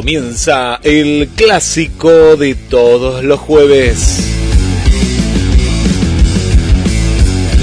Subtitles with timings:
[0.00, 4.26] Comienza el clásico de todos los jueves.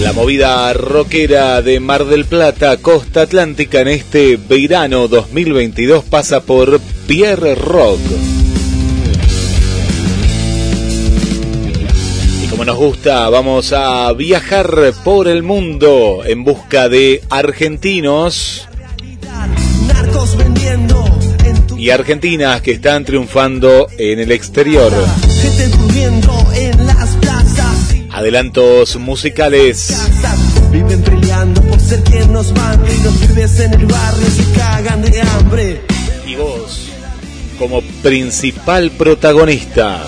[0.02, 6.80] La movida rockera de Mar del Plata, Costa Atlántica en este verano 2022 pasa por
[7.08, 8.02] Pierre Rock.
[12.44, 18.68] Y como nos gusta, vamos a viajar por el mundo en busca de argentinos
[19.88, 21.17] Narcos vendiendo
[21.78, 24.92] y argentinas que están triunfando en el exterior.
[28.12, 29.96] Adelantos musicales.
[30.72, 35.22] Viven peleando por ser quien nos y los pibes en el barrio se cagan de
[35.22, 35.82] hambre.
[36.26, 36.90] Y vos,
[37.60, 40.04] como principal protagonista.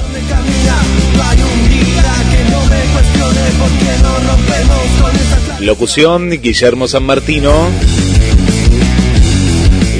[5.61, 7.69] Locución, Guillermo San Martino.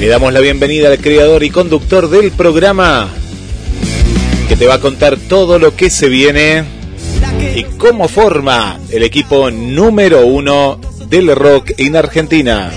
[0.00, 3.10] Y le damos la bienvenida al creador y conductor del programa,
[4.48, 6.64] que te va a contar todo lo que se viene
[7.54, 12.72] y cómo forma el equipo número uno del rock en Argentina.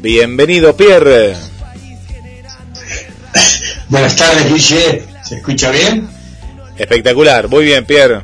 [0.00, 1.34] Bienvenido, Pierre.
[3.88, 5.04] Buenas tardes, Guille.
[5.24, 6.08] ¿Se escucha bien?
[6.78, 8.20] Espectacular, muy bien, Pierre.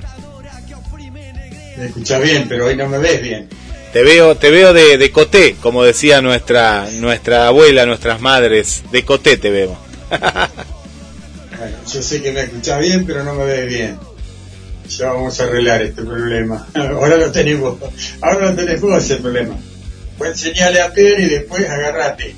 [1.74, 3.61] Se escucha bien, pero hoy no me ves bien.
[3.92, 8.82] Te veo, te veo de, de coté, como decía nuestra, nuestra abuela, nuestras madres.
[8.90, 9.76] De coté te veo.
[10.10, 13.98] Bueno, yo sé que me escuchás bien, pero no me ves bien.
[14.88, 16.66] Ya vamos a arreglar este problema.
[16.74, 17.76] Ahora lo tenemos.
[18.20, 19.56] Ahora lo tenés vos el problema.
[20.18, 22.34] Pues enseñale a Pedro y después agarrate.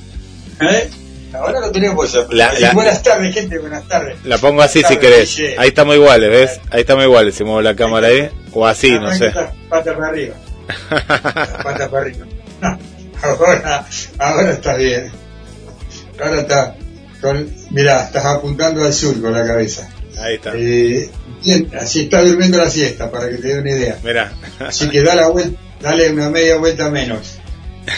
[0.60, 0.90] ¿Eh?
[1.32, 2.26] Ahora lo problema.
[2.30, 4.16] La- Y la- buenas tardes, gente, buenas tardes.
[4.24, 5.36] La pongo así si querés.
[5.58, 6.60] Ahí estamos iguales, ¿ves?
[6.70, 7.34] Ahí estamos iguales.
[7.34, 8.28] Si muevo la cámara ahí.
[8.52, 9.28] O así, no sé.
[9.28, 10.34] esta Pata para arriba.
[10.88, 12.26] Pata para arriba.
[12.60, 12.78] No,
[13.22, 13.86] ahora,
[14.18, 15.10] ahora está bien.
[16.22, 16.76] Ahora está.
[17.20, 19.88] Con, mirá, estás apuntando al sur con la cabeza.
[20.18, 20.52] Ahí está.
[20.54, 21.10] Eh,
[21.80, 23.98] así está durmiendo la siesta, para que te dé una idea.
[24.02, 24.32] Mirá.
[24.60, 27.38] Así que da la vuelta, dale una media vuelta menos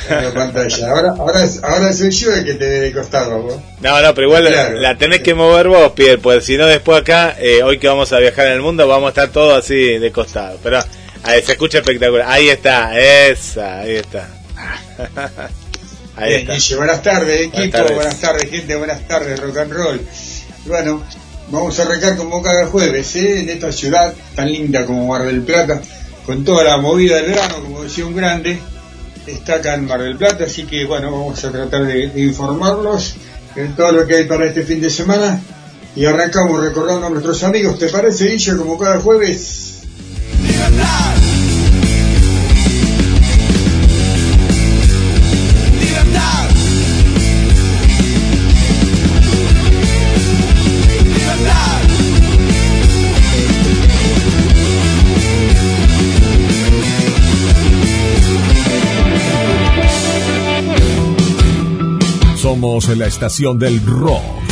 [0.09, 0.91] en la pantalla.
[0.91, 3.57] Ahora, ahora, ahora soy yo el que te ve de costado, vos.
[3.81, 4.79] No, no, pero igual Claro.
[4.79, 8.13] la tenés que mover vos, Pierre, pues si no después acá, eh, hoy que vamos
[8.13, 10.59] a viajar en el mundo, vamos a estar todos así de costado.
[10.63, 10.81] Pero
[11.23, 12.27] ahí, se escucha espectacular.
[12.29, 14.29] Ahí está, esa, ahí está.
[16.17, 16.55] Ahí Bien, está.
[16.55, 20.01] Guille, buenas tardes, equipo, buenas tardes, gente, buenas tardes, rock and roll.
[20.65, 21.03] Bueno,
[21.51, 23.41] vamos a arrancar como cada jueves, ¿eh?
[23.41, 25.83] en esta ciudad tan linda como Mar del Plata,
[26.25, 28.59] con toda la movida del verano, como decía un grande,
[29.27, 33.17] está acá en Mar del Plata, así que bueno, vamos a tratar de, de informarlos
[33.55, 35.41] de todo lo que hay para este fin de semana.
[35.95, 39.76] Y arrancamos recordando a nuestros amigos, ¿te parece, Guille, como cada jueves?
[62.37, 64.46] Somos la estación del rock.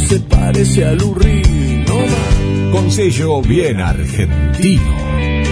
[0.00, 1.42] Se parece al Urri,
[1.86, 2.70] no.
[2.72, 4.96] Con sello bien argentino.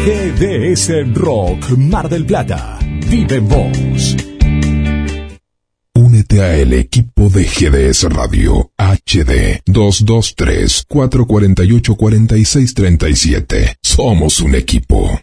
[0.05, 2.79] GDS Rock Mar del Plata.
[3.09, 4.17] Vive en vos.
[5.95, 13.77] Únete a el equipo de GDS Radio HD 223 448 4637.
[13.83, 15.21] Somos un equipo.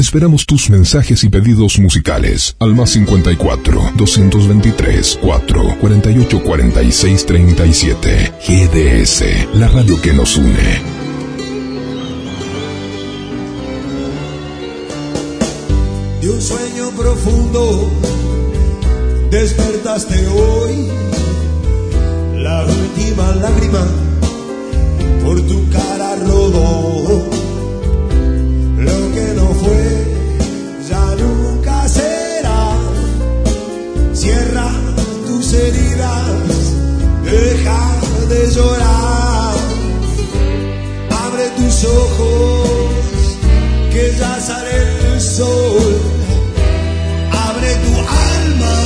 [0.00, 8.32] Esperamos tus mensajes y pedidos musicales al más 54 223 4 48 46 37.
[8.46, 10.98] GDS, la radio que nos une.
[16.20, 17.90] de un sueño profundo
[19.32, 20.88] despertaste hoy
[22.36, 23.86] la última lágrima
[25.24, 27.37] por tu cara rodó
[28.78, 29.86] lo que no fue
[30.88, 32.76] ya nunca será.
[34.12, 34.70] Cierra
[35.26, 36.24] tus heridas,
[37.24, 37.80] deja
[38.28, 39.54] de llorar.
[41.26, 43.38] Abre tus ojos,
[43.92, 45.92] que ya sale el sol.
[47.48, 47.94] Abre tu
[48.30, 48.76] alma,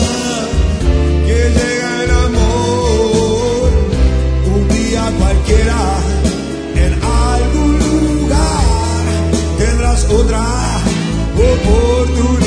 [1.26, 3.70] que llega el amor.
[4.54, 6.21] Un día cualquiera.
[10.14, 10.80] otra
[11.36, 12.42] oportunidad.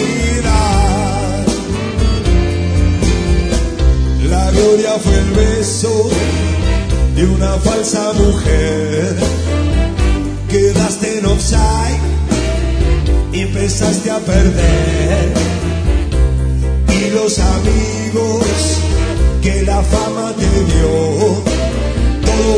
[4.30, 6.10] La gloria fue el beso
[7.16, 9.16] de una falsa mujer.
[10.50, 12.00] Quedaste en offside
[13.34, 15.34] y empezaste a perder.
[16.90, 18.46] Y los amigos
[19.42, 21.44] que la fama te dio,
[22.26, 22.56] todo,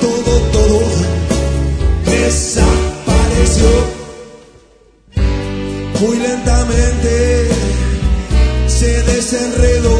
[0.00, 0.80] todo, todo
[2.06, 3.99] desapareció.
[9.30, 9.99] desenredo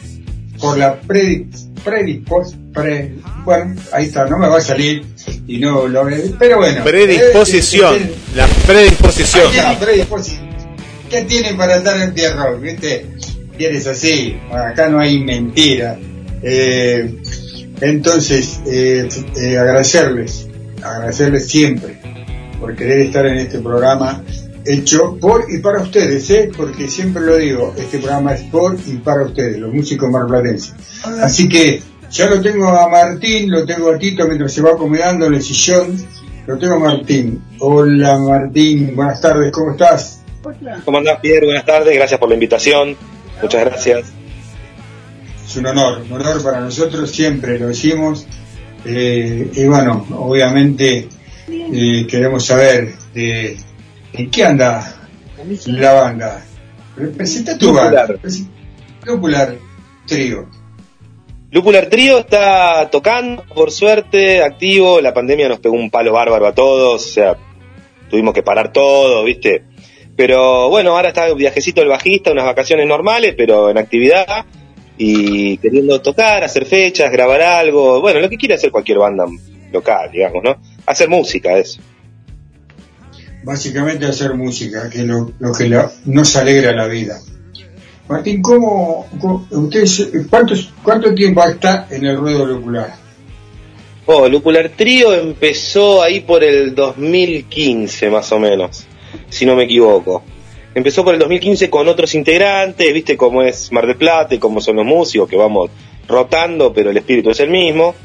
[0.60, 3.24] por la predisposición.
[3.44, 5.04] bueno, ahí está, no me va a salir
[5.48, 6.84] y no lo pero bueno.
[6.84, 9.52] Predisposición, eh, la predisposición.
[9.52, 10.52] Está, predisposición.
[11.10, 12.52] ¿Qué tienen para estar en tierra?
[12.52, 13.08] ¿Viste?
[13.62, 15.95] Tienes así, acá no hay mentira.
[16.41, 17.15] Eh,
[17.80, 20.47] entonces, eh, eh, agradecerles,
[20.82, 21.95] agradecerles siempre
[22.60, 24.24] por querer estar en este programa
[24.65, 26.50] hecho por y para ustedes, ¿eh?
[26.58, 30.74] porque siempre lo digo, este programa es por y para ustedes, los músicos marplatenses.
[31.21, 35.28] Así que ya lo tengo a Martín, lo tengo a Tito mientras se va acomodando
[35.28, 36.04] en el sillón,
[36.47, 37.43] lo tengo a Martín.
[37.60, 40.24] Hola Martín, buenas tardes, ¿cómo estás?
[40.84, 41.45] ¿Cómo andás, Pierre?
[41.45, 42.97] Buenas tardes, gracias por la invitación.
[43.42, 44.12] Muchas gracias.
[45.46, 48.28] Es un honor, un honor para nosotros, siempre lo decimos.
[48.86, 51.08] Eh, y bueno, obviamente
[51.50, 53.58] eh, queremos saber de
[54.14, 55.08] ¿En qué anda
[55.68, 56.46] la banda?
[57.16, 58.08] Presenta tu banda.
[59.06, 59.56] Lupular
[60.06, 60.50] Trío.
[61.52, 65.02] Lupular Trío está tocando, por suerte, activo.
[65.02, 67.06] La pandemia nos pegó un palo bárbaro a todos.
[67.06, 67.38] O sea,
[68.10, 69.64] tuvimos que parar todo, ¿viste?
[70.15, 74.45] Pero bueno, ahora está un viajecito del bajista, unas vacaciones normales, pero en actividad.
[74.97, 78.02] Y queriendo tocar, hacer fechas, grabar algo.
[78.02, 79.26] Bueno, lo que quiere hacer cualquier banda
[79.71, 80.58] local, digamos, ¿no?
[80.86, 81.82] Hacer música, eso
[83.43, 87.19] básicamente hacer música, que es lo, lo que la, nos alegra la vida.
[88.08, 92.93] Martín, ¿cómo, cómo ustedes, cuántos, cuánto tiempo está en el ruedo lupular?
[94.06, 98.86] Oh, Lupular Trío empezó ahí por el 2015 más o menos,
[99.30, 100.24] si no me equivoco.
[100.74, 104.62] Empezó por el 2015 con otros integrantes, viste cómo es Mar del Plata y cómo
[104.62, 105.69] son los músicos, que vamos
[106.08, 107.95] rotando, pero el espíritu es el mismo.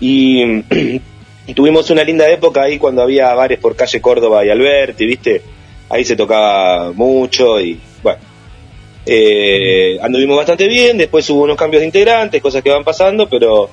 [1.46, 5.42] Y tuvimos una linda época ahí cuando había bares por calle Córdoba y Alberti, ¿viste?
[5.90, 8.18] Ahí se tocaba mucho y bueno,
[9.04, 13.68] eh, anduvimos bastante bien, después hubo unos cambios de integrantes, cosas que van pasando, pero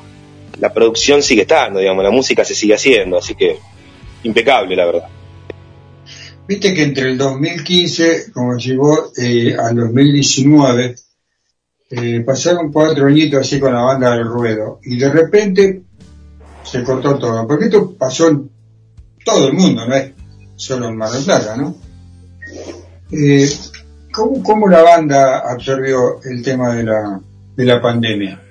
[0.60, 3.58] la producción sigue estando, digamos, la música se sigue haciendo, así que
[4.24, 5.08] impecable, la verdad.
[6.52, 10.96] Viste que entre el 2015, como llegó eh, al 2019,
[11.92, 15.84] eh, pasaron cuatro añitos así con la banda del ruedo, y de repente
[16.62, 17.48] se cortó todo.
[17.48, 18.52] Porque esto pasó en
[19.24, 20.12] todo el mundo, no es
[20.58, 21.74] solo en Mar del Plata, ¿no?
[23.14, 23.50] Eh,
[24.12, 27.22] ¿cómo, ¿Cómo la banda absorbió el tema de la,
[27.56, 28.44] de la pandemia?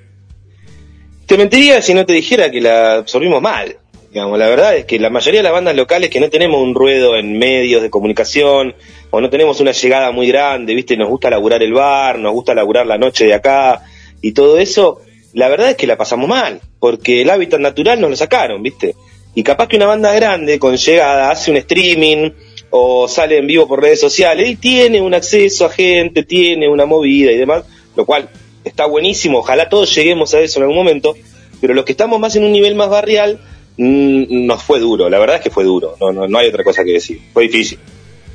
[1.27, 3.77] Te mentiría si no te dijera que la absorbimos mal.
[4.11, 6.75] Digamos, la verdad es que la mayoría de las bandas locales que no tenemos un
[6.75, 8.75] ruedo en medios de comunicación
[9.11, 10.97] o no tenemos una llegada muy grande, ¿viste?
[10.97, 13.83] Nos gusta laburar el bar, nos gusta laburar la noche de acá
[14.21, 15.01] y todo eso,
[15.33, 18.97] la verdad es que la pasamos mal, porque el hábitat natural nos lo sacaron, ¿viste?
[19.37, 22.31] Y capaz que una banda grande con llegada hace un streaming
[22.71, 26.85] o sale en vivo por redes sociales y tiene un acceso a gente, tiene una
[26.85, 27.63] movida y demás,
[27.95, 28.29] lo cual
[28.65, 31.15] está buenísimo, ojalá todos lleguemos a eso en algún momento,
[31.61, 33.39] pero los que estamos más en un nivel más barrial,
[33.77, 36.65] mmm, nos fue duro, la verdad es que fue duro, no, no, no hay otra
[36.65, 37.79] cosa que decir, fue difícil.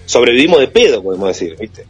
[0.05, 1.85] Sobrevivimos de pedo, podemos decir, ¿viste?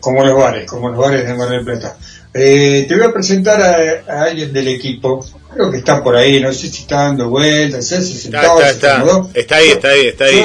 [0.00, 1.96] Como los bares, como los bares de Mar del Plata.
[2.34, 6.40] Eh, te voy a presentar a, a, alguien del equipo, creo que está por ahí,
[6.40, 9.38] no sé si está dando vueltas, se sentado, está, está, está.
[9.38, 10.44] está ahí, está ahí, está ahí.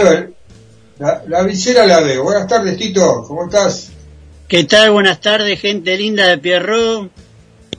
[0.99, 2.23] La, la visera la veo.
[2.23, 3.91] Buenas tardes, Tito, ¿cómo estás?
[4.47, 4.91] ¿Qué tal?
[4.91, 7.11] Buenas tardes, gente linda de Pierrot.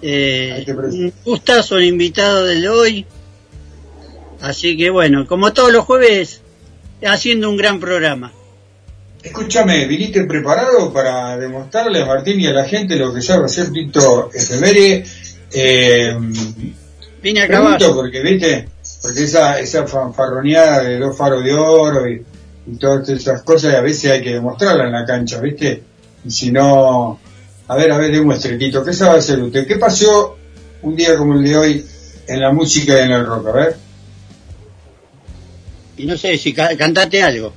[0.03, 3.07] Eh, un gustazo el invitado del hoy.
[4.41, 6.41] Así que bueno, como todos los jueves,
[7.05, 8.33] haciendo un gran programa.
[9.23, 13.71] Escúchame, ¿viniste preparado para demostrarle a Martín y a la gente lo que sabe hacer
[13.73, 15.05] Tito Efemere?
[15.53, 16.17] Eh,
[17.21, 17.95] Vine a caballo.
[17.97, 18.69] porque, viste,
[19.03, 22.23] porque esa, esa fanfarroneada de dos faros de oro y,
[22.67, 25.83] y todas esas cosas a veces hay que demostrarla en la cancha, viste.
[26.25, 27.19] Y si no,
[27.67, 29.67] a ver, a ver, de un estrellito, ¿qué sabe hacer usted?
[29.67, 30.37] ¿Qué pasó
[30.83, 31.87] un día como el de hoy
[32.29, 33.49] en la música y en el rock?
[33.49, 33.88] A ver.
[35.99, 37.53] Y no sé si ca- cantate algo.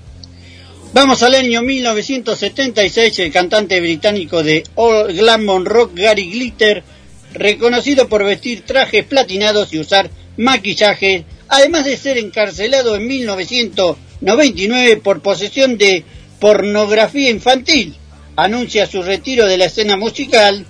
[0.94, 6.84] Vamos al año 1976, el cantante británico de All Glam Rock Gary Glitter,
[7.34, 15.22] reconocido por vestir trajes platinados y usar maquillaje, además de ser encarcelado en 1999 por
[15.22, 16.04] posesión de
[16.40, 17.96] pornografía infantil,
[18.36, 20.66] anuncia su retiro de la escena musical.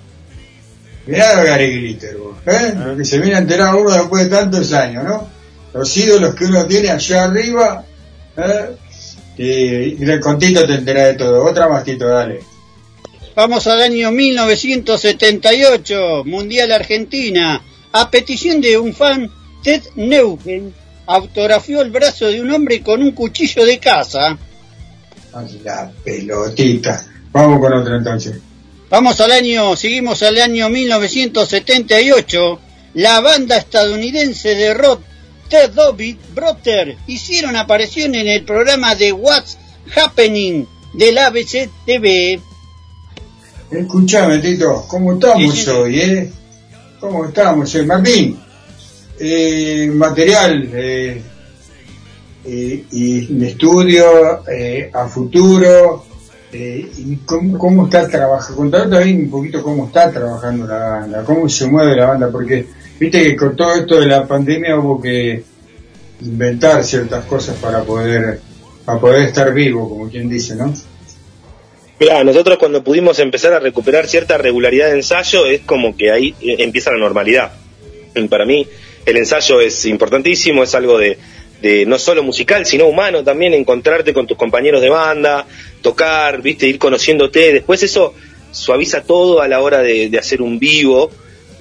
[1.07, 2.73] Mirá Gary Glitter, vos, ¿eh?
[2.97, 5.27] Que se viene a enterar uno después de tantos años, ¿no?
[5.73, 7.83] Los ídolos que uno tiene allá arriba,
[8.37, 8.69] ¿eh?
[9.37, 11.43] Y, y del contito te enterás de todo.
[11.45, 12.41] Otra más, Tito, dale.
[13.35, 17.61] Vamos al año 1978, Mundial Argentina.
[17.93, 19.29] A petición de un fan,
[19.63, 20.73] Ted Neugen
[21.05, 24.37] autografió el brazo de un hombre con un cuchillo de caza.
[25.33, 27.05] Ay, La pelotita.
[27.31, 28.37] Vamos con otra entonces.
[28.89, 32.59] Vamos al año, seguimos al año 1978.
[32.95, 35.01] La banda estadounidense de rock
[35.51, 39.57] Ted David Brother hicieron aparición en el programa de What's
[39.93, 42.39] Happening del ABC TV.
[43.69, 45.69] Escuchame, Tito, ¿cómo estamos Sí, sí, sí.
[45.69, 46.31] hoy, eh?
[47.01, 47.83] ¿Cómo estamos, eh?
[47.83, 48.39] Martín?
[49.19, 51.21] Eh, material eh,
[52.45, 56.05] eh, y de estudio eh, a futuro.
[56.53, 58.55] Eh, y cómo, ¿Cómo está trabajando?
[58.55, 62.67] Contar también un poquito cómo está trabajando la banda, cómo se mueve la banda, porque
[63.01, 65.43] viste que con todo esto de la pandemia hubo que
[66.21, 68.39] inventar ciertas cosas para poder
[68.85, 70.71] para poder estar vivo, como quien dice, ¿no?
[71.97, 76.35] Claro, nosotros cuando pudimos empezar a recuperar cierta regularidad de ensayo es como que ahí
[76.41, 77.51] eh, empieza la normalidad.
[78.13, 78.67] Y para mí
[79.07, 81.17] el ensayo es importantísimo, es algo de,
[81.59, 85.47] de no solo musical, sino humano también, encontrarte con tus compañeros de banda,
[85.81, 88.13] tocar, viste, ir conociéndote, después eso
[88.51, 91.09] suaviza todo a la hora de, de hacer un vivo.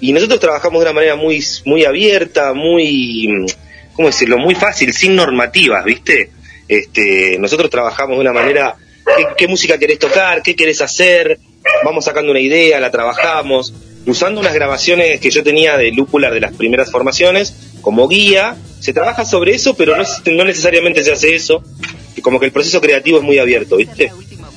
[0.00, 3.28] Y nosotros trabajamos de una manera muy, muy abierta, muy,
[3.94, 4.38] ¿cómo decirlo?
[4.38, 6.30] Muy fácil, sin normativas, ¿viste?
[6.68, 8.76] Este, nosotros trabajamos de una manera,
[9.16, 10.42] ¿qué, qué música querés tocar?
[10.42, 11.38] ¿Qué querés hacer?
[11.84, 13.74] Vamos sacando una idea, la trabajamos,
[14.06, 18.56] usando unas grabaciones que yo tenía de Lúpular de las primeras formaciones como guía.
[18.80, 21.62] Se trabaja sobre eso, pero no, no necesariamente se hace eso.
[22.22, 24.12] Como que el proceso creativo es muy abierto, ¿viste?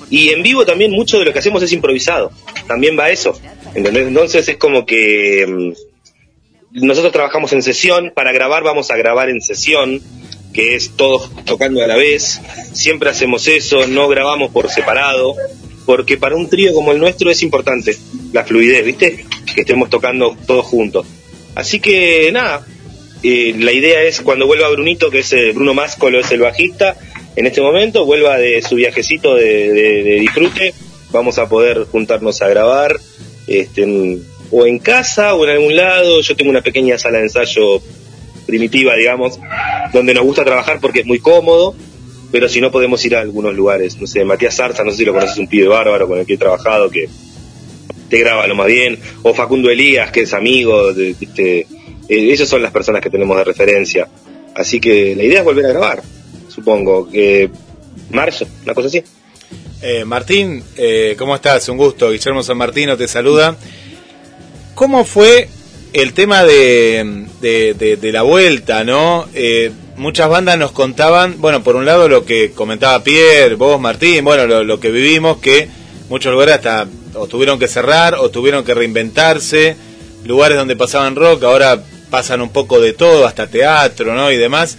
[0.10, 2.32] Y en vivo también mucho de lo que hacemos es improvisado.
[2.68, 3.40] También va eso.
[3.76, 4.08] ¿Entendés?
[4.08, 9.42] Entonces es como que mm, nosotros trabajamos en sesión, para grabar vamos a grabar en
[9.42, 10.02] sesión,
[10.54, 12.40] que es todos tocando a la vez.
[12.74, 15.36] Siempre hacemos eso, no grabamos por separado,
[15.86, 17.98] porque para un trío como el nuestro es importante
[18.32, 19.26] la fluidez, ¿viste?
[19.54, 21.06] Que estemos tocando todos juntos.
[21.56, 22.66] Así que nada,
[23.24, 26.96] eh, la idea es cuando vuelva Brunito, que es eh, Bruno Máscolo, es el bajista,
[27.36, 30.74] en este momento vuelva de su viajecito de, de- de disfrute,
[31.12, 32.96] vamos a poder juntarnos a grabar,
[33.48, 34.20] este,
[34.52, 36.22] o en casa o en algún lado.
[36.22, 37.82] Yo tengo una pequeña sala de ensayo
[38.46, 39.40] primitiva, digamos,
[39.94, 41.76] donde nos gusta trabajar porque es muy cómodo,
[42.32, 44.00] pero si no podemos ir a algunos lugares.
[44.00, 46.34] No sé, Matías Zarza, no sé si lo conoces, un pibe bárbaro con el que
[46.34, 47.08] he trabajado, que
[48.10, 51.68] te graba lo más bien, o Facundo Elías, que es amigo, de, viste, eh,
[52.08, 54.08] ellos son las personas que tenemos de referencia.
[54.56, 56.04] Así que la idea es volver a grabar,
[56.48, 57.10] supongo.
[57.10, 57.50] que
[58.12, 59.04] marzo, una cosa así.
[59.86, 61.68] Eh, Martín, eh, ¿cómo estás?
[61.68, 62.10] Un gusto.
[62.12, 63.56] Guillermo San Martino te saluda.
[64.76, 65.50] ¿Cómo fue
[65.92, 69.28] el tema de, de, de- de la vuelta, no?
[69.34, 74.24] Eh, muchas bandas nos contaban, bueno, por un lado lo que comentaba Pierre, vos, Martín,
[74.24, 75.68] bueno, lo, que vivimos, que
[76.10, 79.76] muchos lugares hasta o tuvieron que cerrar o tuvieron que reinventarse,
[80.26, 84.32] lugares donde pasaban rock, ahora pasan un poco de todo, hasta teatro, ¿no?
[84.32, 84.78] Y demás.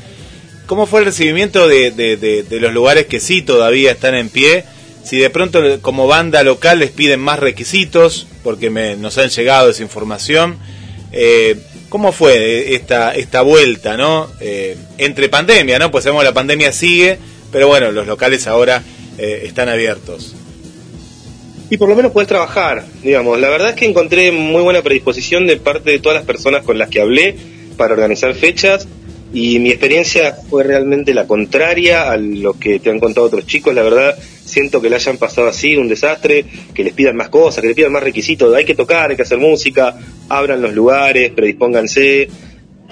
[0.66, 4.64] ¿Cómo fue el recibimiento de- de los lugares que sí todavía están en pie?
[5.04, 9.68] Si de pronto como banda local les piden más requisitos, porque me, nos han llegado
[9.68, 10.56] esa información,
[11.12, 11.56] eh,
[11.90, 14.28] ¿cómo fue esta, esta vuelta, no?
[14.40, 15.90] Eh, entre pandemia, ¿no?
[15.90, 17.18] Pues sabemos la pandemia sigue,
[17.52, 18.82] pero bueno, los locales ahora
[19.18, 20.34] eh, están abiertos.
[21.68, 23.38] Y por lo menos puedes trabajar, digamos.
[23.38, 26.78] La verdad es que encontré muy buena predisposición de parte de todas las personas con
[26.78, 27.36] las que hablé
[27.76, 28.88] para organizar fechas
[29.34, 33.74] y mi experiencia fue realmente la contraria a lo que te han contado otros chicos.
[33.74, 37.60] La verdad, siento que le hayan pasado así, un desastre, que les pidan más cosas,
[37.60, 38.54] que les pidan más requisitos.
[38.54, 42.28] Hay que tocar, hay que hacer música, abran los lugares, predispónganse.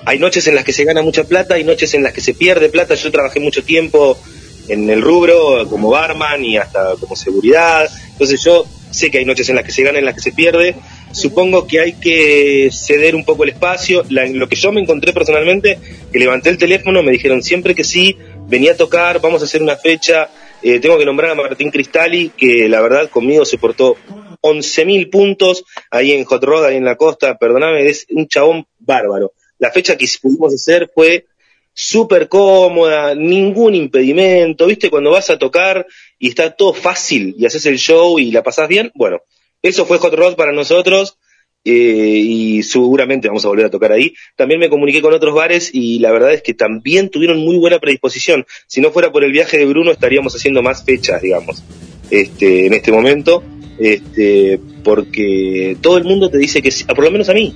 [0.04, 2.34] Hay noches en las que se gana mucha plata, hay noches en las que se
[2.34, 2.96] pierde plata.
[2.96, 4.18] Yo trabajé mucho tiempo
[4.66, 7.88] en el rubro como barman y hasta como seguridad.
[8.10, 10.32] Entonces yo sé que hay noches en las que se gana, en las que se
[10.32, 10.74] pierde,
[11.12, 14.04] supongo que hay que ceder un poco el espacio.
[14.10, 15.78] La- lo que yo me encontré personalmente,
[16.12, 18.16] que levanté el teléfono, me dijeron siempre que sí,
[18.48, 20.28] venía a tocar, vamos a hacer una fecha.
[20.62, 23.96] Eh, tengo que nombrar a Martín Cristali, que la verdad conmigo se portó
[24.40, 27.36] 11.000 puntos ahí en Hot Rod, ahí en la costa.
[27.38, 29.32] Perdóname, es un chabón bárbaro.
[29.58, 31.26] La fecha que pudimos hacer fue
[31.74, 34.90] súper cómoda, ningún impedimento, ¿viste?
[34.90, 35.86] Cuando vas a tocar
[36.18, 39.22] y está todo fácil y haces el show y la pasás bien, bueno,
[39.62, 41.16] eso fue Hot Rod para nosotros
[41.64, 44.14] eh, y seguramente vamos a volver a tocar ahí.
[44.36, 47.78] También me comuniqué con otros bares y la verdad es que también tuvieron muy buena
[47.78, 48.44] predisposición.
[48.66, 51.62] Si no fuera por el viaje de Bruno estaríamos haciendo más fechas, digamos,
[52.10, 53.42] este, en este momento,
[53.78, 57.54] este, porque todo el mundo te dice que sí, por lo menos a mí.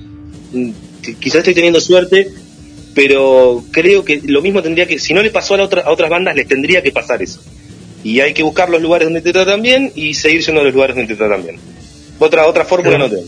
[0.53, 0.71] Mm,
[1.19, 2.27] Quizás estoy teniendo suerte,
[2.95, 5.91] pero creo que lo mismo tendría que, si no le pasó a, la otra- a
[5.91, 7.41] otras bandas, les tendría que pasar eso.
[8.03, 10.95] Y hay que buscar los lugares donde te tratan bien y seguir siendo los lugares
[10.95, 11.57] donde te tratan bien.
[12.19, 13.23] Otra, otra fórmula no tengo.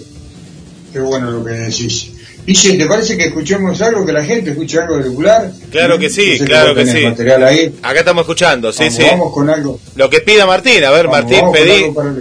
[0.91, 2.12] Qué bueno lo que decís.
[2.45, 5.52] Dice, ¿te parece que escuchemos algo, que la gente escuche algo regular?
[5.69, 7.04] Claro que sí, sé claro que sí.
[7.04, 7.75] material ahí.
[7.84, 9.04] Acá estamos escuchando, sí, vamos, sí.
[9.04, 9.80] vamos con algo.
[9.95, 11.91] Lo que pida Martín, a ver, Vamos, Martín, vamos pedí.
[11.91, 12.15] para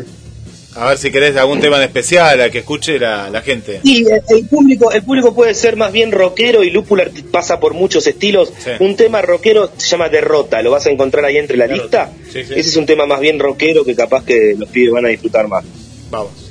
[0.75, 3.81] A ver si querés algún tema en especial, a que escuche la, la gente.
[3.85, 8.07] Y el, público, el público puede ser más bien rockero y Lúpular pasa por muchos
[8.07, 8.53] estilos.
[8.63, 8.73] Sí.
[8.81, 12.13] Un tema rockero se llama Derrota, lo vas a encontrar ahí entre la lista.
[12.31, 12.53] Sí, sí.
[12.55, 15.49] Ese es un tema más bien rockero que capaz que los pibes van a disfrutar
[15.49, 15.65] más.
[16.11, 16.48] Vamos.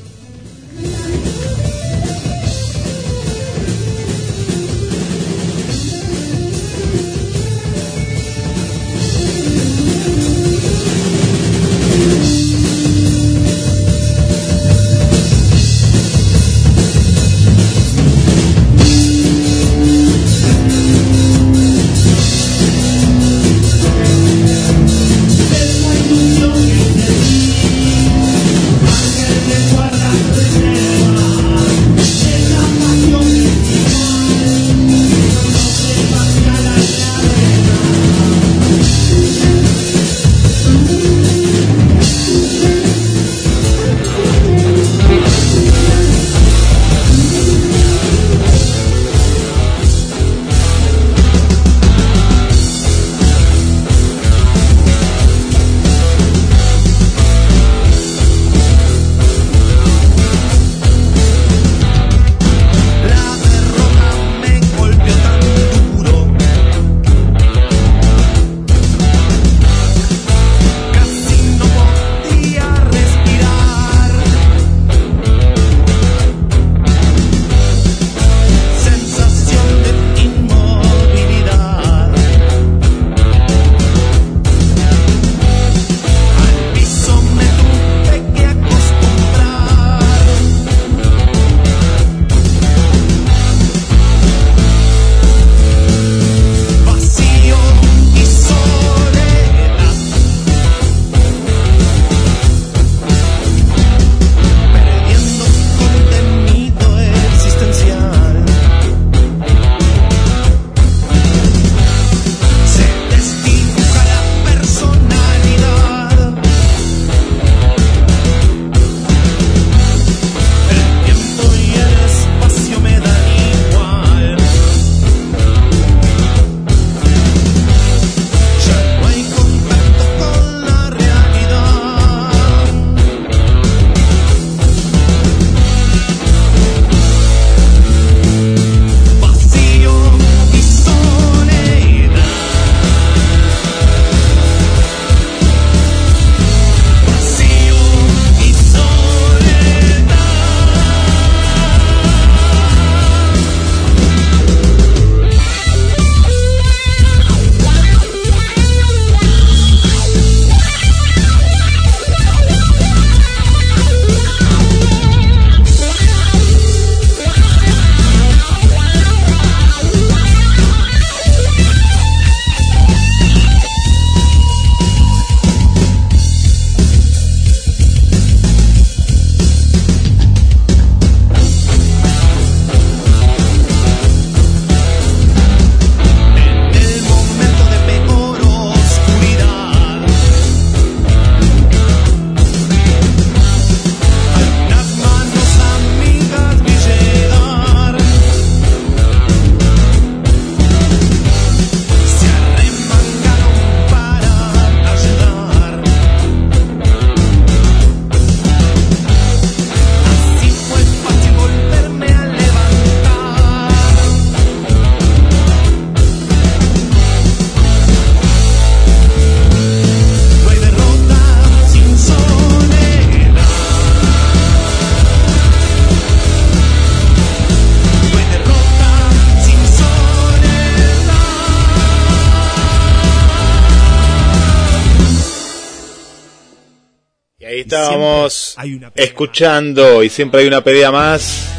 [238.97, 241.49] Escuchando y siempre hay una pelea más.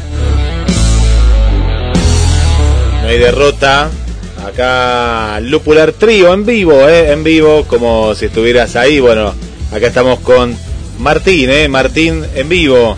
[3.01, 3.89] No hay derrota.
[4.45, 7.11] Acá Lupular Trío en vivo, ¿eh?
[7.11, 8.99] En vivo, como si estuvieras ahí.
[8.99, 9.33] Bueno,
[9.71, 10.55] acá estamos con
[10.99, 11.67] Martín, ¿eh?
[11.67, 12.95] Martín en vivo.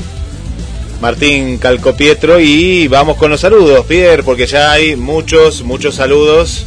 [1.02, 6.64] Martín Calcopietro y vamos con los saludos, Pierre, porque ya hay muchos, muchos saludos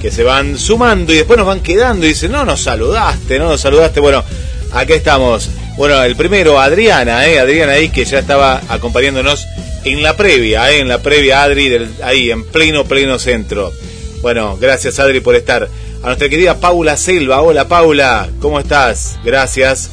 [0.00, 3.46] que se van sumando y después nos van quedando y dicen, no nos saludaste, no
[3.48, 3.98] nos saludaste.
[3.98, 4.22] Bueno,
[4.72, 5.50] acá estamos.
[5.76, 7.38] Bueno, el primero, Adriana, ¿eh?
[7.38, 9.46] Adriana ahí que ya estaba acompañándonos
[9.84, 10.80] en la previa, ¿eh?
[10.80, 13.72] en la previa, Adri, del, ahí en pleno, pleno centro.
[14.20, 15.68] Bueno, gracias Adri por estar.
[16.02, 19.18] A nuestra querida Paula Selva, hola Paula, ¿cómo estás?
[19.24, 19.90] Gracias.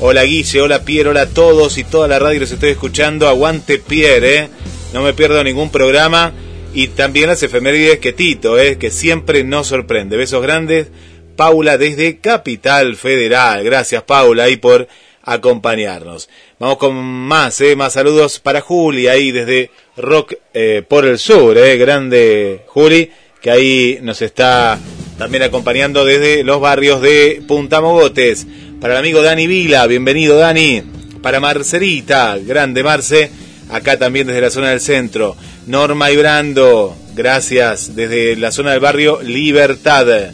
[0.00, 3.28] Hola Guille, hola Pierre, hola a todos y toda la radio que los estoy escuchando.
[3.28, 4.48] Aguante Pierre, ¿eh?
[4.92, 6.32] No me pierdo ningún programa.
[6.74, 8.78] Y también las efemérides que Tito, ¿eh?
[8.78, 10.16] Que siempre nos sorprende.
[10.16, 10.88] Besos grandes.
[11.36, 13.62] Paula desde Capital Federal.
[13.64, 14.88] Gracias Paula ahí por
[15.22, 16.28] acompañarnos.
[16.58, 17.76] Vamos con más, ¿eh?
[17.76, 21.76] Más saludos para Juli ahí desde Rock eh, por el Sur, ¿eh?
[21.76, 24.78] Grande Juli, que ahí nos está
[25.18, 28.46] también acompañando desde los barrios de Punta Mogotes.
[28.80, 30.82] Para el amigo Dani Vila, bienvenido Dani.
[31.22, 33.30] Para Marcelita, grande Marce,
[33.70, 35.36] acá también desde la zona del centro.
[35.68, 40.32] Norma y Brando, gracias, desde la zona del barrio Libertad.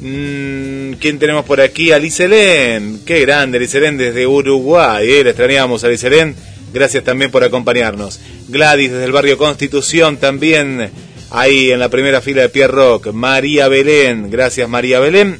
[0.00, 0.55] Mm,
[0.94, 1.92] ¿Quién tenemos por aquí?
[1.92, 5.24] Alicelén, qué grande, Alicelén desde Uruguay, ¿eh?
[5.24, 6.34] le extrañamos a Alicelén.
[6.72, 8.20] Gracias también por acompañarnos.
[8.48, 10.90] Gladys desde el barrio Constitución también,
[11.30, 13.12] ahí en la primera fila de Pierre Rock.
[13.12, 15.38] María Belén, gracias María Belén.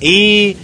[0.00, 0.56] Y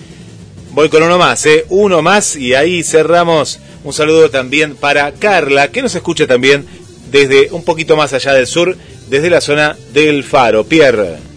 [0.73, 1.67] Voy con uno más, ¿eh?
[1.69, 3.59] Uno más y ahí cerramos.
[3.83, 6.65] Un saludo también para Carla, que nos escucha también
[7.11, 8.77] desde un poquito más allá del sur,
[9.09, 10.65] desde la zona del Faro.
[10.65, 11.30] Pierre.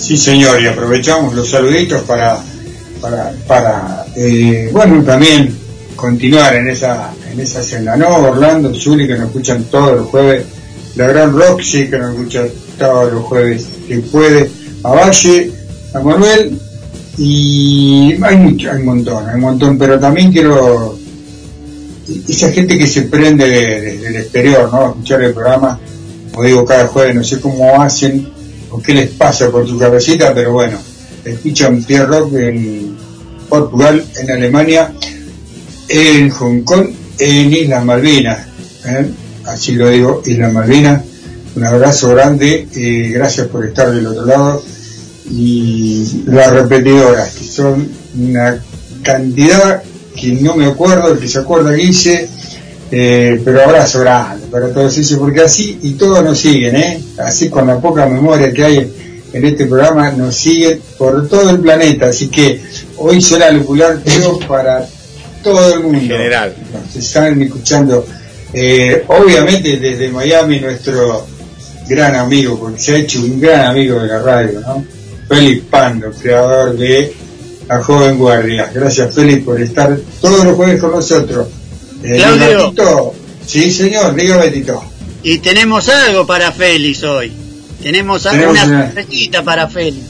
[0.00, 2.38] Sí, señor, y aprovechamos los saluditos para,
[3.02, 5.54] para, para eh, bueno, también
[5.94, 8.08] continuar en esa, en esa senda, ¿no?
[8.08, 10.46] Orlando, Zuli, que nos escuchan todos los jueves,
[10.96, 12.46] la gran Roxy, que nos escucha
[12.78, 14.50] todos los jueves que puede,
[14.82, 15.52] a Valle,
[15.92, 16.58] a Manuel,
[17.18, 20.98] y hay mucho, hay un montón, hay un montón, pero también quiero
[22.26, 24.88] esa gente que se prende desde el exterior, ¿no?
[24.88, 25.78] escuchar el programa,
[26.32, 28.39] como digo cada jueves, no sé cómo hacen
[28.70, 30.78] o qué les pasa por tu cabecita, pero bueno,
[31.24, 32.96] escuchan Pierre Rock en
[33.48, 34.92] Portugal, en Alemania,
[35.88, 38.46] en Hong Kong, en Islas Malvinas,
[38.86, 39.06] ¿eh?
[39.44, 41.02] así lo digo, Islas Malvinas,
[41.56, 44.62] un abrazo grande, y gracias por estar del otro lado.
[45.30, 48.62] Y las repetidoras, que son una
[49.02, 49.82] cantidad
[50.16, 52.28] que no me acuerdo, el que se acuerda Guille,
[52.90, 57.00] eh, pero abrazo grande para todos ellos, porque así y todos nos siguen, ¿eh?
[57.18, 58.92] así con la poca memoria que hay
[59.32, 62.60] en este programa, nos siguen por todo el planeta, así que
[62.96, 64.86] hoy será lupular pero para
[65.42, 65.98] todo el mundo.
[65.98, 66.54] En general.
[66.72, 68.04] Nos están escuchando,
[68.52, 71.26] eh, obviamente desde Miami, nuestro
[71.88, 74.84] gran amigo, porque se ha hecho un gran amigo de la radio, ¿no?
[75.28, 77.14] Félix Pando, creador de
[77.68, 78.68] La Joven Guardia.
[78.74, 81.46] Gracias Félix por estar todos los jueves con nosotros.
[82.02, 83.12] Eh, Claudio.
[83.46, 84.82] sí señor, dígame Tito.
[85.22, 87.32] Y tenemos algo para Félix hoy.
[87.82, 90.04] Tenemos, Tenemos una una- sorpresita para Félix.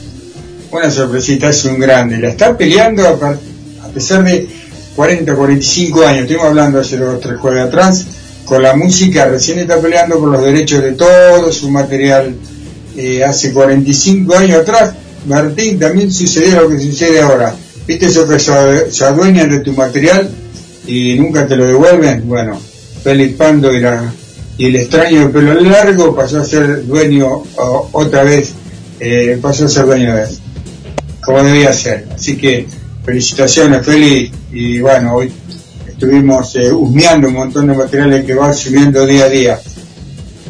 [0.71, 2.17] Una sorpresita, es un grande.
[2.17, 3.37] La está peleando a,
[3.93, 4.47] pesar de
[4.95, 6.21] 40, 45 años.
[6.21, 8.05] Estuvimos hablando hace dos tres jueves atrás.
[8.45, 12.35] Con la música, recién está peleando por los derechos de todo su material.
[12.97, 14.93] Eh, hace 45 años atrás,
[15.25, 17.55] Martín, también sucedió lo que sucede ahora.
[17.87, 20.29] ¿Viste eso que se adueñan de tu material
[20.87, 22.27] y nunca te lo devuelven?
[22.27, 22.59] Bueno,
[23.03, 23.83] Félix Pando y,
[24.57, 27.43] y el extraño de pelo largo pasó a ser dueño
[27.91, 28.53] otra vez,
[28.99, 30.29] eh, pasó a ser dueño de él
[31.21, 32.07] como debía ser.
[32.13, 32.67] Así que
[33.03, 34.35] felicitaciones, Félix.
[34.51, 35.31] Y bueno, hoy
[35.87, 39.59] estuvimos eh, husmeando un montón de materiales que va subiendo día a día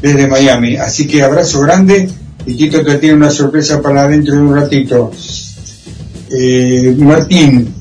[0.01, 0.77] desde Miami.
[0.77, 2.09] Así que abrazo grande
[2.45, 5.11] y Tito te tiene una sorpresa para dentro de un ratito.
[6.31, 7.73] Eh, Martín,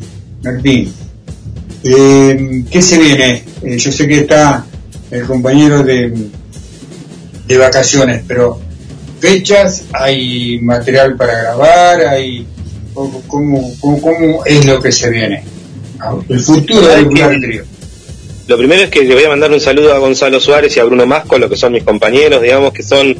[0.42, 0.92] Martín,
[1.85, 3.45] eh, ¿qué se viene?
[3.62, 4.64] Eh, yo sé que está
[5.11, 6.12] el compañero de,
[7.47, 8.61] de vacaciones, pero
[9.20, 12.47] fechas, hay material para grabar, hay
[12.95, 15.45] cómo, cómo, cómo- es lo que se viene.
[15.99, 17.64] Ah, El futuro del Trío.
[18.47, 20.85] Lo primero es que le voy a mandar un saludo a Gonzalo Suárez y a
[20.85, 23.14] Bruno Masco, lo que son mis compañeros, digamos, que son,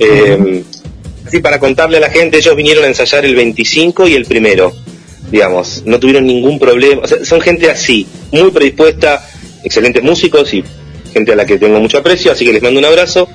[0.00, 0.64] eh,
[1.26, 4.72] así para contarle a la gente, ellos vinieron a ensayar el 25 y el primero,
[5.34, 9.20] digamos, no tuvieron ningún problema, o sea, son gente así, muy predispuesta,
[9.64, 10.62] excelentes músicos y
[11.12, 13.28] gente a la que tengo mucho aprecio, así que les mando un abrazo.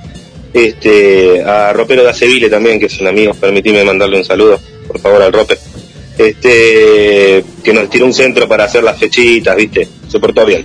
[0.53, 4.97] Este, a Ropero de Acevile también, que es un amigo, permitime mandarle un saludo, por
[5.01, 5.57] favor, al Rope.
[6.17, 9.85] este, que nos tiró un centro para hacer las fechitas, ¿viste?
[10.07, 10.63] Se portó bien.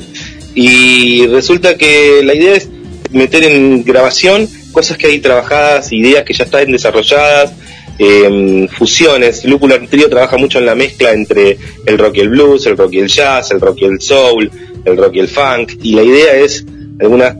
[0.54, 2.68] Y resulta que la idea es
[3.10, 7.52] meter en grabación cosas que hay trabajadas, ideas que ya están desarrolladas,
[7.98, 9.44] eh, fusiones.
[9.44, 12.94] Lúpulo Trio trabaja mucho en la mezcla entre el rock y el blues, el rock
[12.94, 14.50] y el jazz, el rock y el soul,
[14.84, 15.72] el rock y el funk.
[15.82, 16.64] Y la idea es
[17.00, 17.36] algunas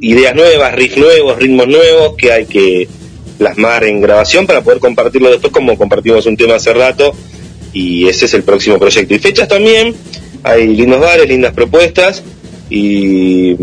[0.00, 2.88] ideas nuevas, riffs nuevos, ritmos nuevos que hay que
[3.38, 7.14] plasmar en grabación para poder compartirlo después como compartimos un tema hace rato
[7.72, 9.14] y ese es el próximo proyecto.
[9.14, 9.94] Y fechas también,
[10.42, 12.22] hay lindos bares, lindas propuestas
[12.70, 13.54] y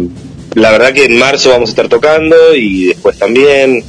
[0.54, 3.84] la verdad que en marzo vamos a estar tocando y después también,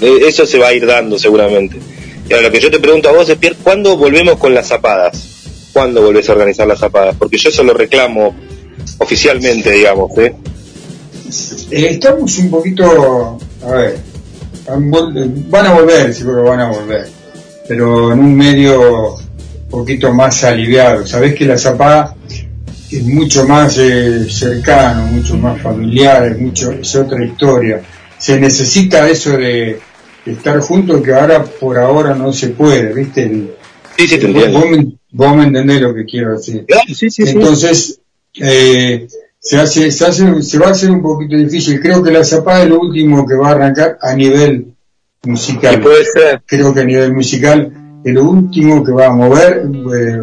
[0.00, 1.76] eh, eso se va a ir dando seguramente.
[2.38, 5.68] Y lo que yo te pregunto a vos es, Pierre, ¿cuándo volvemos con las zapadas?
[5.72, 7.14] ¿Cuándo volvés a organizar las zapadas?
[7.18, 8.34] Porque yo eso lo reclamo
[8.98, 10.34] oficialmente, digamos, ¿eh?
[11.70, 13.98] Eh, estamos un poquito, a ver,
[14.66, 17.06] van a volver, seguro van a volver,
[17.68, 21.06] pero en un medio un poquito más aliviado.
[21.06, 22.14] Sabés que la zapada
[22.90, 27.82] es mucho más eh, cercano, mucho más familiar, es, mucho, es otra historia.
[28.18, 29.78] Se necesita eso de
[30.26, 33.24] estar juntos que ahora por ahora no se puede, ¿viste?
[33.24, 33.50] El-
[33.96, 34.58] Sí, sí, te vos, entiendo.
[34.60, 36.64] vos me, vos me entendés lo que quiero decir.
[36.66, 37.22] Claro, sí, sí, sí.
[37.28, 38.00] Entonces,
[38.40, 39.06] eh,
[39.38, 41.78] se, hace, se, hace, se va a hacer un poquito difícil.
[41.80, 44.68] Creo que la zapada es lo último que va a arrancar a nivel
[45.24, 45.80] musical.
[45.80, 46.42] Puede ser.
[46.46, 47.70] Creo que a nivel musical
[48.02, 49.62] es lo último que va a mover
[49.94, 50.18] eh,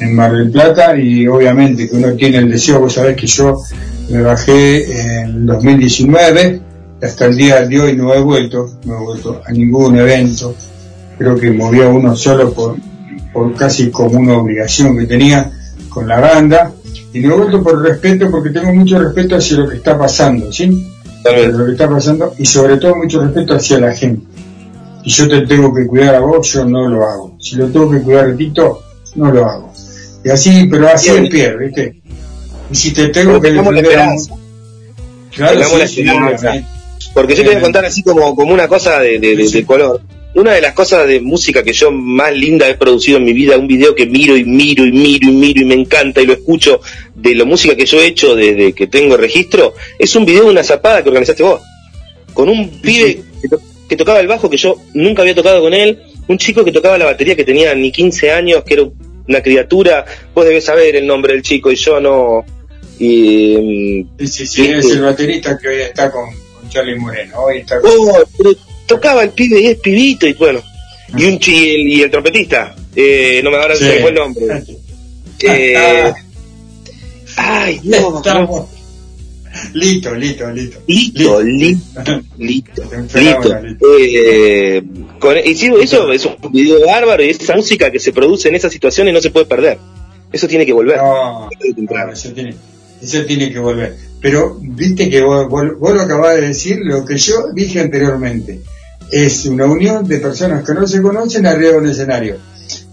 [0.00, 3.62] en Mar del Plata y obviamente que uno tiene el deseo, vos sabés que yo
[4.10, 6.60] me bajé en el 2019
[7.06, 10.54] hasta el día de hoy no he vuelto, no he vuelto a ningún evento.
[11.18, 12.76] Creo que movía uno solo por,
[13.32, 15.50] por casi como una obligación que tenía
[15.88, 16.72] con la banda
[17.12, 20.52] y no he vuelto por respeto porque tengo mucho respeto hacia lo que está pasando,
[20.52, 20.92] ¿sí?
[21.24, 24.26] Hacia lo que está pasando y sobre todo mucho respeto hacia la gente.
[25.04, 27.36] Si yo te tengo que cuidar a vos, yo no lo hago.
[27.40, 28.82] Si lo tengo que cuidar a Tito,
[29.14, 29.72] no lo hago.
[30.24, 32.02] Y así, pero así es Pierre, ¿viste?
[32.70, 34.16] Y si te tengo que Tengamos la defender a.
[35.30, 36.66] Claro, la
[37.16, 39.64] Porque yo te voy a contar así como, como una cosa de, de- de- de
[39.66, 40.00] color.
[40.34, 43.56] Una de las cosas de música que yo más linda he producido en mi vida,
[43.56, 46.34] un video que miro y miro y miro y miro y me encanta y lo
[46.34, 46.80] escucho
[47.14, 50.50] de la música que yo he hecho desde que tengo registro, es un video de
[50.50, 51.62] una zapada que organizaste vos.
[52.34, 55.72] Con un pibe que, to- que tocaba el bajo que yo nunca había tocado con
[55.72, 55.98] él,
[56.28, 58.82] un chico que tocaba la batería que tenía ni 15 años, que era
[59.26, 60.04] una criatura,
[60.34, 62.44] vos debés saber el nombre del chico y yo no.
[62.98, 63.56] Y,
[64.18, 66.24] mm, Sí, sí, sí, es el baterista que hoy está con
[66.76, 67.38] Charlie Moreno.
[67.38, 68.50] Hoy está con- Oh, pero
[68.86, 70.60] tocaba el pibe y es pibito y bueno.
[71.16, 73.84] Y un chi- y el, y el trompetista, eh, no me ahora Sí.
[73.84, 74.46] se me fue el nombre.
[75.42, 76.12] Eh,
[77.36, 78.66] ay, no, Estamos.
[79.74, 80.14] Listo.
[80.14, 81.40] Listo, listo,
[82.36, 83.96] listo, Fenómeno, listo.
[84.00, 84.82] Eh,
[85.18, 88.54] con- y sí, eso es un video bárbaro y esa música que se produce en
[88.54, 89.78] esas situaciones no se puede perder.
[90.32, 90.96] Eso tiene que volver.
[90.98, 92.54] No, no, eso, tiene,
[93.02, 93.96] eso tiene que volver.
[94.20, 98.60] Pero viste que vos, vos- lo acabás de decir, lo que yo dije anteriormente.
[99.10, 102.36] Es una unión de personas que no se conocen arriba de un escenario.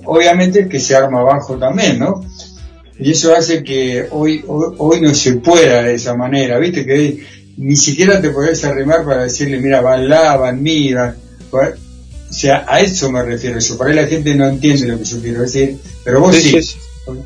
[0.06, 2.24] Obviamente que se arma abajo también, ¿no?
[2.99, 6.93] Y eso hace que hoy, hoy, hoy no se pueda de esa manera, viste que
[6.93, 7.24] hoy
[7.58, 11.16] ni siquiera te podés arrimar para decirle, mira, van la, van mi, van-
[11.51, 11.74] van-
[12.30, 13.78] O sea, a eso me refiero yo.
[13.78, 16.78] Por ahí la gente no entiende lo que yo quiero decir, pero vos Sí, sí.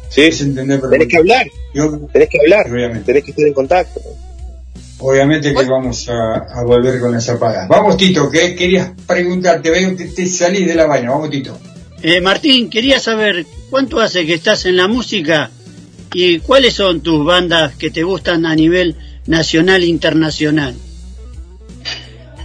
[0.09, 3.05] Sí, Sí, entender tenés que hablar, Yo- tenés que hablar, Obviamente.
[3.05, 4.01] tenés que estar en contacto.
[4.99, 7.67] Obviamente que vamos a, a volver con las zapadas.
[7.67, 11.11] Vamos, Tito, que querías preguntarte, veo que te salís de la vaina.
[11.11, 11.57] Vamos, Tito.
[12.01, 15.51] Eh, Martín, quería saber cuánto hace que estás en la música
[16.13, 18.95] y cuáles son tus bandas que te gustan a nivel
[19.27, 20.73] nacional e internacional.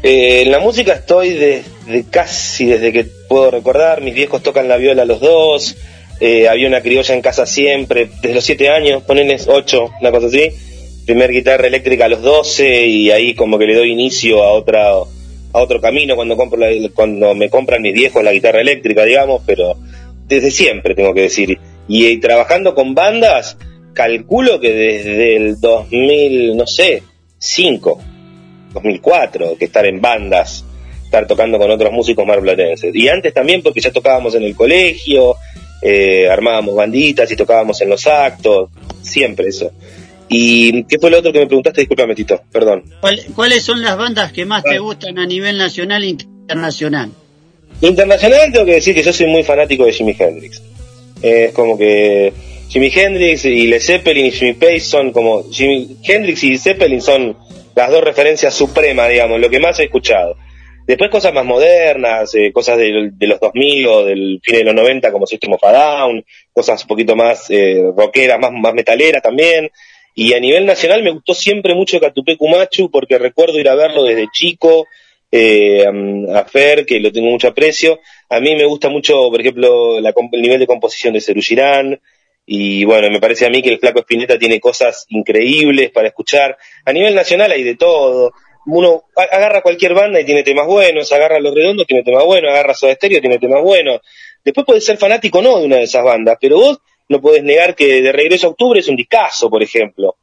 [0.03, 4.01] Eh, en la música estoy desde casi desde que puedo recordar.
[4.03, 5.77] Mis viejos tocan la viola los dos.
[6.25, 10.29] Eh, había una criolla en casa siempre, desde los 7 años, ponenles 8, una cosa
[10.29, 10.51] así.
[11.05, 14.93] Primer guitarra eléctrica a los 12 y ahí como que le doy inicio a otra
[15.55, 19.43] a otro camino cuando compro la- cuando me compran mis viejos la guitarra eléctrica, digamos,
[19.45, 19.75] pero
[20.29, 21.59] desde siempre tengo que decir.
[21.89, 23.59] Y, eh, trabajando con bandas,
[23.93, 27.03] calculo que desde el 2000, no sé,
[27.39, 28.01] 5,
[28.73, 30.65] 2004, que estar en bandas,
[31.05, 32.95] estar tocando con otros músicos marplatenses.
[32.95, 35.35] Y antes también porque ya tocábamos en el colegio,
[35.83, 38.71] eh, armábamos banditas y tocábamos en los actos,
[39.03, 39.73] siempre eso.
[40.29, 41.83] ¿Y qué fue lo otro que me preguntaste?
[41.83, 42.85] Disculpame, Tito, perdón.
[43.01, 47.11] ¿Cuál- ¿Cuáles son las bandas que más te gustan a nivel nacional e internacional?
[47.81, 50.63] Internacional tengo que decir que yo soy muy fanático de Jimi Hendrix.
[51.21, 52.33] Es como que
[52.69, 55.45] Jimi Hendrix y Led Zeppelin y Jimmy Page son como...
[55.51, 57.37] Jimi Hendrix y Zeppelin son
[57.75, 60.37] las dos referencias supremas, digamos, lo que más he escuchado.
[60.87, 65.13] Después cosas más modernas, eh, cosas de, los 2000 o del fin de los 90
[65.13, 69.71] como System of a Down, cosas un poquito más eh, rockeras, más, más metaleras también.
[70.15, 74.05] Y a nivel nacional me gustó siempre mucho Catupé Cumachu porque recuerdo ir a verlo
[74.05, 74.87] desde chico,
[75.31, 75.87] eh,
[76.35, 78.01] a Fer, que lo tengo mucho aprecio.
[78.29, 82.01] A mí me gusta mucho, por ejemplo, la, el nivel de composición de Cerugirán.
[82.45, 86.59] Y bueno, me parece a mí que el Flaco Espineta tiene cosas increíbles para escuchar.
[86.85, 88.33] A nivel nacional hay de todo.
[88.67, 92.75] Uno agarra cualquier banda y tiene temas buenos, agarra Los Redondos, tiene temas buenos, agarra
[92.75, 94.01] Soda Stereo, tiene temas buenos.
[94.45, 97.75] Después puedes ser fanático no de una de esas bandas, pero vos no podés negar
[97.75, 100.17] que de regreso a octubre es un discazo, por ejemplo.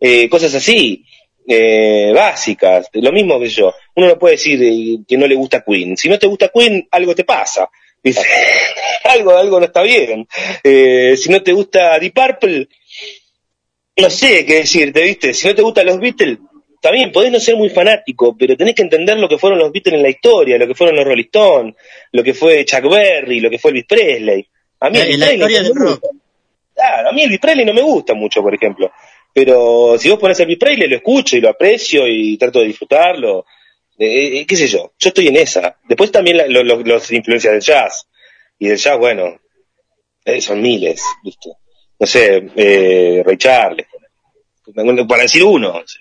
[0.00, 1.04] Eh, cosas así,
[1.48, 3.74] eh, básicas, lo mismo que yo.
[3.94, 5.96] Uno no puede decir eh, que no le gusta Queen.
[5.96, 7.68] Si no te gusta Queen, algo te pasa.
[9.04, 10.26] algo, algo no está bien.
[10.62, 12.68] Eh, si no te gusta Deep Purple,
[13.96, 15.34] no sé qué decirte, ¿viste?
[15.34, 16.38] Si no te gustan los Beatles,
[16.80, 19.94] también podés no ser muy fanático, pero tenés que entender lo que fueron los Beatles
[19.94, 21.74] en la historia, lo que fueron los Rolling Stones,
[22.12, 24.46] lo que fue Chuck Berry, lo que fue Elvis Presley.
[24.80, 26.04] A mí, la, la historia del rock.
[26.74, 28.90] Claro, a mí Elvis Presley no me gusta mucho, por ejemplo.
[29.32, 33.46] Pero si vos pones Elvis Presley, lo escucho y lo aprecio y trato de disfrutarlo.
[33.98, 35.78] Eh, eh, qué sé yo, yo estoy en esa.
[35.88, 38.06] Después también la, lo, lo, los influencias del jazz.
[38.58, 39.38] Y del jazz, bueno,
[40.24, 41.50] eh, son miles, ¿viste?
[41.98, 43.86] No sé, eh, Ray Charles,
[45.08, 45.72] para decir uno.
[45.72, 46.00] No sé.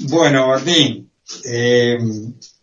[0.00, 1.10] Bueno, Martín,
[1.44, 1.98] eh,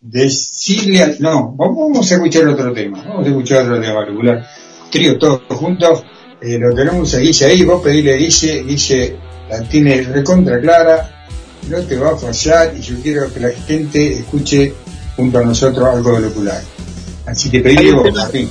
[0.00, 1.16] decirle al...
[1.20, 4.46] No, vamos a escuchar otro tema, vamos a escuchar otro tema particular.
[4.90, 6.04] Trío todos juntos,
[6.40, 9.16] eh, lo tenemos a Guille ahí, vos pedile a Guille, Guille
[9.48, 11.26] la tiene recontra clara,
[11.68, 14.74] no te va a fallar y yo quiero que la gente escuche
[15.16, 16.62] junto a nosotros algo del ocular.
[17.26, 18.48] Así que pedile vos, Martín.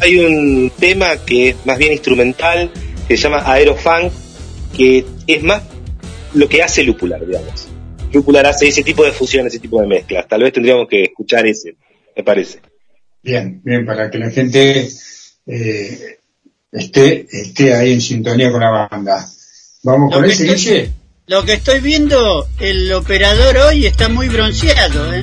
[0.00, 2.70] Hay un tema que es más bien instrumental,
[3.06, 4.12] que se llama Aerofunk,
[4.76, 5.62] que es más
[6.34, 7.67] lo que hace Lupular, digamos.
[8.44, 10.26] Hace ese tipo de fusiones, ese tipo de mezclas.
[10.28, 11.76] Tal vez tendríamos que escuchar ese,
[12.16, 12.60] me parece.
[13.22, 14.88] Bien, bien, para que la gente
[15.46, 16.18] eh,
[16.72, 19.26] esté, esté ahí en sintonía con la banda.
[19.82, 20.90] Vamos con ese, Guille.
[21.26, 25.22] Lo que estoy viendo, el operador hoy está muy bronceado, ¿eh?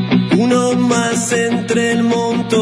[0.37, 2.61] Uno más entre el montón.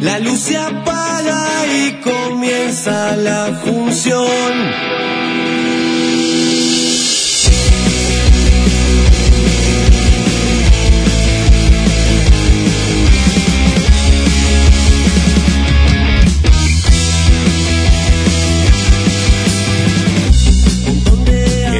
[0.00, 4.26] La luz se apaga y comienza la función.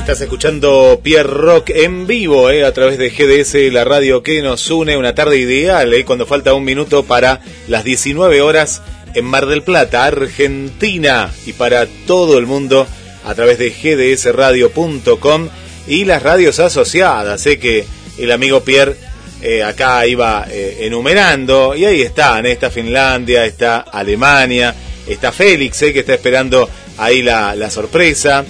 [0.07, 4.71] Estás escuchando Pierre Rock en vivo eh, a través de GDS, la radio que nos
[4.71, 4.97] une.
[4.97, 8.83] Una tarde ideal eh, cuando falta un minuto para las 19 horas
[9.15, 11.33] en Mar del Plata, Argentina.
[11.45, 12.87] Y para todo el mundo
[13.25, 15.49] a través de gdsradio.com
[15.89, 17.41] y las radios asociadas.
[17.41, 17.85] Sé que
[18.17, 18.95] el amigo Pierre
[19.43, 21.75] eh, acá iba enumerando.
[21.75, 24.73] Y ahí están, está Finlandia, está Alemania,
[25.09, 28.45] está Félix, que está esperando ahí la, la sorpresa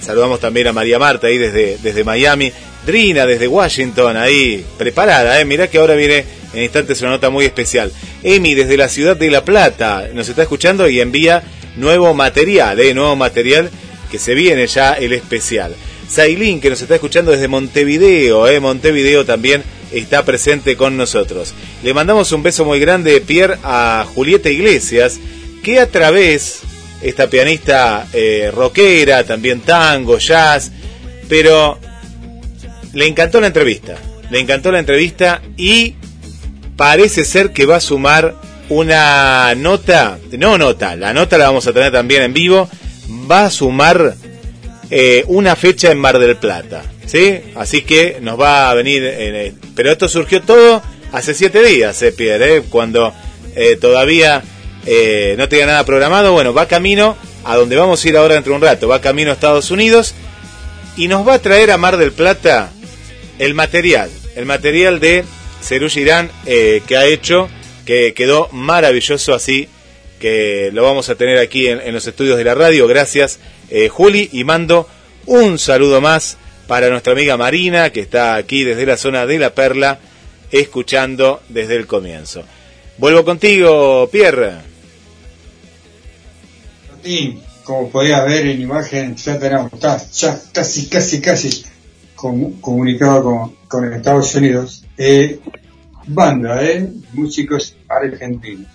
[0.00, 2.52] saludamos también a María Marta ahí desde, desde Miami.
[2.86, 5.44] Drina desde Washington, ahí preparada, ¿eh?
[5.44, 7.92] mirá que ahora viene en instantes una nota muy especial.
[8.24, 11.44] Emi desde la ciudad de La Plata nos está escuchando y envía
[11.76, 12.92] nuevo material, ¿eh?
[12.92, 13.70] nuevo material
[14.10, 15.76] que se viene ya el especial.
[16.08, 18.58] Sailín que nos está escuchando desde Montevideo, ¿eh?
[18.58, 21.54] Montevideo también está presente con nosotros.
[21.84, 25.20] Le mandamos un beso muy grande, Pierre, a Julieta Iglesias,
[25.62, 26.62] que a través
[27.02, 30.70] esta pianista eh, rockera, también tango, jazz,
[31.28, 31.78] pero
[32.92, 33.96] le encantó la entrevista,
[34.30, 35.94] le encantó la entrevista y
[36.76, 38.34] parece ser que va a sumar
[38.68, 42.68] una nota, no nota, la nota la vamos a tener también en vivo,
[43.30, 44.14] va a sumar
[44.90, 47.40] eh, una fecha en Mar del Plata, ¿sí?
[47.54, 50.82] Así que nos va a venir, eh, pero esto surgió todo
[51.12, 53.12] hace siete días, eh, Pierre, eh, cuando
[53.82, 54.42] todavía
[54.84, 58.52] eh, no tenía nada programado, bueno, va camino a donde vamos a ir ahora dentro
[58.52, 60.14] de un rato, va camino a Estados Unidos
[60.96, 62.70] y nos va a traer a Mar del Plata
[63.38, 65.24] el material, el material de
[65.62, 67.48] Cerú Girán eh, que ha hecho,
[67.86, 69.68] que quedó maravilloso así,
[70.20, 72.86] que lo vamos a tener aquí en, los estudios de la radio.
[72.86, 73.38] Gracias,
[73.70, 74.88] eh, Juli, y mando
[75.26, 79.54] un saludo más para nuestra amiga Marina, que está aquí desde la zona de La
[79.54, 79.98] Perla,
[80.50, 82.44] escuchando desde el comienzo.
[82.98, 84.71] Vuelvo contigo, Pierre
[87.64, 91.64] como podías ver en imagen, ya tenemos, ya casi, casi, casi
[92.14, 94.84] comunicado con, Estados Unidos.
[94.96, 95.40] Eh,
[96.06, 96.88] banda, ¿eh?
[97.12, 98.68] Músicos argentinos,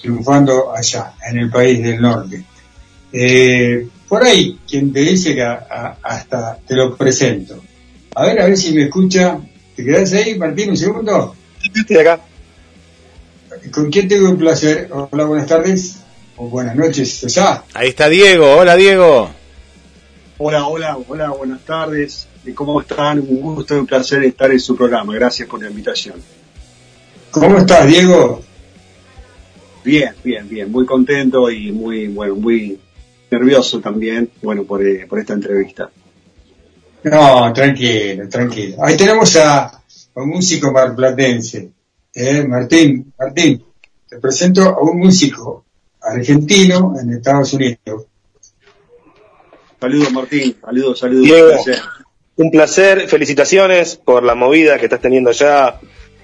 [0.00, 2.44] triunfando allá, en el país del norte.
[3.12, 7.62] Eh, por ahí, quien te dice que hasta te lo presento.
[8.14, 9.38] A ver, a ver si me escucha.
[9.74, 11.34] ¿Te quedas ahí, Martín, un segundo?
[11.74, 12.20] Estoy acá.
[13.72, 14.88] ¿Con quién tengo el placer?
[14.92, 16.03] Hola, buenas tardes
[16.36, 17.64] buenas noches ya.
[17.74, 19.30] Ahí está Diego, hola Diego.
[20.38, 22.26] Hola, hola, hola, buenas tardes.
[22.54, 23.20] ¿Cómo están?
[23.20, 25.14] Un gusto y un placer estar en su programa.
[25.14, 26.16] Gracias por la invitación.
[27.30, 28.42] ¿Cómo estás, Diego?
[29.84, 30.70] Bien, bien, bien.
[30.70, 32.78] Muy contento y muy, bueno, muy
[33.30, 35.90] nervioso también, bueno, por, eh, por esta entrevista.
[37.04, 38.76] No, tranquilo, tranquilo.
[38.82, 39.82] Ahí tenemos a,
[40.14, 41.70] un músico marplatense,
[42.14, 42.44] ¿eh?
[42.46, 43.62] Martín, Martín,
[44.08, 45.63] te presento a un músico
[46.04, 48.06] argentino en Estados Unidos.
[49.80, 51.30] Saludos Martín, saludos, saludos.
[51.30, 51.78] un, placer.
[52.36, 55.80] un placer, felicitaciones por la movida que estás teniendo allá.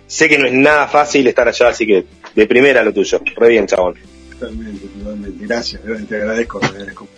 [0.07, 3.21] Sé que no es nada fácil estar allá, así que de primera lo tuyo.
[3.37, 3.95] Re bien, chabón.
[4.33, 5.47] Totalmente, totalmente.
[5.47, 7.09] Gracias, te agradezco, te agradezco.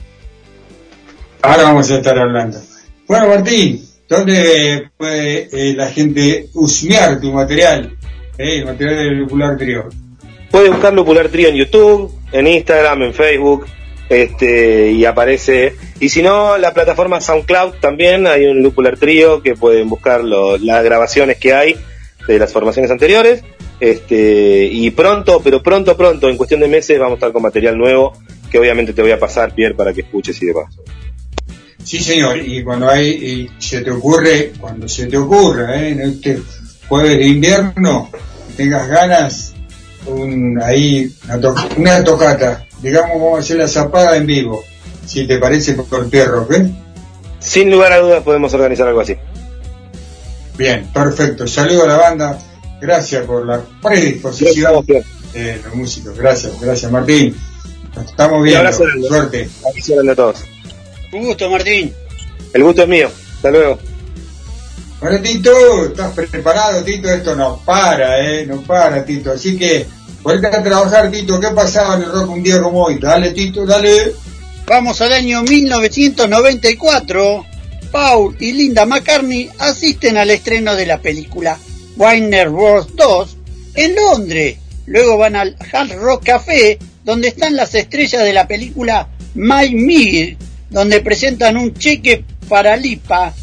[1.42, 2.60] Ahora vamos a estar hablando.
[3.06, 7.96] Bueno, Martín, ¿dónde puede eh, la gente husmear tu material?
[8.38, 9.88] Eh, el material del Popular Trio.
[10.52, 13.66] Puede buscar Popular Trio en YouTube, en Instagram, en Facebook,
[14.10, 15.74] este, y aparece.
[15.98, 20.84] Y si no, la plataforma SoundCloud también, hay un Lupular Trío que pueden buscar las
[20.84, 21.76] grabaciones que hay
[22.28, 23.42] de las formaciones anteriores.
[23.80, 27.76] Este, y pronto, pero pronto, pronto, en cuestión de meses, vamos a estar con material
[27.78, 28.12] nuevo
[28.50, 30.66] que obviamente te voy a pasar, Pierre, para que escuches y demás.
[31.82, 35.88] Sí, señor, y cuando hay, se te ocurre, cuando se te ocurra, ¿eh?
[35.92, 36.42] en este
[36.86, 38.10] jueves de invierno,
[38.54, 39.54] tengas ganas,
[40.06, 41.12] un, ahí
[41.76, 42.66] una, tocata.
[42.80, 44.64] Digamos, vamos a hacer la zapada en vivo,
[45.06, 46.66] si te parece por perro, ¿qué?
[47.38, 49.16] Sin lugar a dudas podemos organizar algo así.
[50.56, 51.46] Bien, perfecto.
[51.46, 52.38] Saludo a la banda.
[52.80, 56.16] Gracias por la predisposición de los músicos.
[56.16, 57.36] Gracias, gracias Martín.
[57.94, 58.60] Nos estamos viendo.
[58.60, 58.84] abrazo.
[59.08, 59.48] Suerte.
[59.64, 60.44] Abrazo grande a todos.
[61.12, 61.92] Un gusto, Martín.
[62.52, 63.10] El gusto es mío.
[63.36, 63.78] Hasta luego.
[65.02, 67.10] Bueno, Tito, ¿estás preparado, Tito?
[67.10, 68.46] Esto no para, ¿eh?
[68.46, 69.32] No para, Tito.
[69.32, 69.84] Así que,
[70.22, 71.40] vuelve a trabajar, Tito.
[71.40, 73.00] ¿Qué pasaba en el rock un día como hoy?
[73.00, 74.12] Dale, Tito, dale.
[74.64, 77.44] Vamos al año 1994.
[77.90, 81.58] Paul y Linda McCartney asisten al estreno de la película
[81.96, 82.94] Warner Bros.
[82.94, 83.36] 2
[83.74, 84.58] en Londres.
[84.86, 90.38] Luego van al Hard Rock Café, donde están las estrellas de la película My Me,
[90.70, 93.34] donde presentan un cheque para Lipa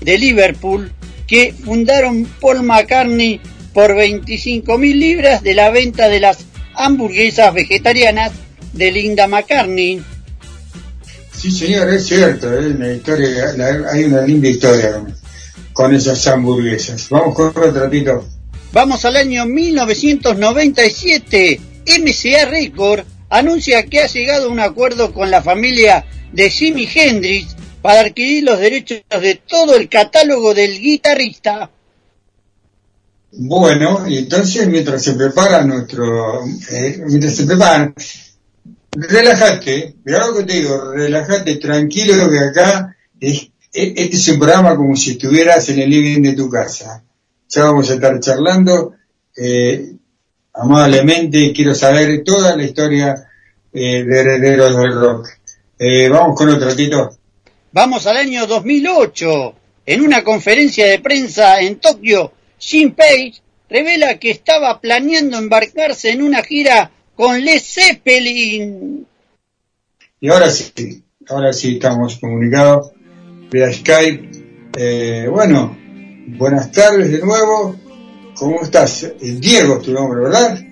[0.00, 0.92] de Liverpool
[1.26, 3.40] que fundaron Paul McCartney
[3.72, 6.38] por 25 mil libras de la venta de las
[6.74, 8.30] hamburguesas vegetarianas
[8.72, 10.00] de Linda McCartney.
[11.36, 12.52] Sí, señor, es cierto.
[12.52, 12.68] ¿eh?
[12.68, 15.14] Una historia, la- hay una linda historia con,
[15.72, 17.08] con esas hamburguesas.
[17.10, 18.26] Vamos con otro, Tito.
[18.72, 21.60] Vamos al año 1997.
[21.86, 27.54] MCA Record anuncia que ha llegado a un acuerdo con la familia de Jimi Hendrix
[27.84, 31.70] para adquirir los derechos de todo el catálogo del guitarrista.
[33.32, 37.94] Bueno, y entonces mientras se prepara nuestro, eh, mientras se preparan,
[38.90, 45.10] relájate, que te digo, relájate, tranquilo que acá es- este es un programa como si
[45.10, 47.04] estuvieras en el living de tu casa.
[47.50, 48.94] Ya vamos a estar charlando,
[49.36, 49.92] eh,
[50.54, 53.14] amablemente, quiero saber toda la historia
[53.74, 55.28] eh, de Herederos del Rock.
[55.78, 57.18] Eh, vamos con otro, Tito.
[57.74, 59.54] Vamos al año 2008.
[59.86, 62.30] En una conferencia de prensa en Tokio,
[62.96, 63.34] Page
[63.68, 69.04] revela que estaba planeando embarcarse en una gira con Led Zeppelin.
[70.20, 72.92] Y ahora sí, ahora sí estamos comunicados
[73.50, 74.30] vía Skype.
[74.78, 75.76] Eh, bueno,
[76.28, 77.74] buenas tardes de nuevo.
[78.36, 79.02] ¿Cómo estás?
[79.02, 80.63] Eh, Diego es tu nombre, ¿verdad?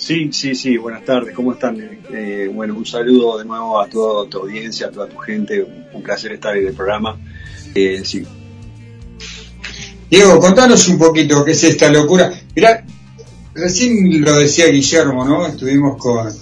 [0.00, 1.76] Sí, sí, sí, buenas tardes, ¿cómo están?
[2.10, 6.02] Eh, bueno, un saludo de nuevo a toda tu audiencia, a toda tu gente, un,
[6.02, 7.18] placer estar en el programa.
[7.74, 8.24] Eh, sí,
[10.08, 12.32] Diego, contanos un poquito qué es esta locura.
[12.56, 12.82] Mirá,
[13.54, 15.46] recién lo decía Guillermo, ¿no?
[15.46, 16.32] Estuvimos con,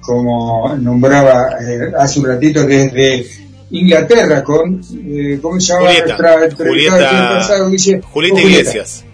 [0.00, 3.26] como nombraba eh, hace un ratito, desde
[3.70, 5.86] Inglaterra con, eh, ¿cómo se llama?
[5.86, 8.02] Julieta, nuestra entrevistada Julieta- pasado, Guille?
[8.02, 9.04] Julieta Con Iglesias.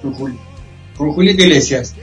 [0.00, 0.38] Con, Juli-
[0.96, 1.94] con Julieta Iglesias.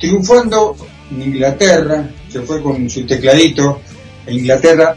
[0.00, 0.76] Triunfando
[1.10, 3.80] en Inglaterra, se fue con su tecladito
[4.26, 4.96] a Inglaterra,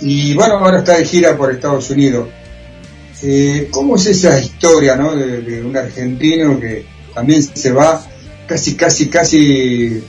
[0.00, 2.28] y bueno, ahora está de gira por Estados Unidos.
[3.22, 5.16] Eh, ¿Cómo es esa historia, no?
[5.16, 8.04] De, un argentino que también se va
[8.46, 10.02] casi, casi, casi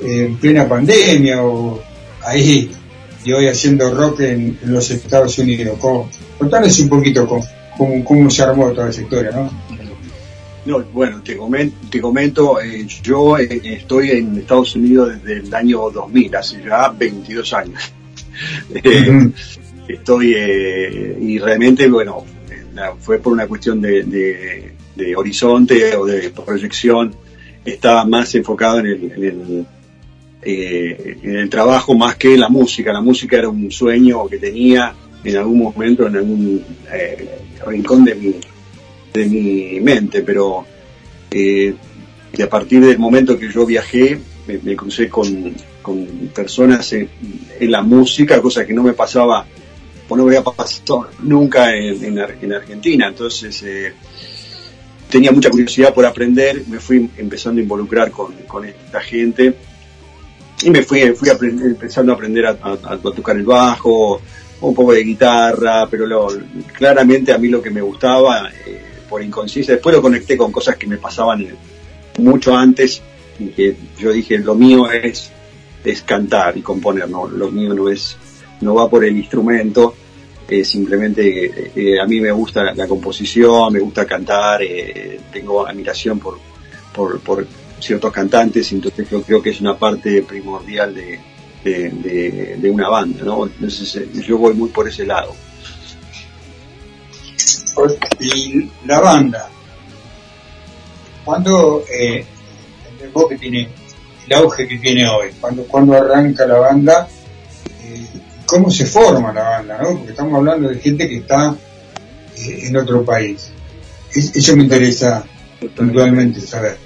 [0.00, 1.82] eh, en plena pandemia o
[2.24, 2.70] ahí
[3.24, 5.76] y hoy haciendo rock en, en los Estados Unidos.
[5.80, 6.08] ¿Cómo?
[6.38, 7.44] Contanos un poquito cómo,
[7.76, 9.50] cómo, cómo se armó toda esa historia, ¿no?
[10.64, 15.54] No, bueno, te comento, te comento eh, yo eh, estoy en Estados Unidos desde el
[15.54, 17.92] año 2000, hace ya 22 años.
[18.74, 19.30] Eh,
[19.86, 22.24] estoy, eh, y realmente, bueno,
[22.98, 27.14] fue por una cuestión de, de- de horizonte o de proyección,
[27.64, 29.66] estaba más enfocado en el, en el,
[30.42, 32.92] eh, en el trabajo más que en la música.
[32.92, 37.28] La música era un sueño que tenía en algún momento, en algún eh,
[37.66, 38.34] rincón de mi,
[39.12, 40.64] de mi mente, pero
[41.30, 41.74] eh,
[42.42, 46.04] a partir del momento que yo viajé, me, crucé con, con
[46.34, 47.08] personas en,
[47.70, 49.46] la música, cosa que no me pasaba
[50.08, 53.08] o no me había pasado nunca en, en Ar- en Argentina.
[53.08, 53.92] Entonces eh,
[55.08, 59.54] tenía mucha curiosidad por aprender, me fui empezando a involucrar con, con esta gente
[60.62, 62.56] y me fui, fui aprend- empezando a aprender a
[63.14, 64.20] tocar el bajo,
[64.60, 66.28] un poco de guitarra, pero lo-
[66.72, 68.80] claramente a mí lo que me gustaba eh,
[69.12, 71.46] por inconsciencia, después lo conecté con cosas que me pasaban
[72.18, 73.02] mucho antes
[73.38, 75.30] y que yo dije lo mío es,
[75.84, 78.16] es cantar y componer, no, lo mío no es,
[78.62, 79.94] no va por el instrumento,
[80.48, 86.18] eh, simplemente eh, a mí me gusta la, composición, me gusta cantar, eh, tengo admiración
[86.18, 86.38] por,
[86.94, 87.46] por,
[87.78, 91.20] ciertos cantantes, entonces yo creo que es una parte primordial de,
[91.62, 93.44] de, de- de una banda, ¿no?
[93.44, 95.34] Entonces eh, yo voy muy por ese lado.
[98.20, 99.48] Y la banda,
[101.24, 102.24] cuando eh,
[103.12, 103.68] vos que tiene
[104.26, 107.08] el auge que tiene hoy, cuando, cuando arranca la banda,
[107.82, 108.06] eh,
[108.46, 109.96] cómo se forma la banda, ¿no?
[109.96, 111.54] Porque estamos hablando de gente que está
[112.36, 113.50] eh, en otro país.
[114.14, 115.24] Es- eso me interesa
[115.76, 116.76] puntualmente saber.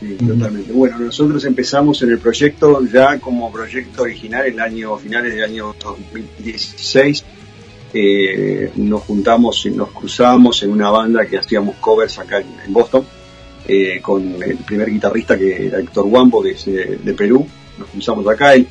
[0.00, 0.72] Sí, totalmente.
[0.72, 5.44] Bueno, nosotros empezamos en el proyecto ya como proyecto original en el año finales del
[5.44, 7.24] año 2016.
[7.98, 13.04] Eh, nos juntamos y nos cruzamos en una banda que hacíamos covers acá en, Boston,
[13.66, 17.46] eh, con el primer guitarrista que era Héctor Wambo, que es de Perú.
[17.78, 18.54] Nos cruzamos acá.
[18.54, 18.66] Él-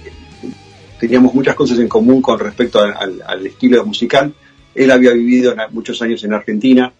[0.99, 4.33] teníamos muchas cosas en común con respecto al, estilo musical.
[4.73, 6.91] Él había vivido muchos años en Argentina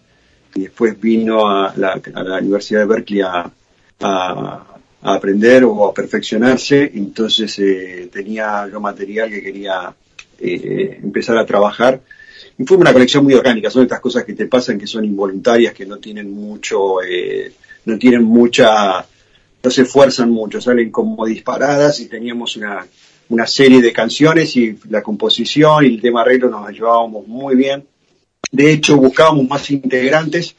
[0.54, 3.50] y después vino a la, a la Universidad de Berkeley a,
[4.00, 4.62] a-
[5.02, 6.90] a aprender o a perfeccionarse.
[6.94, 9.94] Entonces eh, tenía yo material que quería
[10.40, 12.00] eh, empezar a trabajar.
[12.64, 15.84] Fue una colección muy orgánica, son estas cosas que te pasan que son involuntarias, que
[15.84, 17.52] no tienen mucho, eh,
[17.84, 19.04] no tienen mucha,
[19.62, 22.86] no se esfuerzan mucho, salen como disparadas y teníamos una,
[23.28, 27.84] una serie de canciones y la composición y el tema arreglo nos llevábamos muy bien.
[28.50, 30.54] De hecho, buscábamos más integrantes,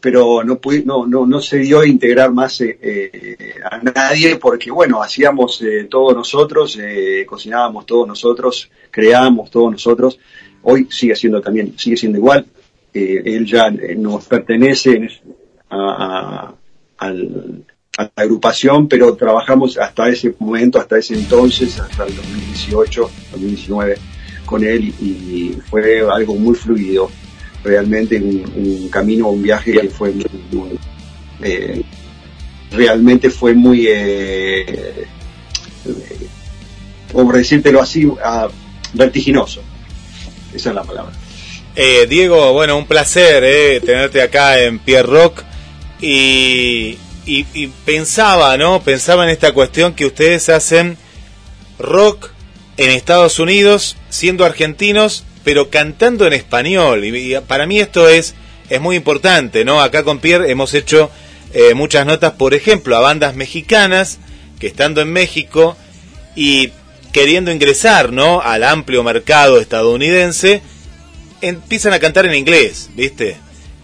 [0.00, 4.70] pero no, no, no, no se dio a integrar más eh, eh, a nadie porque,
[4.70, 10.18] bueno, hacíamos eh, todo nosotros, eh, cocinábamos todos nosotros, creábamos todos nosotros.
[10.62, 12.46] Hoy sigue siendo también, sigue siendo igual.
[12.92, 15.08] Eh, él ya eh, nos pertenece
[15.70, 16.52] a,
[16.98, 23.96] a- la agrupación, pero trabajamos hasta ese momento, hasta ese entonces, hasta el 2018, 2019
[24.46, 27.10] con él y, fue algo muy fluido,
[27.62, 30.12] realmente un, camino, un viaje que fue
[30.50, 30.78] muy,
[31.42, 31.82] eh,
[32.72, 35.06] realmente fue muy, eh, eh,
[37.12, 38.48] como decírtelo así, ah,
[38.94, 39.62] vertiginoso.
[40.54, 41.12] Esa es la palabra.
[41.76, 45.42] Eh, Diego, bueno, un placer eh, tenerte acá en Pierre Rock
[46.00, 46.98] y,
[47.84, 48.82] pensaba, ¿no?
[48.82, 50.96] Pensaba en esta cuestión que ustedes hacen
[51.78, 52.30] rock
[52.76, 57.04] en Estados Unidos, siendo argentinos, pero cantando en español.
[57.04, 58.34] Y, y para mí esto es,
[58.68, 59.80] es muy importante, ¿no?
[59.80, 61.10] Acá con Pierre hemos hecho
[61.52, 64.18] eh, muchas notas, por ejemplo, a bandas mexicanas
[64.58, 65.76] que estando en México
[66.36, 66.70] y
[67.12, 68.40] queriendo ingresar, ¿no?
[68.40, 70.62] Al amplio mercado estadounidense,
[71.40, 73.36] empiezan a cantar en inglés, ¿viste?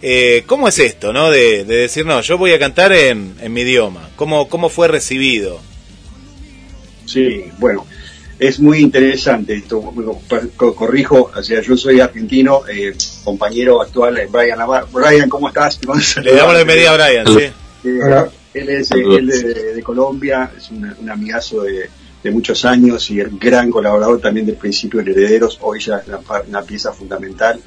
[0.02, 1.30] Eh, ¿Cómo es esto, no?
[1.30, 4.10] De, de decir, no, yo voy a cantar en, en mi idioma.
[4.16, 5.60] ¿Cómo, ¿Cómo fue recibido?
[7.06, 7.86] Sí, bueno,
[8.38, 9.92] es muy interesante esto.
[10.56, 14.88] Corrijo, o sea, yo soy argentino, eh, compañero actual eh, Brian Navarro.
[14.92, 15.80] Brian, ¿cómo estás?
[16.22, 17.44] Le damos la bienvenida a Brian, sí.
[17.88, 18.24] Eh,
[18.54, 21.90] él es, él de, de Colombia, es un amigazo de,
[22.26, 25.58] de muchos años y el gran colaborador también del principio de Herederos.
[25.62, 26.08] Hoy ya es
[26.48, 27.60] una, pieza fundamental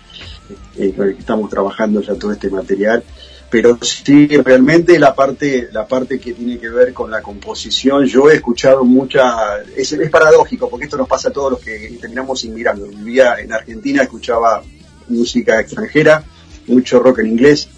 [0.77, 3.01] eh, con el que estamos trabajando ya todo este material.
[3.49, 8.29] Pero sí, realmente la parte, la parte que tiene que ver con la composición, yo
[8.29, 12.43] he escuchado mucha, es, es paradójico porque esto nos pasa a todos los que terminamos
[12.43, 12.85] inmigrando.
[12.85, 14.61] Vivía en Argentina, escuchaba
[15.07, 16.21] música extranjera,
[16.67, 17.69] mucho rock en inglés,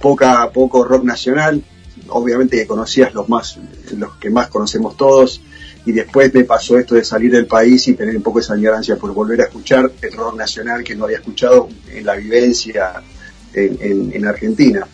[0.00, 1.62] poca, poco rock nacional,
[2.08, 3.56] obviamente conocías los más,
[3.96, 5.42] los que más conocemos todos,
[5.86, 8.96] y después me pasó esto de salir del país y tener un poco esa añorancia
[8.96, 12.92] por volver a escuchar el rock nacional que no había escuchado en la vivencia
[13.54, 14.86] en, en- en Argentina.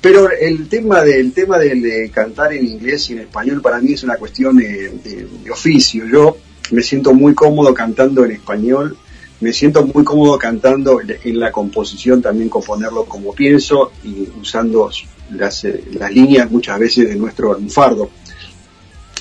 [0.00, 4.04] Pero el tema del tema de cantar en inglés y en español para mí es
[4.04, 6.06] una cuestión de, de- oficio.
[6.06, 6.36] Yo
[6.70, 8.96] me siento muy cómodo cantando en español,
[9.40, 14.90] me siento muy cómodo cantando en- en la composición, también componerlo como pienso y usando
[15.30, 18.10] las, eh, las líneas muchas veces de nuestro lunfardo.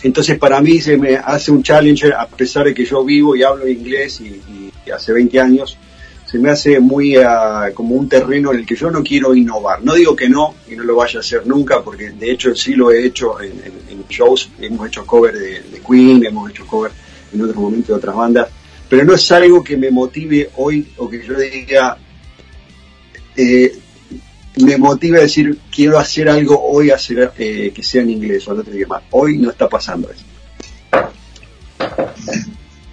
[0.03, 3.43] Entonces para mí se me hace un challenge, a pesar de que yo vivo y
[3.43, 4.41] hablo inglés y,
[4.91, 5.77] hace 20 años,
[6.25, 9.83] se me hace muy ah, como un terreno en el que yo no quiero innovar.
[9.83, 12.75] No digo que no y no lo vaya a hacer nunca, porque de hecho sí
[12.75, 13.53] lo he hecho en,
[14.07, 16.91] shows, hemos hecho cover de, de Queen, hemos hecho cover
[17.33, 18.47] en otro momento de otras bandas,
[18.87, 21.97] pero no es algo que me motive hoy o que yo diga,
[23.35, 23.77] eh,
[24.57, 28.53] me motive a decir quiero hacer algo hoy hacer eh, que sea en inglés o
[28.53, 29.01] en otro idioma.
[29.11, 30.23] Hoy no está pasando eso.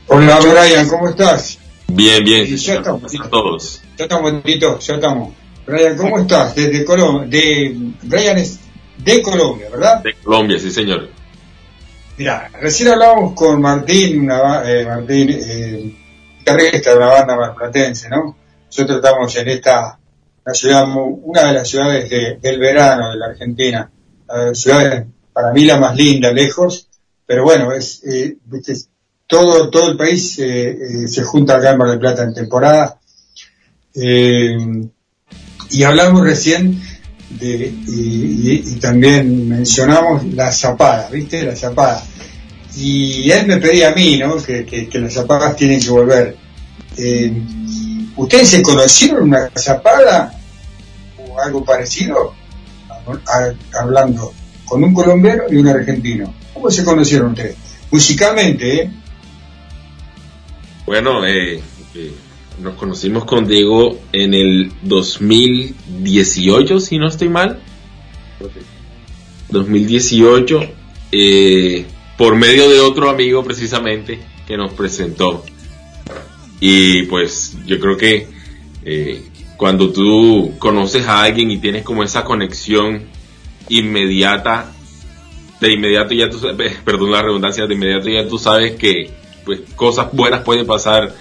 [0.08, 1.58] Hola Brian, ¿cómo estás?
[1.88, 2.46] Bien, bien.
[2.46, 3.12] Sí, ya estamos.
[3.20, 3.82] A todos.
[3.98, 5.34] Ya estamos, Tito, ya estamos.
[5.66, 6.54] Brian, ¿cómo estás?
[6.54, 7.28] Desde Colombia.
[7.28, 8.60] De, Brian es
[8.98, 10.02] de Colombia, ¿verdad?
[10.02, 11.08] De Colombia, sí, señor.
[12.16, 15.94] Mira, recién hablábamos con Martín, una, eh, Martín, eh,
[16.38, 18.36] guitarrista de una banda marplatense, ¿no?
[18.66, 19.98] Nosotros estamos en esta,
[20.44, 23.90] la ciudad, una de las ciudades de- del verano de la Argentina,
[24.28, 26.88] la ciudad, para mí la más linda, lejos,
[27.26, 28.36] pero bueno, es, eh,
[29.26, 30.70] todo, todo el país eh,
[31.04, 32.98] eh, se junta acá en Mar del Plata en temporada.
[33.94, 34.56] Eh,
[35.70, 36.80] y hablamos recién
[37.40, 41.44] de, y, y- y también mencionamos las zapadas, ¿viste?
[41.44, 42.04] Las zapadas.
[42.76, 44.36] Y él me pedía a mí, ¿no?
[44.42, 46.36] Que, que las zapadas tienen que volver.
[48.16, 50.32] ¿Ustedes se conocieron una zapada
[51.18, 52.34] o algo parecido?
[53.80, 54.32] Hablando
[54.64, 56.32] con un colombiano y un argentino.
[56.54, 57.56] ¿Cómo se conocieron ustedes?
[57.90, 58.90] Musicalmente, ¿eh?
[60.86, 61.60] Bueno, eh,
[61.94, 62.12] eh,
[62.60, 67.60] nos conocimos con Diego en el 2018, si no estoy mal.
[69.50, 70.60] 2018,
[71.12, 71.86] eh,
[72.16, 75.44] por medio de otro amigo precisamente que nos presentó.
[76.64, 78.28] Y pues yo creo que
[78.84, 79.20] eh,
[79.56, 83.02] cuando tú conoces a alguien y tienes como esa conexión
[83.68, 84.70] inmediata,
[85.60, 89.10] de inmediato ya tú sabes, perdón la redundancia, de inmediato ya tú sabes que
[89.44, 91.12] pues cosas buenas pueden pasar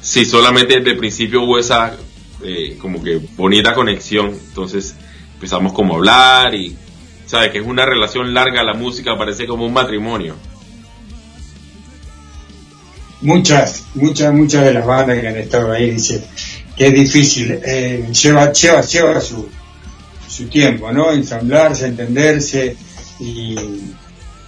[0.00, 1.94] si solamente desde el principio hubo esa
[2.42, 4.28] eh, como que bonita conexión.
[4.28, 4.96] Entonces
[5.34, 6.74] empezamos como a hablar y
[7.26, 10.34] sabes que es una relación larga la música, parece como un matrimonio
[13.20, 16.22] muchas, muchas, muchas de las bandas que han estado ahí dicen
[16.76, 19.48] que es difícil, eh, lleva, lleva, lleva su,
[20.28, 21.10] su tiempo, ¿no?
[21.10, 22.76] Ensamblarse, entenderse
[23.18, 23.56] y,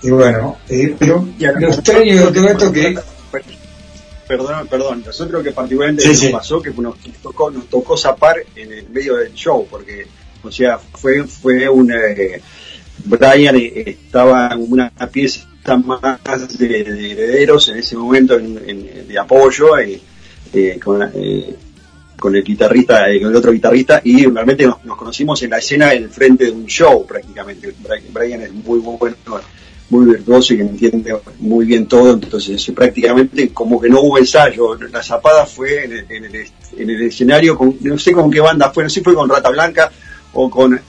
[0.03, 2.97] y bueno, eh, pero lo extraño de todo esto que
[4.29, 8.89] perdón, perdón, nosotros que particularmente nos pasó que nos tocó, nos tocó zapar en el
[8.89, 10.07] medio del show, porque,
[10.45, 12.41] o sea, fue, fue un, eh,
[13.07, 20.01] Brian estaba en una pieza más de, herederos en ese momento de apoyo eh,
[20.53, 25.59] eh, con, el guitarrista, eh, con el otro guitarrista y realmente nos, conocimos en la
[25.59, 27.75] escena en frente de un show prácticamente.
[28.13, 29.17] Brian es muy, bueno,
[29.91, 35.03] muy virtuoso y entiende muy bien todo, entonces prácticamente como que no hubo ensayo, la
[35.03, 39.15] zapada fue en el, escenario, con, no sé con qué banda fue, no sé fue
[39.15, 39.91] con Rata Blanca
[40.33, 40.81] o con,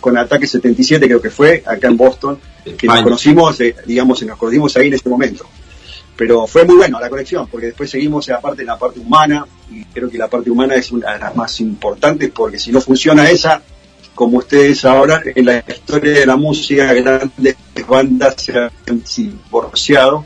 [0.00, 2.38] con Ataque 77 creo que fue, acá en Boston,
[2.76, 5.46] que nos conocimos, eh, digamos, nos conocimos ahí en ese momento.
[6.16, 9.00] Pero fue muy bueno la conexión, porque después seguimos en la parte, en la parte
[9.00, 12.70] humana, y creo que la parte humana es una de las más importantes, porque si
[12.70, 13.62] no funciona esa,
[14.14, 17.56] como ustedes ahora, en la historia de la música, grandes
[17.88, 20.22] bandas se han divorciado,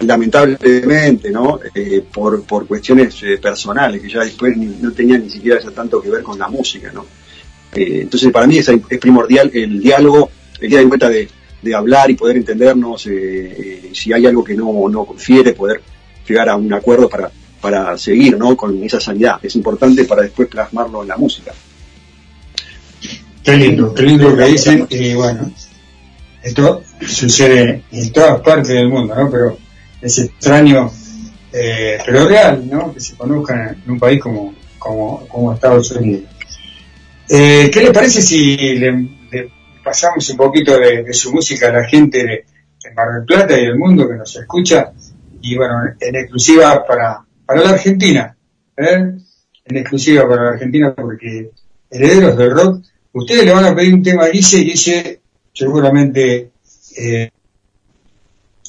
[0.00, 1.58] lamentablemente, ¿no?
[1.74, 6.00] Eh, por, por cuestiones eh, personales, que ya después no tenían ni siquiera ya tanto
[6.00, 7.04] que ver con la música, ¿no?
[7.72, 11.28] Entonces, para mí es, es primordial el diálogo, el día de cuenta de
[11.62, 15.80] de hablar y poder entendernos, eh, eh, si hay algo que no, no confiere, poder
[16.26, 18.56] llegar a un acuerdo para, para seguir ¿no?
[18.56, 19.40] con esa sanidad.
[19.42, 21.52] Es importante para después plasmarlo en la música.
[23.42, 24.86] Qué lindo, qué lindo que dicen.
[24.90, 25.50] Y bueno,
[26.42, 29.30] esto sucede en todas partes del mundo, ¿no?
[29.30, 29.58] Pero
[30.02, 30.90] es extraño,
[31.52, 32.92] eh, pero real, ¿no?
[32.92, 36.24] Que se conozcan en un país como, como, como Estados Unidos.
[37.28, 39.08] ¿Qué les parece si le,
[39.84, 42.44] pasamos un poquito de, su música a la gente de,
[42.94, 44.92] Mar del Plata y del mundo que nos escucha,
[45.42, 48.36] y bueno, en exclusiva para, para la Argentina,
[48.76, 49.12] ¿eh?
[49.64, 51.50] en exclusiva para la Argentina, porque
[51.90, 55.20] herederos del rock, ustedes le van a pedir un tema a Guise y Guise
[55.52, 56.50] seguramente
[56.96, 57.30] eh,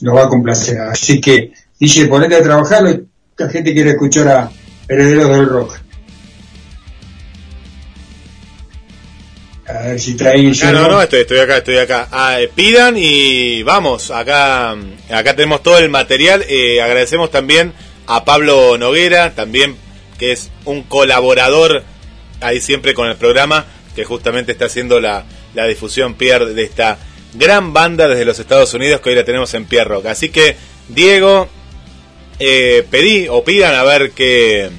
[0.02, 0.80] nos va a complacer.
[0.80, 3.06] Así que, Guise, ponete a trabajarlo,
[3.38, 4.52] la gente quiere escuchar a
[4.88, 5.80] herederos del rock.
[9.70, 10.52] A ver si traen.
[10.52, 12.08] No, no, no, estoy, estoy acá, estoy acá.
[12.12, 14.72] Ah, eh, pidan y vamos, acá,
[15.10, 16.44] acá tenemos todo el material.
[16.50, 17.74] Eh, agradecemos también
[18.08, 19.76] a Pablo Noguera, también
[20.18, 21.84] que es un colaborador
[22.42, 23.66] ahí siempre con el programa,
[23.96, 26.98] que justamente está haciendo la, la difusión Pierre de esta
[27.36, 30.08] gran banda desde los Estados Unidos que hoy la tenemos en Pierre Rock.
[30.08, 30.56] Así que,
[30.88, 31.48] Diego,
[32.40, 34.70] eh, pedí o pidan a ver que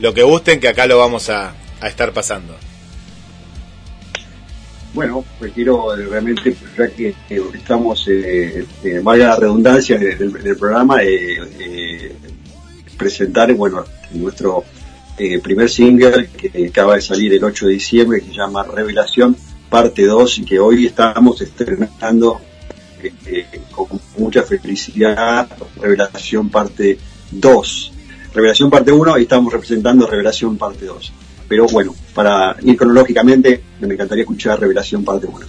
[0.00, 2.56] lo que gusten, que acá lo vamos a, a estar pasando.
[4.94, 7.12] Bueno, pues quiero eh, realmente, ya que
[7.52, 12.14] estamos, eh, eh, vaya la redundancia del, programa, eh,
[12.96, 14.62] presentar, bueno, nuestro
[15.42, 19.36] primer single que acaba de salir el 8 de diciembre, que se llama Revelación,
[19.68, 22.40] parte 2, y que hoy estamos estrenando
[23.72, 25.48] con mucha felicidad,
[25.80, 26.98] Revelación parte
[27.32, 27.92] 2.
[28.32, 31.12] Revelación parte 1 y estamos representando Revelación parte 2.
[31.48, 35.46] Pero bueno, para ir cronológicamente, me encantaría escuchar Revelación parte 1.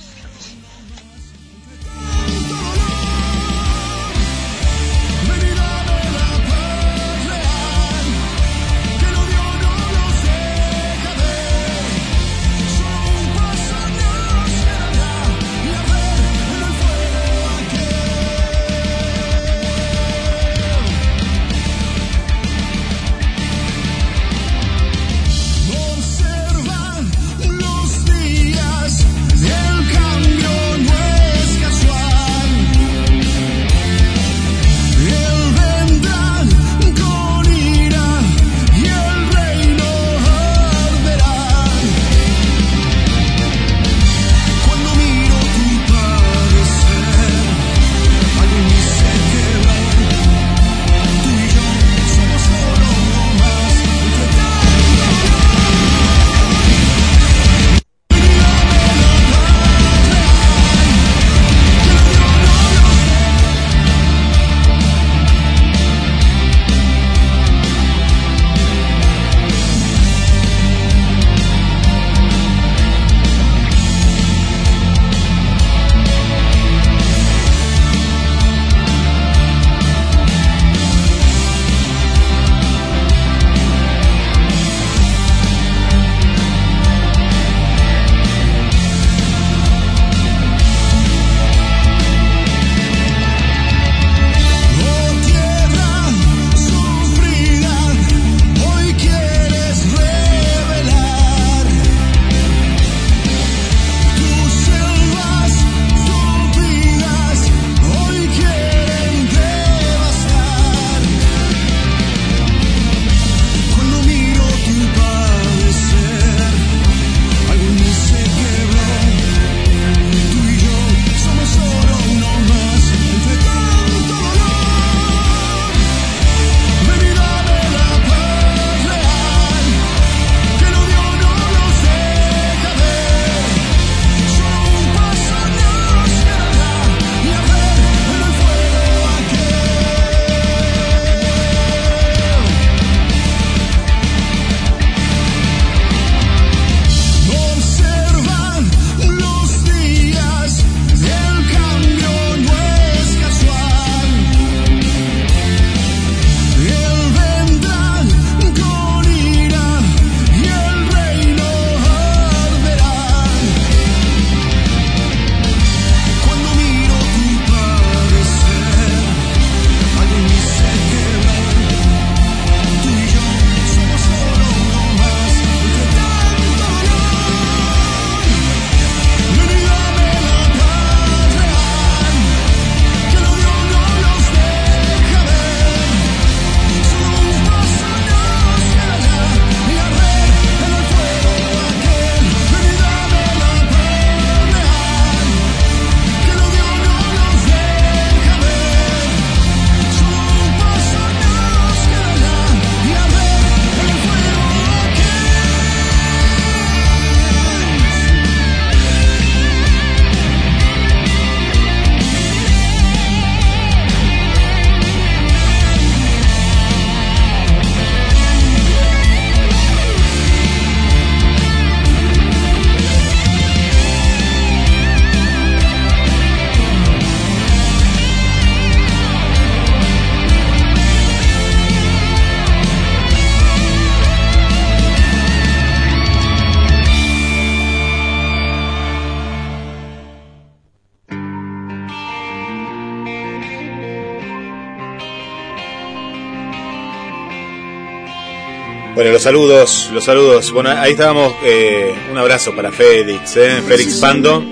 [249.26, 250.52] Saludos, los saludos.
[250.52, 251.34] Bueno, ahí estábamos.
[251.44, 254.46] Eh, un abrazo para Félix, eh, Félix Pando.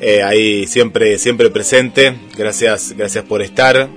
[0.00, 2.12] Eh, ahí siempre, siempre presente.
[2.36, 3.88] Gracias, gracias por estar.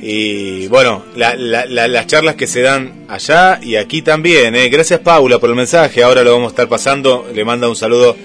[0.00, 4.56] Y bueno, las charlas que se dan allá y aquí también.
[4.56, 4.70] Eh.
[4.70, 6.02] Gracias Paula por el mensaje.
[6.02, 7.28] Ahora lo vamos a estar pasando.
[7.34, 8.16] Le manda un saludo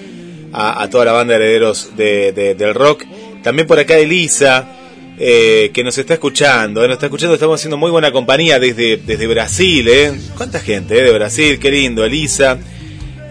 [0.54, 3.04] a, toda la banda de herederos del rock.
[3.42, 4.77] También por acá Elisa
[5.18, 6.84] eh, que nos está escuchando.
[6.84, 9.88] Eh, nos está escuchando, estamos haciendo muy buena compañía desde, desde Brasil.
[9.88, 10.12] ¿eh?
[10.36, 11.58] ¿Cuánta gente eh, de Brasil?
[11.58, 12.04] Qué lindo.
[12.04, 12.58] Elisa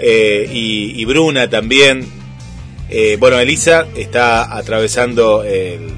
[0.01, 2.05] y, Bruna también.
[3.19, 5.93] bueno, Elisa está atravesando el,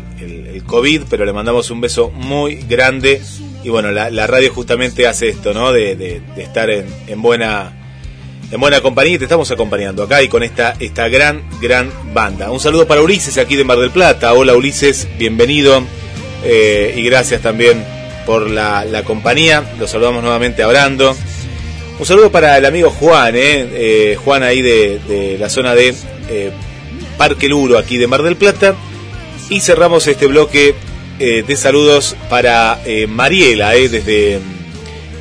[0.66, 3.22] COVID, pero le mandamos un beso muy grande.
[3.64, 5.74] Y bueno, la, radio justamente hace esto, ¿no?
[5.74, 7.79] De, de, estar en, en buena
[8.52, 12.52] en buena compañía y te estamos acompañando acá y con esta, esta gran, gran banda.
[12.52, 14.34] Un saludo para Ulises aquí de Mar del Plata.
[14.34, 15.84] Hola Ulises, bienvenido
[16.44, 17.86] eh, y gracias también
[18.26, 19.64] por la, compañía.
[19.80, 21.16] Los saludamos nuevamente a Brando.
[22.00, 25.94] Un saludo para el amigo Juan, eh, eh Juan ahí de, la zona de
[26.30, 26.52] eh,
[27.18, 28.76] Parque Luro, aquí de Mar del Plata.
[29.50, 30.76] Y cerramos este bloque
[31.20, 34.40] de saludos para Mariela, desde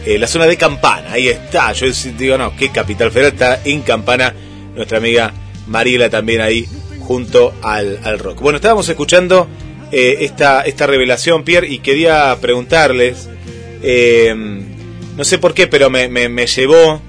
[0.09, 1.71] eh, la zona de Campana, ahí está.
[1.75, 1.87] Yo
[2.17, 4.33] digo, no, ¿qué Capital Federal está en Campana?
[4.75, 5.35] Nuestra amiga
[5.67, 6.67] Mariela también ahí
[7.01, 8.41] junto al, rock.
[8.41, 9.47] Bueno, estábamos escuchando
[9.93, 13.29] eh, esta, esta revelación, Pierre, y quería preguntarles,
[13.83, 14.35] eh,
[15.15, 17.03] no sé por qué, pero me, me, llevó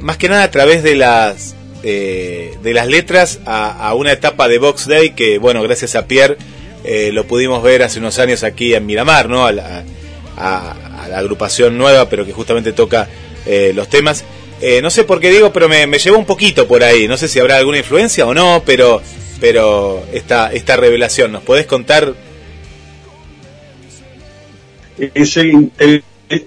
[0.00, 4.86] más que nada a través de las, de las letras a, una etapa de Box
[4.86, 6.38] Day que, bueno, gracias a Pierre
[7.12, 9.46] lo pudimos ver hace unos años aquí en Miramar, ¿no?
[10.36, 13.08] Agrupación nueva, pero que justamente toca
[13.46, 14.24] eh, los temas.
[14.60, 17.08] Eh, no sé por qué digo, pero me, llevó un poquito por ahí.
[17.08, 19.00] No sé si habrá alguna influencia o no, pero,
[19.40, 22.14] pero esta, esta revelación, ¿nos podés contar?
[24.98, 25.38] Es,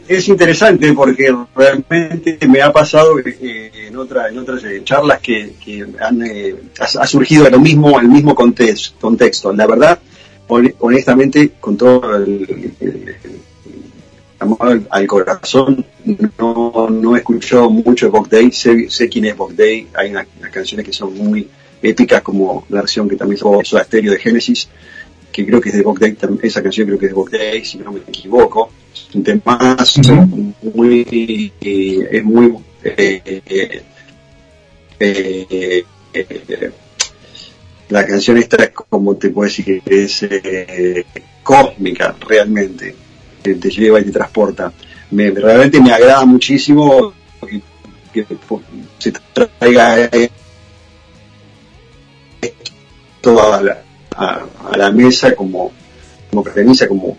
[0.08, 5.54] es interesante porque realmente me ha pasado eh, en, otra, en otras charlas que,
[6.02, 6.24] han,
[6.80, 9.54] ha, surgido lo mismo, el mismo contexto, contexto.
[9.54, 10.00] La verdad,
[10.80, 12.74] honestamente, con todo el,
[14.40, 15.86] al, al, corazón.
[16.38, 19.88] No, no he escuchado mucho de Bob Day, sé, sé, quién es Bob Day.
[19.94, 21.48] Hay unas, canciones que son muy
[21.82, 24.70] épicas, como la versión que también fue Soda Stereo de Genesis,
[25.32, 27.64] que creo que es de Bob Day, esa canción creo que es de Bob Day,
[27.66, 28.72] si no me equivoco.
[28.94, 29.78] Es un tema
[30.62, 33.42] muy, es muy, eh,
[35.00, 36.72] eh, eh,
[37.90, 40.26] la canción esta es como te puedo decir que es
[41.44, 42.96] cósmica realmente
[43.42, 44.72] te, lleva y te transporta.
[45.12, 47.14] Me, realmente me agrada muchísimo
[48.12, 48.26] que,
[48.98, 50.10] se traiga
[52.42, 53.84] esto a la,
[54.16, 55.72] a, la mesa como,
[56.30, 57.18] como premisa, como,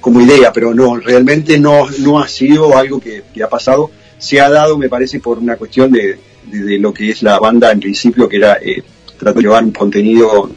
[0.00, 3.90] como idea, pero no, realmente no, no ha sido algo que, ha pasado.
[4.18, 7.70] Se ha dado, me parece, por una cuestión de, de, lo que es la banda
[7.72, 8.82] en principio, que era eh,
[9.18, 10.50] tratar de llevar un contenido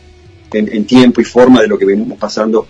[0.53, 2.67] en, en, tiempo y forma de lo que venimos pasando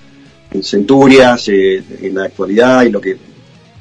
[0.51, 3.17] en Centurias, eh, en la actualidad y lo que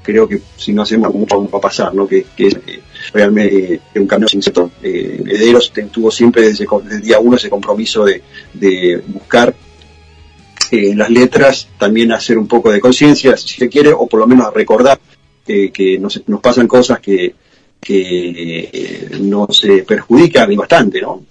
[0.06, 2.06] creo que si no hacemos mucho va a pasar, ¿no?
[2.06, 2.80] que, que es eh,
[3.12, 4.40] realmente eh, un cambio sin
[4.82, 8.22] Eh, Herederos tuvo siempre desde, el día uno ese compromiso de,
[8.54, 9.52] de buscar
[10.70, 14.28] en las letras también hacer un poco de conciencia, si se quiere, o por lo
[14.28, 14.98] menos recordar
[15.44, 17.34] que nos, nos pasan cosas que,
[17.80, 21.22] que nos perjudican bastante, ¿no?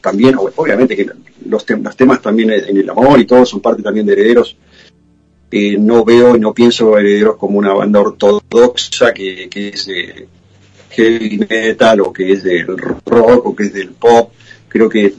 [0.00, 1.06] también, obviamente que
[1.46, 4.56] los, los temas también en el amor y todo son parte también de herederos
[5.52, 10.28] eh, no veo y no pienso Herederos como una banda ortodoxa que, es de
[10.90, 14.32] heavy metal o que es del rock o que es del pop.
[14.68, 15.12] Creo que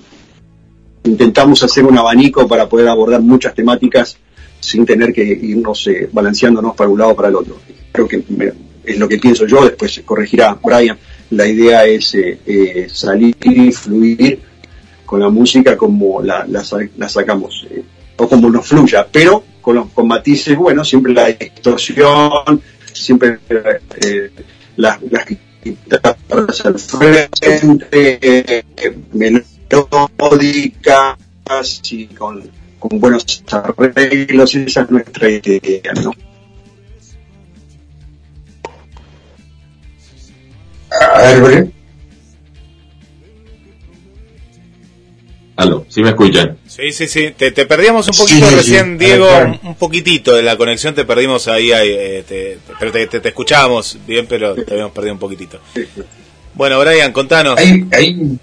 [1.04, 4.18] intentamos hacer un abanico para poder abordar muchas temáticas
[4.60, 7.58] sin tener que irnos eh, balanceándonos para un lado o para el otro.
[7.92, 8.24] Creo que
[8.86, 10.98] es lo que pienso yo, después corregirá Brian.
[11.32, 14.40] La idea es eh, salir y fluir
[15.06, 17.68] con la música como la, la, sacamos
[18.22, 22.62] o como nos fluya, pero con, los, con matices, bueno, siempre la distorsión,
[22.94, 24.30] siempre eh,
[24.76, 25.26] las, las
[25.64, 28.64] guitarras al frente, eh,
[29.14, 31.18] melódicas
[31.90, 32.44] y con,
[32.78, 36.14] con buenos arreglos, esa es nuestra idea, ¿no?
[40.92, 41.72] A ver,
[45.62, 46.58] Aló, ¿sí me escuchan?
[46.68, 47.32] Sí, sí, sí.
[47.38, 49.28] Te, perdíamos un poquito recién, Diego,
[49.64, 54.56] un, poquitito de la conexión, te perdimos ahí, eh, pero te, te, escuchábamos bien, pero
[54.56, 55.60] te habíamos perdido un poquitito.
[56.54, 57.58] Bueno, Brian, contanos.
[57.58, 58.38] Ahí, ahí.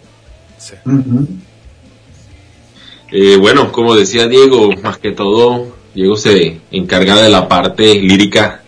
[3.10, 8.62] Eh, bueno, como decía Diego, más que todo, Diego se encarga de la parte lírica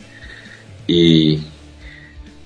[0.87, 1.41] y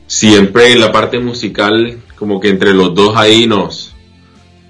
[0.06, 3.83] siempre en la parte musical, como que entre los dos ahí nos,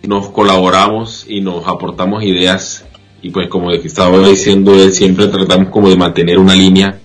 [0.06, 2.84] nos colaboramos y nos aportamos ideas.
[3.22, 6.98] Y pues como estaba diciendo él, siempre tratamos como de mantener una línea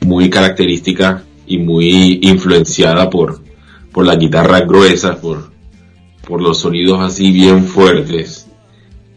[0.00, 3.42] muy característica y muy influenciada por,
[3.92, 5.50] por las guitarras gruesas, por,
[6.26, 8.46] por los sonidos así bien fuertes.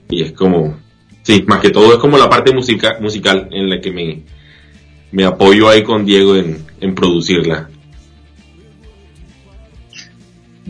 [0.10, 0.78] Y es como,
[1.24, 4.24] sí, más que todo es como la parte musica, musical en la que me,
[5.12, 7.70] me apoyo ahí con Diego en, en producirla.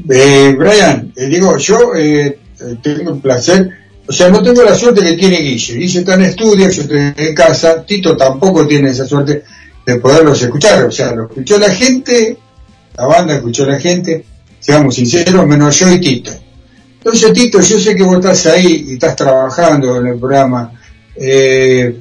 [0.10, 2.40] Eh, Brian, eh, digo, yo eh,
[2.82, 3.70] tengo el placer,
[4.08, 5.76] o sea, no tengo la suerte que tiene Guille.
[5.76, 9.44] Guille está en estudio, yo estoy en casa, Tito tampoco tiene esa suerte
[9.86, 12.38] de poderlos escuchar, o sea, lo escuchó la gente,
[12.98, 14.26] la banda escuchó la gente,
[14.60, 16.32] seamos sinceros, menos yo y Tito.
[16.98, 20.72] Entonces, Tito, yo sé que vos estás ahí y estás trabajando en el programa.
[21.16, 22.00] Eh,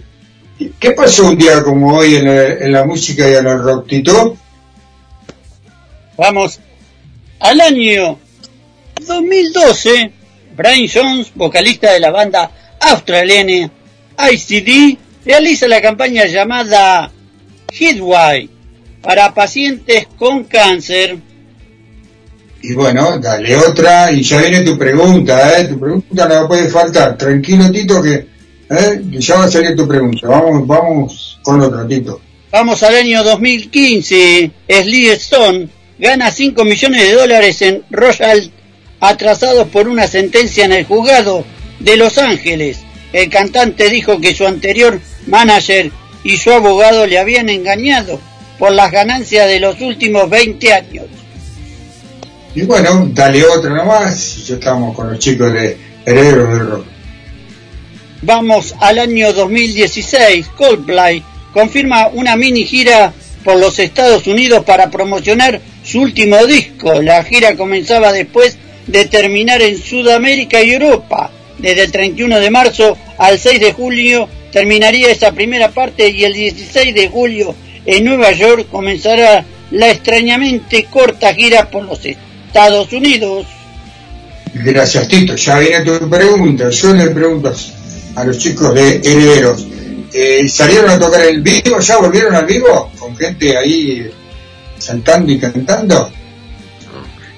[0.79, 3.89] ¿Qué pasó un día como hoy en la, en la música y en el rock,
[3.89, 4.37] Tito?
[6.19, 6.61] Vamos
[7.39, 8.19] al año
[9.07, 10.13] 2012,
[10.61, 12.51] Brian Jones, vocalista de la banda
[12.81, 13.71] australiana
[14.31, 17.11] ICD, realiza la campaña llamada
[17.73, 18.51] Hitway
[19.01, 21.17] para pacientes con cáncer.
[22.63, 25.65] Y bueno, dale otra y ya viene tu pregunta, ¿eh?
[25.65, 27.17] Tu pregunta no puede faltar.
[27.17, 28.27] Tranquilo, Tito, que,
[28.69, 29.03] ¿eh?
[29.13, 30.29] ya va a salir tu pregunta.
[30.29, 32.21] Vamos, vamos con otra, Tito.
[32.53, 34.51] Vamos al año 2015.
[34.69, 35.69] Sly Stone
[35.99, 38.53] gana 5 millones de dólares en Royal
[39.01, 41.45] atrasados por una sentencia en el juzgado
[41.79, 42.79] de Los Ángeles.
[43.13, 45.91] El cantante dijo que su anterior manager
[46.23, 48.21] y su abogado le habían engañado
[48.59, 51.07] por las ganancias de los últimos 20 años.
[52.55, 56.87] Y bueno, dale otra nomás y ya estamos con los chicos de Herederos del Rock.
[58.23, 60.49] Vamos al año 2016.
[60.49, 61.23] Coldplay
[61.55, 63.15] confirma una mini gira
[63.45, 67.01] por los Estados Unidos para promocionar su último disco.
[67.01, 68.59] La gira comenzaba después
[68.91, 71.31] de terminar en Sudamérica y Europa.
[71.59, 76.33] Desde el 31 de marzo al 6 de julio terminaría esa primera parte y el
[76.33, 77.55] 16 de julio
[77.87, 83.47] en Nueva York comenzará la extrañamente corta gira por los Estados Unidos.
[84.53, 85.37] Gracias, Tito.
[85.37, 86.71] Ya viene tu pregunta.
[86.71, 87.55] Yo le pregunto
[88.17, 89.67] a los chicos de Herederos.
[90.13, 91.79] Eh, ¿Salieron a tocar el vivo?
[91.79, 92.91] ¿Ya volvieron al vivo?
[92.99, 94.11] ¿Con gente ahí
[94.79, 96.11] saltando y cantando?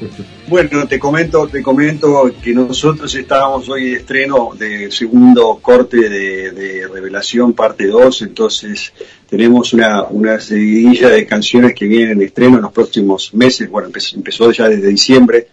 [0.52, 6.50] Bueno, te comento, te comento que nosotros estábamos hoy de estreno de segundo corte de,
[6.50, 8.92] de Revelación parte 2, entonces
[9.30, 13.86] tenemos una, una seguidilla de canciones que vienen en estreno en los próximos meses, bueno,
[13.86, 15.48] empezó, empezó ya desde diciembre,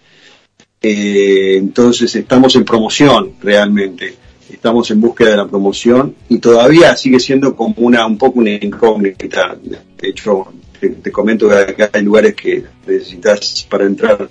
[0.81, 4.15] eh, entonces estamos en promoción realmente,
[4.51, 8.51] estamos en búsqueda de la promoción y todavía sigue siendo como una un poco una
[8.51, 14.29] incógnita, de hecho te comento que acá hay lugares que necesitas para entrar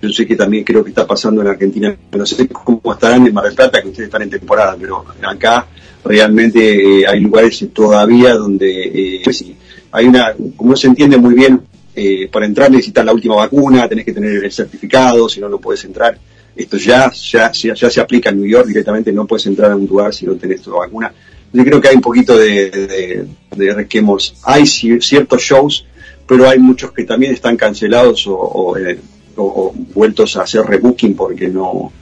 [0.00, 3.32] yo sé que también creo que está pasando en Argentina, no sé cómo estarán en
[3.34, 5.66] Mar del Plata, que ustedes están en temporada, pero acá
[6.04, 9.44] realmente eh, hay lugares todavía donde eh, pues,
[9.92, 11.60] hay una, como no se entiende muy bien,
[11.94, 15.58] eh, para entrar necesitas la última vacuna, tenés que tener el certificado, si no, no
[15.58, 16.18] puedes entrar.
[16.54, 19.86] Esto ya, ya, ya, se aplica en New York directamente, no puedes entrar a un
[19.86, 21.12] lugar si no tenés tu vacuna.
[21.52, 24.34] Yo creo que hay un poquito de, de, requemos.
[24.42, 25.86] Hay ci- ciertos shows,
[26.26, 28.98] pero hay muchos que también están cancelados o, o, eh,
[29.36, 31.92] o- vueltos a hacer rebooking porque no,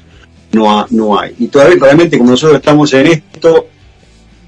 [0.53, 1.35] no, ha- no hay.
[1.39, 3.67] Y todavía realmente como nosotros estamos en esto,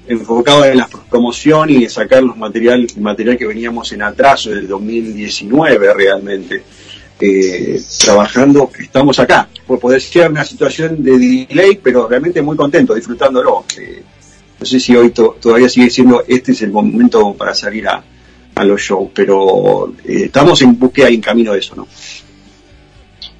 [0.07, 4.49] enfocado en la promoción y en sacar los material, el material que veníamos en atraso
[4.51, 6.63] del 2019 realmente,
[7.19, 9.49] eh, trabajando, estamos acá.
[9.65, 11.17] Pues poder ser una situación de
[11.49, 13.65] delay, pero realmente muy contento, disfrutándolo.
[14.59, 18.01] No sé si hoy to- todavía sigue siendo este es el momento para salir a,
[18.55, 21.87] a los shows, pero eh, estamos en búsqueda y en camino de eso, ¿no?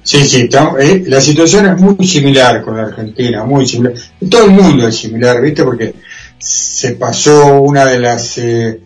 [0.08, 0.48] Sí, sí,
[0.80, 3.92] eh, la situación es muy similar con la Argentina, muy similar.
[4.30, 5.62] Todo el mundo es similar, ¿viste?
[5.62, 5.96] Porque
[6.38, 8.80] se pasó una de las eh,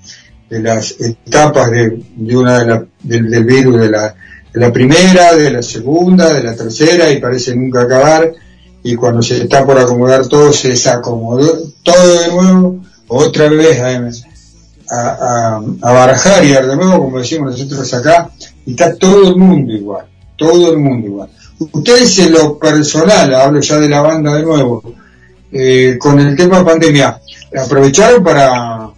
[0.50, 4.16] de las etapas de, de una de la, del, del virus de la,
[4.52, 8.32] de la primera, de la segunda, de la tercera y parece nunca acabar
[8.82, 14.10] y cuando se está por acomodar todo se desacomodó todo de nuevo, otra vez a,
[14.90, 18.28] a, a, barajar y de nuevo, como decimos nosotros acá,
[18.66, 20.06] y está todo el mundo igual,
[20.42, 21.30] todo el mundo igual.
[21.58, 24.82] Ustedes en lo personal, hablo ya de la banda de nuevo,
[25.52, 27.20] eh, con el tema pandemia,
[27.64, 28.90] aprovecharon para,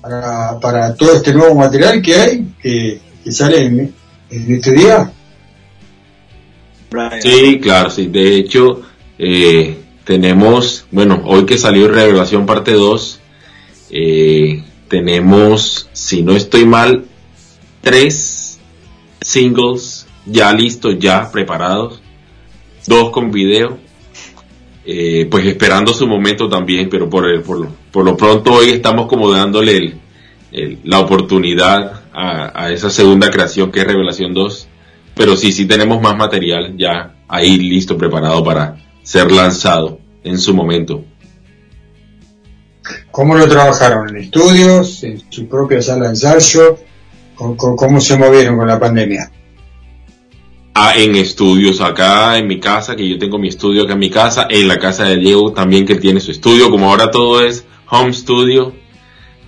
[0.00, 3.94] para, para todo este nuevo material que hay, que, que sale en,
[4.30, 5.12] en este día.
[7.20, 8.06] Sí, claro, sí.
[8.06, 8.82] De hecho,
[9.18, 13.20] eh, tenemos, bueno, hoy que salió Revelación parte 2,
[13.90, 17.04] eh, tenemos, si no estoy mal,
[17.82, 18.58] tres
[19.20, 22.00] singles ya listos, ya preparados,
[22.86, 23.78] dos con video,
[24.84, 28.70] eh, pues esperando su momento también, pero por, el, por, lo, por lo pronto hoy
[28.70, 34.68] estamos como dándole el, la oportunidad a, esa segunda creación que es Revelación 2,
[35.14, 40.54] pero sí, sí tenemos más material ya ahí listo, preparado para ser lanzado en su
[40.54, 41.04] momento.
[43.10, 44.08] ¿Cómo lo trabajaron?
[44.08, 45.04] ¿En estudios?
[45.04, 46.78] ¿En su propia sala de ensayo?
[47.34, 49.30] ¿Cómo, cómo se movieron con la pandemia?
[50.80, 54.10] Ah, en estudios acá en mi casa, que yo tengo mi estudio acá en mi
[54.10, 57.66] casa, en la casa de Diego también que tiene su estudio, como ahora todo es
[57.90, 58.72] home studio,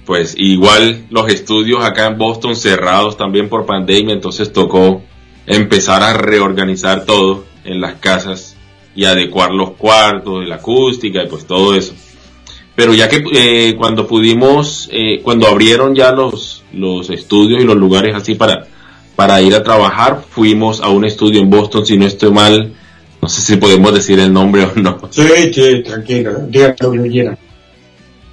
[0.04, 5.04] pues igual los estudios acá en Boston cerrados también por pandemia, entonces tocó
[5.46, 8.56] empezar a reorganizar todo en las casas
[8.96, 11.94] y adecuar los cuartos, la acústica y pues todo eso.
[12.74, 17.76] Pero ya que eh, cuando pudimos, eh, cuando abrieron ya los, los estudios y los
[17.76, 18.66] lugares así para,
[19.20, 22.72] para ir a trabajar, fuimos a un estudio en Boston, si no estoy mal,
[23.20, 24.98] no sé si podemos decir el nombre o no.
[25.10, 27.38] Sí, sí, tranquilo, diga lo que quieran.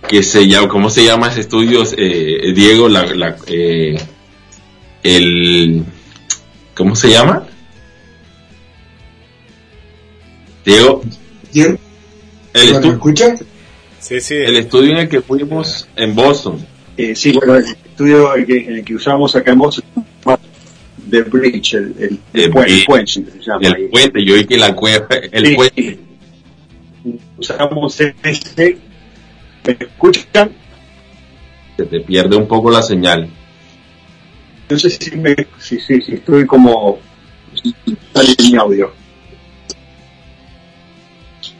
[0.07, 2.87] Que se llama, ¿cómo se llama ese estudio, eh, Diego?
[2.87, 3.97] La, la, eh,
[5.03, 5.83] el,
[6.73, 7.45] ¿cómo se llama?
[10.63, 11.01] Diego.
[11.51, 11.77] Diego.
[12.53, 12.93] El estudio.
[12.93, 13.35] escucha?
[13.99, 14.35] Sí, sí.
[14.35, 16.65] El estudio en el que fuimos en Boston.
[16.95, 19.83] Eh, sí, bueno, el estudio en, que, en el que usamos acá en Boston
[21.09, 22.79] The Bridge, el, el, el, El puente, bridge.
[22.79, 23.87] el puente, se llama El ahí.
[23.87, 25.55] puente, yo vi que la cueva, el Sí.
[25.55, 25.99] puente.
[27.37, 28.77] Usamos este.
[29.65, 30.51] ¿Me escuchan?
[31.77, 33.29] Se te pierde un poco la señal.
[34.69, 36.99] No sé si, me, si, si, si estoy como.
[38.13, 38.91] Sale mi audio.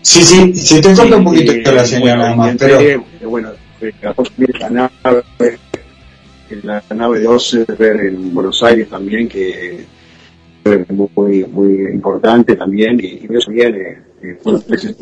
[0.02, 2.98] Sí, sí, se te corta un poquito Eh, la señal bueno, nada más, pero eh,
[3.24, 3.52] bueno,
[4.60, 5.60] la nave,
[6.64, 9.86] la nave de Osever en Buenos Aires también, que
[10.64, 14.95] fue muy, muy importante también, y, y eso viene, eh, bueno, ese-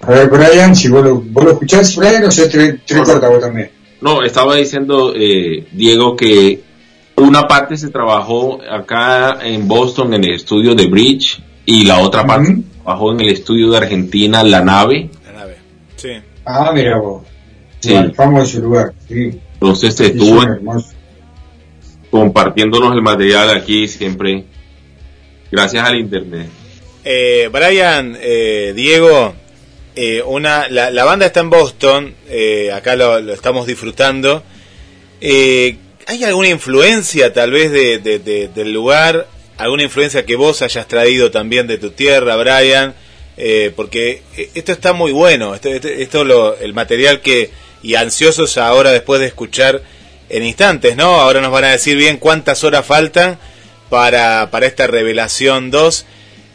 [0.00, 3.28] a ver, Brian, si vos lo, vos lo escuchás, Brian, o se te, te corta
[3.28, 3.70] vos también.
[4.00, 6.60] No, estaba diciendo, eh, Diego, que
[7.16, 12.24] una parte se trabajó acá en Boston en el estudio de Bridge y la otra
[12.24, 12.56] parte
[12.88, 15.10] trabajó en el estudio de Argentina, La Nave.
[15.26, 15.56] La nave.
[15.96, 16.08] Sí.
[16.46, 17.22] Ah, mira vos.
[17.80, 17.92] Sí.
[17.92, 19.38] Bueno, famoso lugar, sí.
[19.54, 20.42] Entonces Sí, estuvo
[22.10, 24.44] compartiéndonos el material aquí siempre,
[25.52, 26.48] gracias al internet.
[27.04, 29.34] Eh, Brian, eh, Diego,
[29.94, 34.42] eh, una, la, la banda está en Boston, eh, acá lo, lo estamos disfrutando.
[35.20, 39.26] Eh, ¿Hay alguna influencia tal vez de, de- de- del lugar?
[39.58, 42.94] ¿Alguna influencia que vos hayas traído también de tu tierra, Brian?
[43.36, 47.50] Eh, porque eh, esto está muy bueno, esto, esto, esto lo, el material que,
[47.82, 49.82] y ansiosos ahora después de escuchar
[50.28, 51.20] en instantes, ¿no?
[51.20, 53.38] Ahora nos van a decir bien cuántas horas faltan
[53.90, 56.06] para, para esta revelación 2.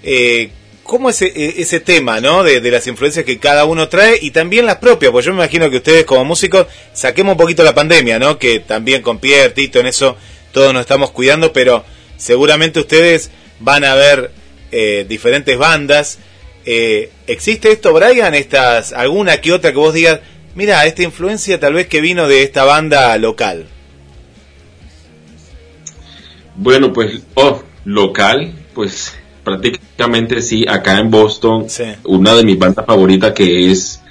[0.04, 0.50] Eh,
[0.84, 2.44] ¿Cómo ese, e- ese tema, ¿no?
[2.44, 5.40] De, de las influencias que cada uno trae y también las propias, pues yo me
[5.40, 8.38] imagino que ustedes como músicos saquemos un poquito la pandemia, ¿no?
[8.38, 10.18] Que también con Pierre, Tito, en eso
[10.52, 11.84] todos nos estamos cuidando, pero
[12.18, 14.32] seguramente ustedes van a ver
[14.72, 16.20] eh, diferentes bandas.
[16.66, 18.34] Eh, ¿Existe esto, Brian?
[18.34, 20.20] Estas, ¿Alguna que otra que vos digas,
[20.56, 23.68] mira, esta influencia tal vez que vino de esta banda local?
[26.56, 29.14] Bueno, pues, oh, local, pues
[29.44, 31.68] prácticamente sí, acá en Boston,
[32.06, 34.02] una de mis bandas favoritas que es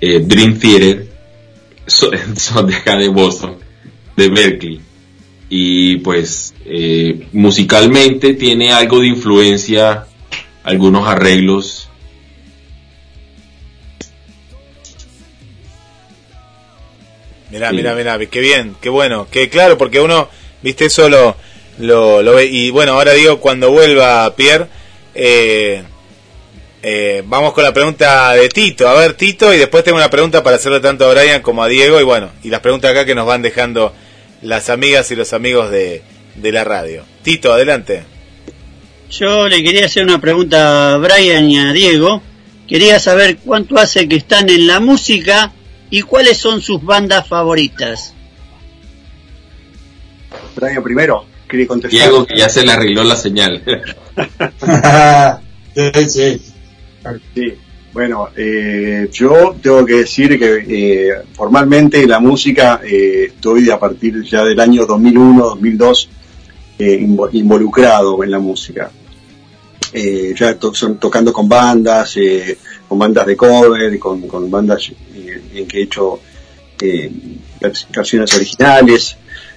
[0.00, 1.06] eh, Dream Theater,
[1.86, 3.58] son, son de acá de Boston,
[4.16, 4.80] de Berkeley.
[5.52, 10.06] Y pues eh, musicalmente tiene algo de influencia,
[10.62, 11.88] algunos arreglos.
[17.50, 17.76] Mirá, Sí.
[17.76, 20.28] mirá, mirá, qué bien, qué bueno, que claro, porque uno,
[20.62, 21.36] viste, eso lo,
[21.78, 22.46] lo, lo ve.
[22.46, 24.66] Y bueno, ahora digo, cuando vuelva Pierre,
[25.16, 25.82] eh,
[26.82, 28.88] eh, vamos con la pregunta de Tito.
[28.88, 31.68] A ver, Tito, y después tengo una pregunta para hacerle tanto a Brian como a
[31.68, 33.92] Diego, y bueno, y las preguntas acá que nos van dejando
[34.42, 36.02] las amigas y los amigos de,
[36.36, 37.04] de la radio.
[37.22, 38.04] Tito, adelante.
[39.10, 42.22] Yo le quería hacer una pregunta a Brian y a Diego.
[42.68, 45.52] Quería saber cuánto hace que están en la música
[45.90, 48.14] y cuáles son sus bandas favoritas.
[50.54, 52.00] Brian primero, quería contestar.
[52.00, 53.62] Diego, que ya se le arregló la señal.
[56.08, 56.08] sí,
[57.34, 57.58] sí.
[57.92, 64.22] Bueno, eh, yo tengo que decir que eh, formalmente la música eh, estoy a partir
[64.22, 66.08] ya del año 2001, 2002
[66.78, 68.90] eh, invo- involucrado en la música.
[69.92, 72.56] eh, ya to- son tocando con bandas, eh,
[72.88, 74.92] con bandas de cover, con, bandas
[75.52, 76.20] en que he hecho
[77.90, 79.16] versiones originales.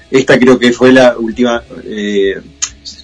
[0.10, 1.64] Esta creo que fue la última,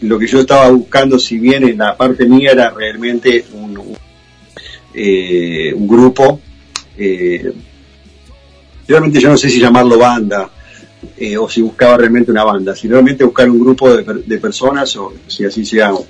[0.01, 3.68] lo que yo estaba buscando, si bien en la parte mía era realmente un,
[5.01, 6.41] eh, un grupo,
[6.97, 7.53] eh,
[8.85, 10.49] realmente yo no sé si llamarlo banda,
[11.15, 14.93] eh, o si buscaba realmente una banda, si realmente buscar un grupo de, de personas,
[14.97, 16.05] o si así sea un,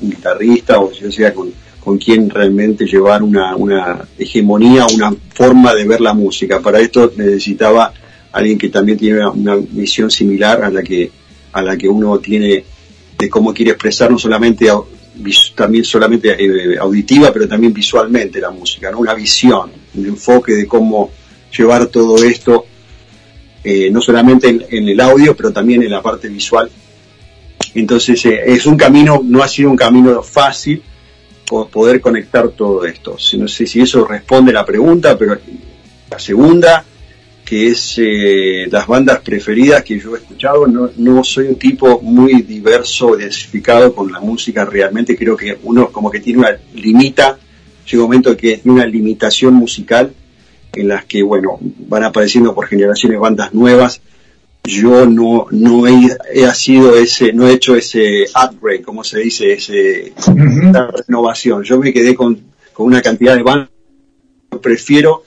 [0.00, 5.86] guitarrista, o si sea con, con quien realmente llevar una, una hegemonía, una forma de
[5.86, 6.60] ver la música.
[6.60, 7.92] Para esto necesitaba
[8.32, 11.10] alguien que también tiene una, una visión similar a la que
[11.52, 12.64] a la que uno tiene
[13.18, 14.68] de cómo quiere expresar no solamente
[15.54, 20.66] también solamente eh, auditiva pero también visualmente la música no una visión un enfoque de
[20.66, 21.10] cómo
[21.56, 22.66] llevar todo esto
[23.62, 26.68] eh, no solamente en, el audio pero también en la parte visual.
[27.74, 30.82] Entonces eh, es un camino no ha sido un camino fácil
[31.46, 33.16] po- poder conectar todo esto.
[33.38, 35.38] No sé si eso responde a la pregunta pero
[36.10, 36.84] la segunda
[37.44, 40.66] que es eh, las bandas preferidas que yo he escuchado.
[40.66, 45.16] No, no soy un tipo muy diverso, diversificado con la música realmente.
[45.16, 47.38] Creo que uno como que tiene una limita,
[47.86, 50.12] llega un momento que tiene una limitación musical
[50.72, 54.00] en las que, bueno, van apareciendo por generaciones bandas nuevas.
[54.64, 59.52] Yo no, no he, he sido ese, no he hecho ese upgrade, como se dice,
[59.52, 61.62] ese, esa renovación.
[61.62, 62.40] Yo me quedé con,
[62.72, 63.68] con una cantidad de bandas.
[64.62, 65.24] Prefiero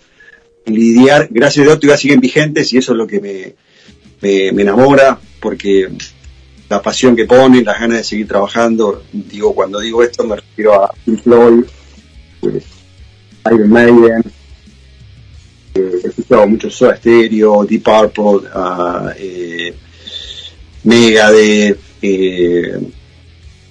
[0.67, 3.55] lidiar, gracias a Dios todavía siguen vigentes y eso es lo que me,
[4.21, 5.89] me, enamora, porque
[6.69, 10.83] la pasión que ponen, las ganas de seguir trabajando, digo, cuando digo esto me refiero
[10.83, 11.63] a Pink Floyd,
[12.43, 12.61] eh,
[13.51, 14.23] Iron Maiden,
[15.75, 19.73] eh, he escuchado mucho Soda Stereo, Deep Purple, ah, eh,
[20.83, 22.79] Megadeth, eh,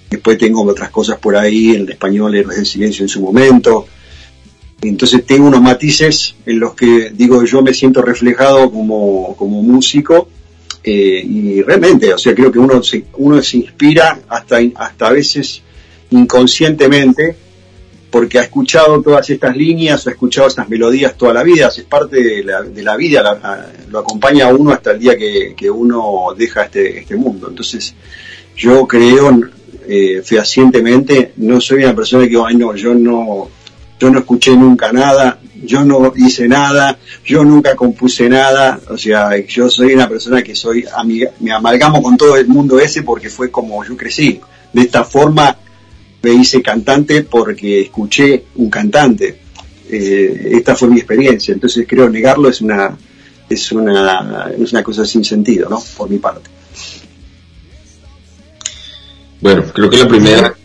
[0.09, 3.87] después tengo otras cosas por ahí, en español del Silencio en su momento,
[4.81, 10.29] entonces tengo unos matices en los que digo yo me siento reflejado como, como músico
[10.83, 15.11] eh, y realmente, o sea, creo que uno se, uno se inspira hasta, hasta a
[15.11, 15.61] veces
[16.31, 17.35] inconscientemente
[18.09, 22.23] porque ha escuchado todas estas líneas, ha escuchado estas melodías toda la vida, es parte
[22.23, 25.69] de la, de la vida, la- lo acompaña a uno hasta el día que, que
[25.69, 27.47] uno deja este, este mundo.
[27.49, 27.93] Entonces
[28.55, 29.39] yo creo
[29.89, 33.49] eh, fehacientemente, no soy una persona que ay no, yo no,
[33.99, 39.37] yo no escuché nunca nada, yo no hice nada, yo nunca compuse nada, o sea,
[39.45, 43.29] yo soy una persona que soy amiga, me amalgamo con todo el mundo ese porque
[43.29, 44.39] fue como yo crecí.
[44.73, 45.57] De esta forma
[46.21, 49.39] me hice cantante porque escuché un cantante.
[49.89, 52.97] Eh, esta fue mi experiencia, entonces creo negarlo es una
[53.49, 55.81] es una es una cosa sin sentido, ¿no?
[55.95, 56.49] Por mi parte.
[59.39, 60.55] Bueno, creo que la primera,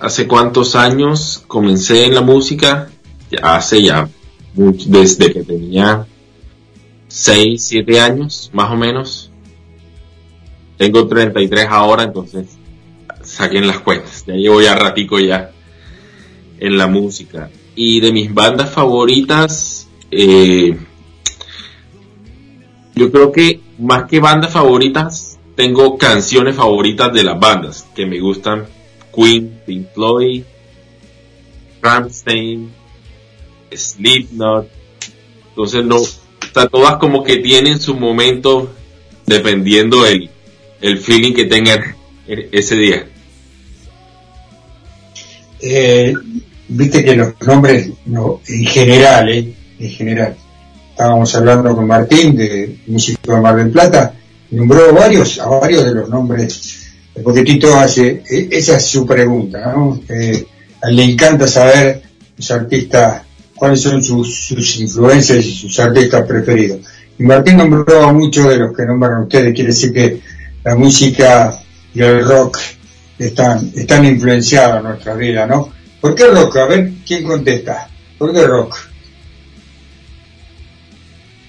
[0.00, 2.90] hace cuántos años comencé en la música,
[3.42, 4.08] hace ya,
[4.54, 6.06] desde que tenía
[7.08, 9.30] 6, 7 años, más o menos.
[10.76, 12.46] Tengo 33 ahora, entonces
[13.22, 14.24] saquen las cuentas.
[14.26, 15.50] Ya llevo ya ratico ya
[16.58, 17.50] en la música.
[17.74, 20.78] Y de mis bandas favoritas, eh,
[22.94, 28.20] yo creo que más que bandas favoritas, tengo canciones favoritas de las bandas que me
[28.20, 28.66] gustan.
[29.14, 30.44] Queen, Pink Floyd,
[31.82, 32.70] Rammstein,
[33.72, 34.68] Slipknot.
[35.50, 38.72] Entonces no, o todas como que tienen su momento
[39.26, 40.30] dependiendo el,
[40.80, 41.96] el feeling que tengan
[42.26, 43.06] e- ese día.
[45.60, 46.14] Eh,
[46.72, 50.36] Viste que los nombres, no, en general, eh, en general,
[50.90, 54.14] estábamos hablando con Martín, de músico de Mar del Plata,
[54.52, 56.69] nombró varios, a varios de los nombres,
[57.22, 60.00] porque Tito hace, eh, esa es su pregunta, ¿no?
[60.08, 60.46] Eh,
[60.90, 62.02] le encanta saber
[62.36, 63.22] los artistas,
[63.54, 66.80] cuáles son sus, sus influencias y sus artistas preferidos.
[67.18, 70.20] Y Martín nombró a muchos de los que nombran ustedes, quiere decir que
[70.64, 71.60] la música
[71.94, 72.58] y el rock
[73.18, 75.70] están, están influenciados en nuestra vida, ¿no?
[76.00, 76.56] ¿Por qué rock?
[76.56, 77.88] A ver, ¿quién contesta?
[78.16, 78.76] ¿Por qué rock?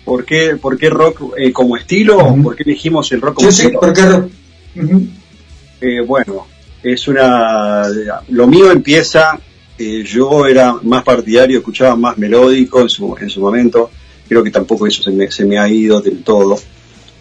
[0.04, 2.36] ¿Por qué, por qué rock eh, como estilo?
[2.44, 3.80] ¿Por qué elegimos el rock como estilo?
[3.80, 4.32] ¿por qué rock?
[5.82, 6.46] Eh, bueno,
[6.84, 7.84] es una.
[8.30, 9.40] Lo mío empieza.
[9.78, 13.90] eh, yo era más partidario, escuchaba más melódico en su, en su momento.
[14.28, 16.58] Creo que tampoco eso se me, se me ha ido del todo.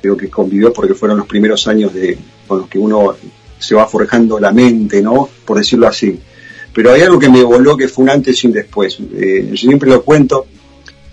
[0.03, 3.15] Creo que convivió porque fueron los primeros años de con los que uno
[3.59, 5.29] se va forjando la mente, ¿no?
[5.45, 6.19] Por decirlo así.
[6.73, 8.99] Pero hay algo que me voló que fue un antes y un después.
[9.15, 10.47] Eh, yo siempre lo cuento.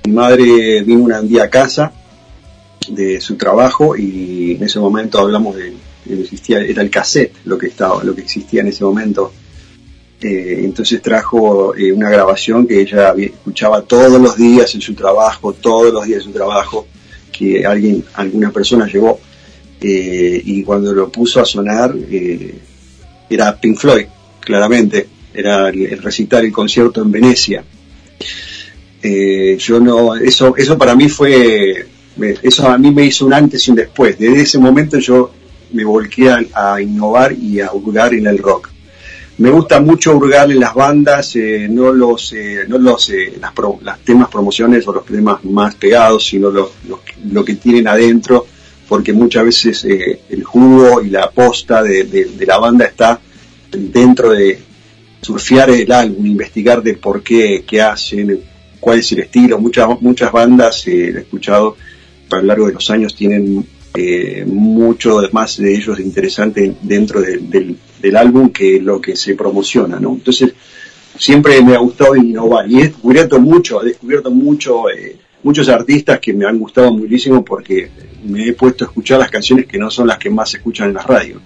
[0.06, 1.92] Mi madre vino un día a casa
[2.90, 5.74] de su trabajo y en ese momento hablamos de,
[6.14, 9.32] existía era el cassette lo que estaba lo que existía en ese momento
[10.20, 15.54] Eh, entonces trajo eh, una grabación que ella escuchaba todos los días en su trabajo,
[15.54, 16.88] todos los días en su trabajo,
[17.32, 19.20] que alguien, alguna persona llevó.
[19.80, 21.94] Eh, y cuando lo puso a sonar,
[23.30, 24.08] era Pink Floyd,
[24.40, 25.08] claramente.
[25.32, 27.64] Era el, el recital, el concierto en Venecia.
[29.60, 31.86] Yo no, eso, eso para mí fue,
[32.42, 34.18] eso a mí me hizo un antes y un después.
[34.18, 35.32] Desde ese momento yo
[35.72, 38.70] me volqué a, innovar y a hurgar en el rock.
[39.40, 43.52] Me gusta mucho hurgar en las bandas, eh, no los, eh, no los, eh, las,
[43.54, 46.70] pro- las temas promociones o los temas más pegados, sino los,
[47.32, 48.48] lo que tienen adentro,
[48.88, 53.20] porque muchas veces eh, el jugo y la posta de, de- la banda está
[53.72, 54.60] dentro de
[55.22, 58.40] surfear el álbum, investigar de por qué, qué hacen,
[58.80, 59.60] cuál es el estilo.
[59.60, 61.76] Muchas, muchas bandas, he escuchado
[62.32, 63.66] a lo largo de los años, tienen
[63.96, 69.36] eh, mucho más de ellos interesante dentro de- del, del álbum que lo que se
[69.36, 70.14] promociona, ¿no?
[70.14, 70.54] Entonces,
[71.18, 76.20] siempre me ha gustado innovar y he descubierto mucho, he descubierto mucho, eh, muchos artistas
[76.20, 77.90] que me han gustado muchísimo porque
[78.26, 80.90] me he puesto a escuchar las canciones que no son las que más se escuchan
[80.90, 81.42] en la radio.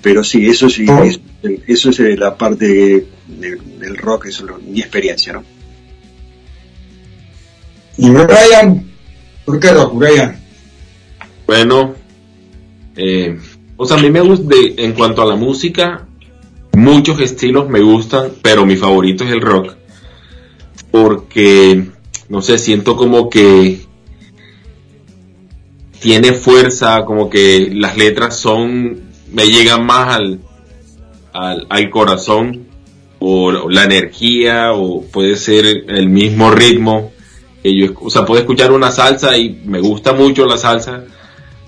[0.00, 1.20] Pero sí, eso sí, es-
[1.66, 2.66] eso es eh, la parte
[3.26, 5.44] de- del rock, eso es mi experiencia, ¿no?
[7.98, 8.88] Y Brian,
[9.44, 10.40] ¿por qué rock, Brian?
[11.46, 11.94] Bueno,
[12.96, 13.36] eh,
[13.76, 16.06] o sea, a mí me gusta, en cuanto a la música,
[16.74, 19.74] muchos estilos me gustan, pero mi favorito es el rock.
[20.92, 21.86] Porque,
[22.28, 23.80] no sé, siento como que
[25.98, 29.00] tiene fuerza, como que las letras son,
[29.32, 30.40] me llegan más al,
[31.32, 32.68] al, al corazón,
[33.18, 37.10] o la energía, o puede ser el mismo ritmo.
[37.62, 41.02] Que yo, o sea, puedo escuchar una salsa y me gusta mucho la salsa,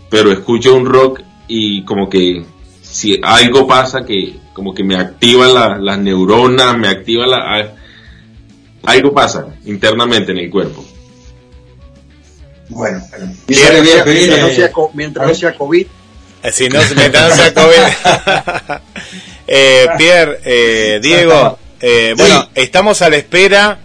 [0.08, 2.44] pero escucho un rock y como que
[2.82, 7.72] si algo pasa que como que me activa la- las neuronas, me activa la...
[8.84, 10.84] algo pasa internamente en el cuerpo.
[12.68, 13.00] Bueno,
[13.48, 15.86] Mientras no sea- no mientras no sea COVID,
[16.42, 18.80] Eh, Si no, mientras no sea COVID.
[19.46, 23.78] eh, Pierre, eh, Diego, eh, bueno, estamos a la espera,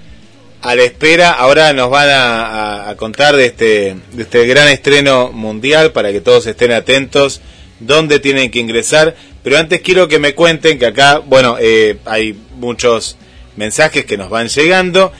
[0.65, 5.91] a la espera, ahora nos van a, contar de este, de este gran estreno mundial
[5.91, 7.41] para que todos estén atentos,
[7.79, 12.35] dónde tienen que ingresar, pero antes quiero que me cuenten que acá, bueno, eh, hay
[12.55, 13.15] muchos
[13.55, 15.11] mensajes que nos van llegando,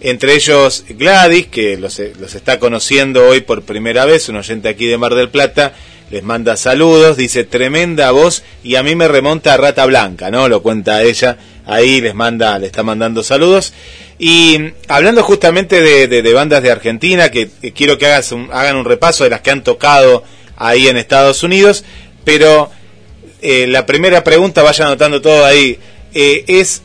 [0.00, 4.84] entre ellos Gladys, que los, los está conociendo hoy por primera vez, un oyente aquí
[4.84, 5.72] de Mar del Plata,
[6.10, 10.48] les manda saludos, dice tremenda voz y a mí me remonta a Rata Blanca, ¿no?
[10.48, 11.38] Lo cuenta ella,
[11.70, 13.72] ahí les manda, le está mandando saludos.
[14.18, 18.84] Y mm, hablando justamente de, bandas de Argentina, que, quiero que hagas un- hagan un
[18.84, 20.24] repaso de las que han tocado
[20.56, 21.84] ahí en Estados Unidos,
[22.24, 22.70] pero
[23.40, 25.78] eh, la primera pregunta, vayan anotando todo ahí,
[26.12, 26.82] eh, es,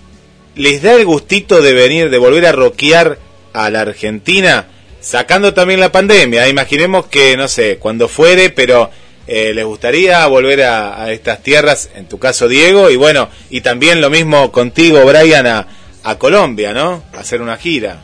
[0.56, 3.20] ¿les da el gustito de venir, de volver a rockear
[3.53, 4.68] a la Argentina?
[5.02, 8.90] Sacando también la pandemia, imaginemos que, no sé, cuando fuere, pero
[9.27, 13.61] eh, les gustaría volver a, a estas tierras, en tu caso Diego, y bueno, y
[13.61, 15.68] también lo mismo contigo, Brian, a,
[16.03, 17.03] a Colombia, ¿no?
[17.14, 18.03] A hacer una gira.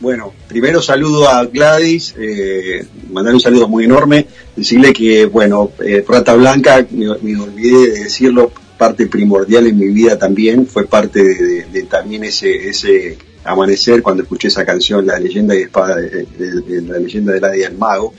[0.00, 6.04] Bueno, primero saludo a Gladys, eh, mandar un saludo muy enorme, decirle que, bueno, eh,
[6.06, 11.82] Rata Blanca, me, olvidé de decirlo, parte primordial en mi vida también, fue parte de,
[11.90, 17.32] también ese, ese amanecer cuando escuché esa canción, La leyenda de espada, de, la leyenda
[17.32, 18.14] de la del mago,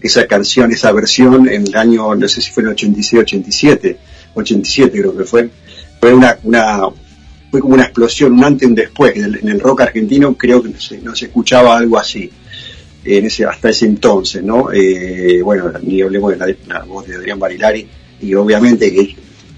[0.00, 3.98] esa canción, esa versión en el año, no sé si fue en el 86, 87,
[4.34, 5.48] 87 creo que fue,
[6.00, 6.82] fue una, una,
[7.50, 9.16] fue como una explosión, un antes y un después.
[9.16, 10.70] En el, en el rock argentino creo que
[11.02, 12.30] no se, escuchaba algo así
[13.04, 14.72] en ese, hasta ese entonces, ¿no?
[14.72, 17.86] Eh, bueno, ni hablemos de la, la voz de Adrián Barilari
[18.20, 19.16] y obviamente que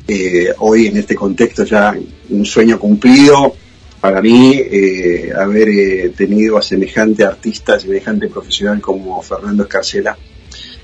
[0.09, 1.95] eh, hoy en este contexto ya
[2.31, 3.57] un sueño cumplido
[4.01, 10.17] para mí eh, haber eh, tenido a semejante artista, semejante profesional como Fernando Escarcela,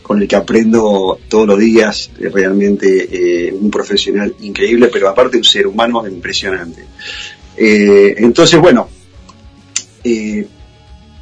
[0.02, 3.08] con el que aprendo todos los días, eh, realmente
[3.48, 6.84] eh, un profesional increíble, pero aparte un ser humano impresionante.
[7.56, 8.88] Eh, entonces, bueno,
[10.02, 10.46] eh,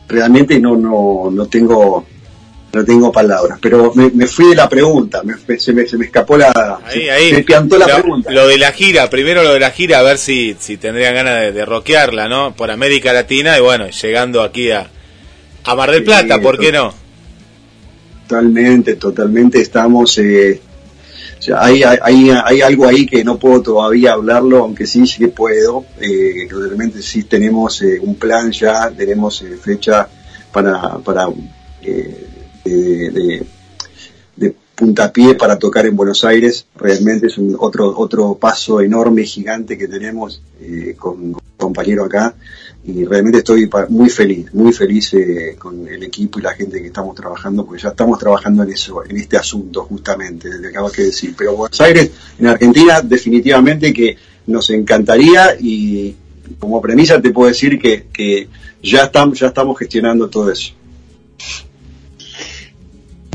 [0.08, 2.06] realmente no, no, no tengo
[2.72, 5.98] no tengo palabras, pero me, me fui de la pregunta, me- me- se, me, se
[5.98, 7.32] me escapó la, Ahí, se, ahí.
[7.32, 8.30] me piantó la lo, pregunta.
[8.30, 11.40] lo de la gira, primero lo de la gira, a ver si, si tendrían ganas
[11.40, 12.54] de, de rockearla, ¿no?
[12.56, 14.88] Por América Latina y bueno, llegando aquí a,
[15.64, 16.94] a Mar del Sí, Plata, ¿por qué no?
[18.26, 20.16] Totalmente, totalmente estamos.
[20.18, 20.60] eh,
[21.38, 25.18] o sea, hay, hay, hay- algo ahí que no puedo todavía hablarlo, aunque sí, sí
[25.18, 25.84] que puedo.
[26.00, 30.08] Eh, realmente sí tenemos eh, un plan ya, tenemos eh, fecha
[30.52, 31.26] para, para
[31.82, 32.28] eh,
[32.64, 33.46] de, de-
[34.36, 36.66] de puntapié para tocar en Buenos Aires.
[36.76, 42.34] Realmente es un otro, otro paso enorme, gigante que tenemos eh, con, con compañero acá.
[42.84, 46.88] Y realmente estoy muy feliz, muy feliz eh, con el equipo y la gente que
[46.88, 50.92] estamos trabajando, porque ya estamos trabajando en eso, en este asunto justamente, desde que acabas
[50.94, 51.34] de decir.
[51.38, 52.10] Pero Buenos Aires,
[52.40, 54.16] en Argentina, definitivamente que
[54.48, 56.16] nos encantaría y
[56.58, 58.48] como premisa te puedo decir que, que
[58.82, 60.72] ya estamos, ya estamos gestionando todo eso.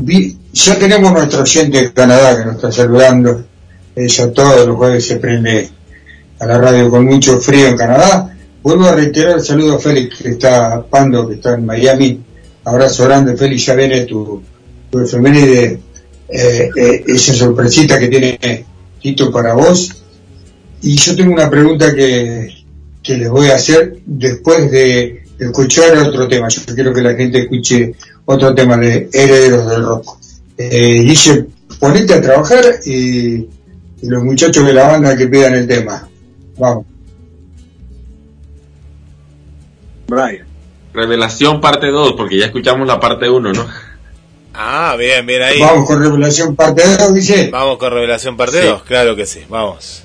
[0.00, 3.44] Ya tenemos nuestro oyente de Canadá que nos está saludando.
[3.96, 5.68] Ella todos los jueves se prende
[6.38, 8.36] a la radio con mucho frío en Canadá.
[8.62, 12.20] Vuelvo a reiterar el saludo a Félix, que está Pando, que está en Miami.
[12.64, 14.40] Abrazo grande, Félix, ya viene tu,
[14.88, 15.80] tu efeméride,
[16.28, 18.64] eh, eh, esa sorpresita que tiene
[19.02, 20.04] Tito para vos.
[20.80, 22.64] Y yo tengo una pregunta que,
[23.02, 26.46] que les voy a hacer después de escuchar otro tema.
[26.48, 27.94] Yo quiero que la gente escuche
[28.30, 30.18] otro tema de Herederos del Rock.
[30.58, 31.46] Eh, Guille,
[31.80, 33.48] ponete a trabajar y, y
[34.02, 36.06] los muchachos de la banda que pidan el tema.
[36.58, 36.84] Vamos.
[40.08, 40.46] Brian.
[40.92, 43.66] Revelación parte 2, porque ya escuchamos la parte 1, ¿no?
[44.52, 45.60] Ah, bien, bien ahí.
[45.60, 47.48] Vamos con Revelación parte 2, Guille.
[47.50, 48.66] Vamos con Revelación parte Sí.
[48.66, 50.02] 2, claro que sí, vamos.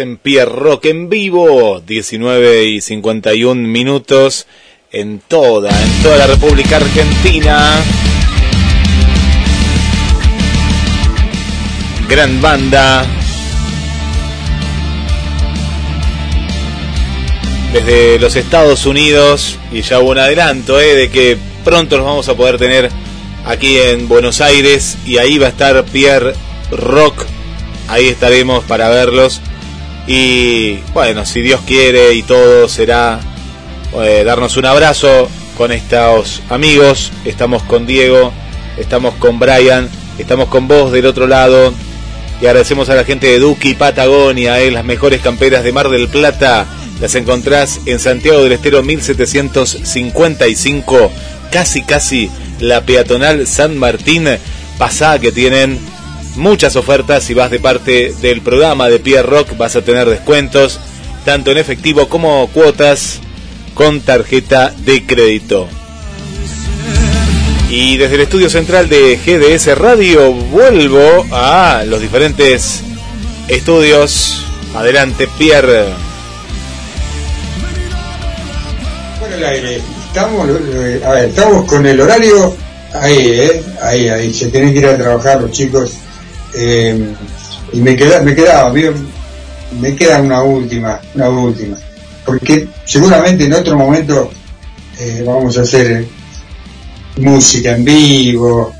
[0.00, 4.46] En Pierre Rock en vivo, 19 y 51 minutos
[4.92, 7.76] en toda, en toda la República Argentina.
[12.08, 13.06] Gran banda.
[17.72, 22.28] Desde los Estados Unidos, y ya hubo un adelanto eh, de que pronto los vamos
[22.28, 22.90] a poder tener
[23.44, 26.34] aquí en Buenos Aires, y ahí va a estar Pierre
[26.70, 27.26] Rock,
[27.88, 29.40] ahí estaremos para verlos
[30.08, 33.20] Y bueno, si Dios quiere y todo será
[34.02, 37.12] eh, darnos un abrazo con estos amigos.
[37.26, 38.32] Estamos con Diego,
[38.78, 41.74] estamos con Brian, estamos con vos del otro lado.
[42.40, 46.08] Y agradecemos a la gente de Duki Patagonia, eh, las mejores camperas de Mar del
[46.08, 46.64] Plata.
[47.02, 51.12] Las encontrás en Santiago del Estero 1755,
[51.52, 52.30] casi casi
[52.60, 54.26] la peatonal San Martín.
[54.78, 55.78] Pasá que tienen
[56.38, 57.24] muchas ofertas.
[57.24, 60.80] Si vas de parte del programa de Pierre Rock vas a tener descuentos,
[61.24, 63.20] tanto en efectivo como cuotas
[63.74, 65.68] con tarjeta de crédito.
[67.70, 72.82] Y desde el estudio central de GDS Radio vuelvo a los diferentes
[73.48, 74.44] estudios.
[74.74, 75.84] Adelante, Pierre.
[79.36, 79.82] El aire.
[80.06, 82.56] Estamos, eh, estamos con el horario
[82.94, 83.62] ahí, ¿eh?
[83.82, 84.32] Ahí, ahí.
[84.32, 85.92] Se tienen que ir a trabajar los chicos.
[86.54, 87.14] Eh,
[87.72, 88.94] y me queda, me quedaba, bien,
[89.80, 91.76] me queda una última, una última.
[92.24, 94.30] Porque seguramente en otro momento
[94.98, 96.06] eh, vamos a hacer
[97.16, 98.72] música en vivo.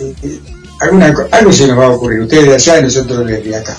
[0.00, 0.40] eh,
[0.80, 2.20] algo se nos va a ocurrir.
[2.20, 3.76] Ustedes de allá y nosotros desde acá.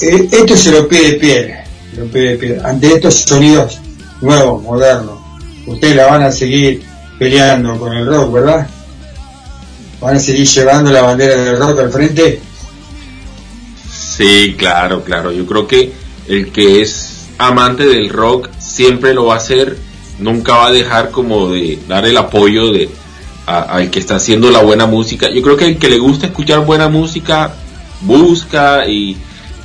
[0.00, 1.64] Eh, esto se lo pide Pierre,
[1.96, 2.60] lo pide Pierre.
[2.64, 3.80] Ante estos sonidos
[4.20, 5.20] nuevos, modernos,
[5.66, 6.82] ustedes la van a seguir
[7.18, 8.66] peleando con el rock, ¿verdad?
[10.00, 12.40] Van a seguir llevando la bandera del rock al frente.
[13.90, 15.30] Sí, claro, claro.
[15.30, 15.92] Yo creo que
[16.26, 19.76] el que es amante del rock siempre lo va a hacer,
[20.18, 22.88] nunca va a dejar como de dar el apoyo de
[23.46, 25.28] al que está haciendo la buena música.
[25.30, 27.54] Yo creo que el que le gusta escuchar buena música
[28.02, 29.16] busca y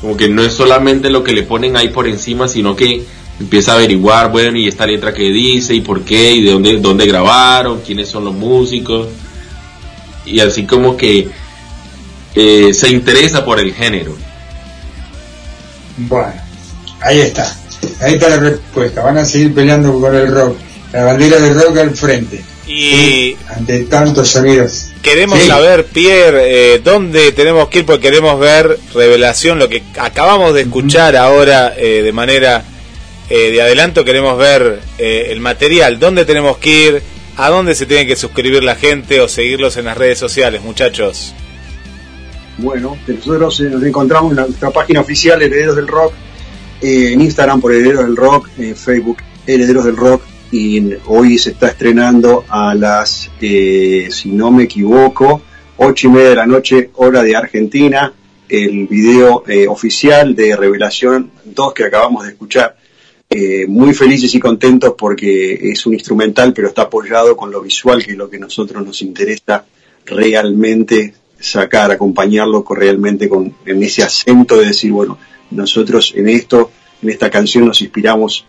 [0.02, 3.06] como que no es solamente lo que le ponen ahí por encima, sino que
[3.40, 6.78] empieza a averiguar, bueno, y esta letra que dice y por qué y de dónde
[6.78, 9.08] dónde grabaron, quiénes son los músicos
[10.26, 11.28] y así como que
[12.36, 14.16] eh, se interesa por el género.
[15.98, 16.34] Bueno,
[17.02, 17.56] ahí está.
[18.02, 19.02] Ahí está la respuesta.
[19.04, 20.58] Van a seguir peleando con el rock.
[20.92, 22.44] La bandera del rock al frente.
[22.68, 24.88] Y Ante tantos sonidos.
[25.04, 25.48] queremos Sí.
[25.48, 30.62] saber, Pierre, eh, dónde tenemos que ir porque queremos ver Revelación, lo que acabamos de
[30.62, 32.64] escuchar ahora eh, de manera
[33.30, 37.04] eh, de adelanto, queremos ver eh, el material, dónde tenemos que ir,
[37.38, 41.34] a dónde se tiene que suscribir la gente o seguirlos en las redes sociales, muchachos.
[42.58, 46.14] Bueno, nosotros eh, nos encontramos en nuestra página oficial Herederos del Rock,
[46.82, 50.22] eh, en Instagram por Herederos del Rock, en Facebook Herederos del Rock,
[50.52, 55.42] y hoy se está estrenando a las, eh, si no me equivoco,
[55.78, 58.14] ocho y media de la noche, hora de Argentina,
[58.48, 62.78] el video eh, oficial de Revelación 2 que acabamos de escuchar.
[63.38, 68.02] Eh, muy felices y contentos porque es un instrumental, pero está apoyado con lo visual,
[68.02, 69.66] que es lo que a nosotros nos interesa
[70.06, 75.18] realmente sacar, acompañarlo realmente con, en ese acento de decir, bueno,
[75.52, 76.72] nosotros en esto,
[77.02, 78.46] en esta canción nos inspiramos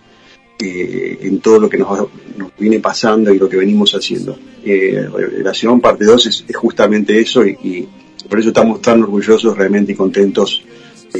[0.61, 2.07] eh, en todo lo que nos,
[2.37, 4.39] nos viene pasando y lo que venimos haciendo.
[4.65, 7.89] Eh, Revelación parte 2 es, justamente eso y, y
[8.29, 10.63] por eso estamos tan orgullosos realmente y contentos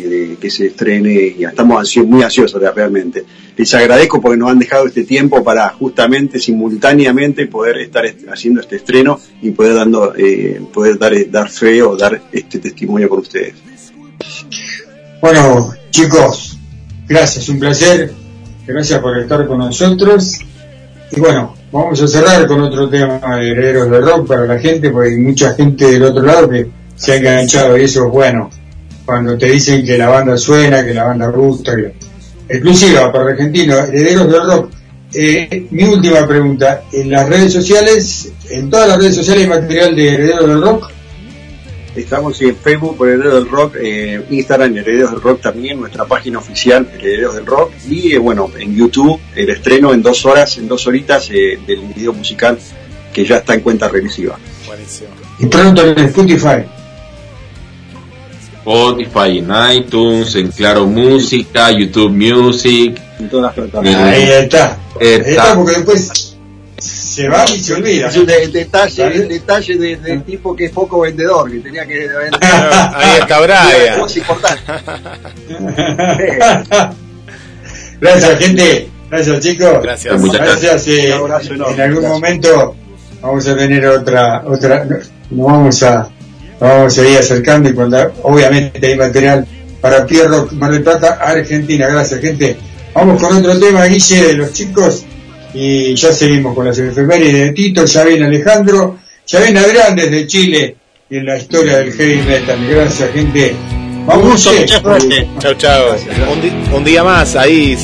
[0.03, 3.25] de que se estrene y estamos ansio- muy ansiosos realmente.
[3.57, 8.61] Les agradezco porque nos han dejado este tiempo para justamente simultáneamente poder estar est- haciendo
[8.61, 13.21] este estreno y poder dando eh, poder dar dar fe o dar este testimonio con
[13.21, 13.55] ustedes.
[15.21, 16.59] Bueno, chicos,
[17.09, 18.13] gracias, un placer.
[18.67, 20.39] Gracias por estar con nosotros.
[21.13, 24.91] Y bueno, vamos a cerrar con otro tema de herederos de rock para la gente,
[24.91, 26.67] porque hay mucha gente del otro lado que
[26.97, 28.51] se ha enganchado y eso es bueno.
[29.07, 31.95] Cuando te dicen que la banda suena, que la banda gusta, que...
[32.49, 34.71] exclusiva para argentinos, herederos del rock.
[35.15, 39.95] Eh, mi última pregunta, en las redes sociales, en todas las redes sociales hay material
[39.95, 40.91] de herederos del rock.
[41.95, 46.39] Estamos en Facebook por Herederos del Rock, eh, Instagram Herederos del Rock también, nuestra página
[46.39, 50.69] oficial Herederos del Rock y eh, bueno, en YouTube el estreno en dos horas, en
[50.69, 52.59] dos horitas eh, del video musical
[53.15, 54.39] que ya está en cuenta regresiva.
[54.67, 55.09] Buenísimo.
[55.39, 56.67] Y pronto en Spotify.
[58.67, 63.01] Spotify, en iTunes, en Claro Música, YouTube Music.
[63.21, 64.77] En todas las Ahí está.
[65.01, 65.31] Ahí Está.
[65.31, 66.37] está, porque después
[66.79, 68.09] se va y se olvida.
[68.09, 71.59] Es un de- el detalle, el detalle de- del tipo que es poco vendedor, que
[71.61, 72.41] tenía que vender.
[72.43, 74.01] Ahí está Brian.
[74.01, 74.63] Cosa importante.
[78.01, 78.89] Gracias, gente.
[79.11, 79.83] Gracias, chicos.
[79.83, 80.21] Gracias.
[80.21, 80.89] Muchas Gracias.
[80.89, 81.75] eh, Un abrazo enorme.
[81.75, 82.21] en algún Gracias.
[82.21, 82.75] momento
[83.23, 84.97] vamos a tener otra, otra, no-
[85.31, 86.09] nos vamos a,
[86.61, 89.47] vamos a ir acercando y cuando, obviamente hay material
[89.81, 91.87] para Pierro, Mar del Plata, Argentina.
[91.89, 92.57] Gracias, gente.
[92.95, 95.05] Vamos con otro tema, Guille, de los chicos.
[95.55, 100.27] Y ya seguimos con las efemérides de Tito, ya viene Alejandro, ya viene Adrián desde
[100.27, 100.77] Chile
[101.09, 102.59] y en la historia del heavy metal.
[102.69, 103.55] Gracias, gente.
[104.07, 105.27] Vamos, mucha suerte.
[106.33, 107.77] Un, di- un día más, ahí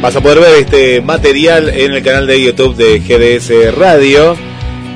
[0.00, 4.36] vas a poder ver este material en el canal de YouTube de GDS Radio.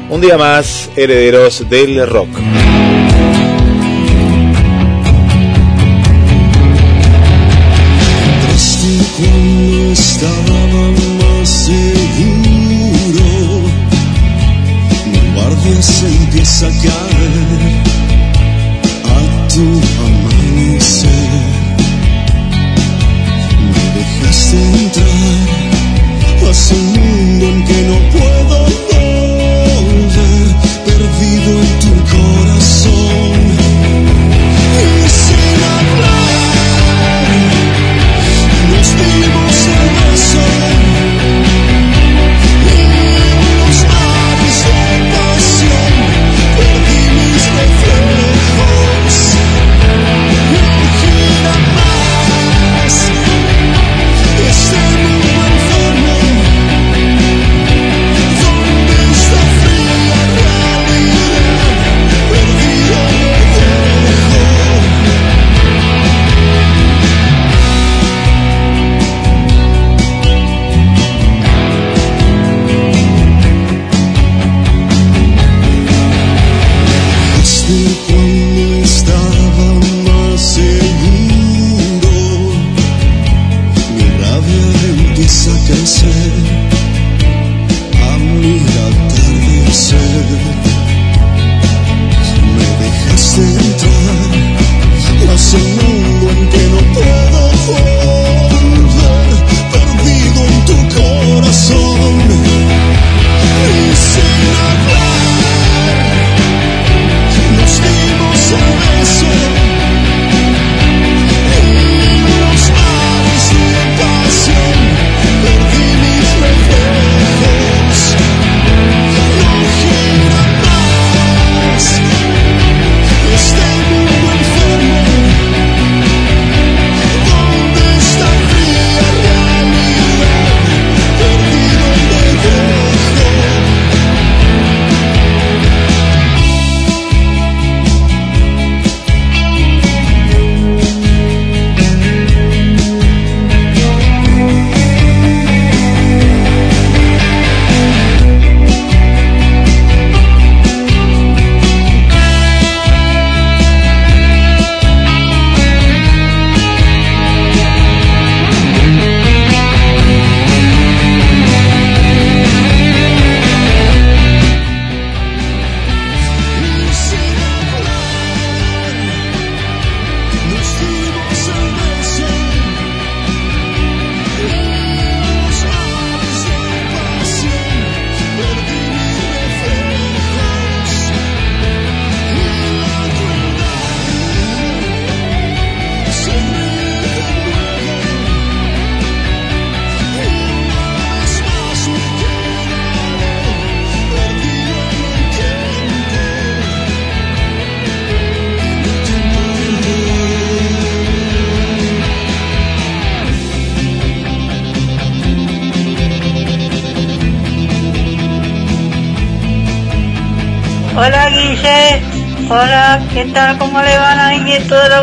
[0.09, 2.29] Un día más, herederos del rock.
[9.17, 10.61] Cuando estaba
[11.19, 13.27] más seguro.
[15.07, 17.16] Mi guardia se empieza a caer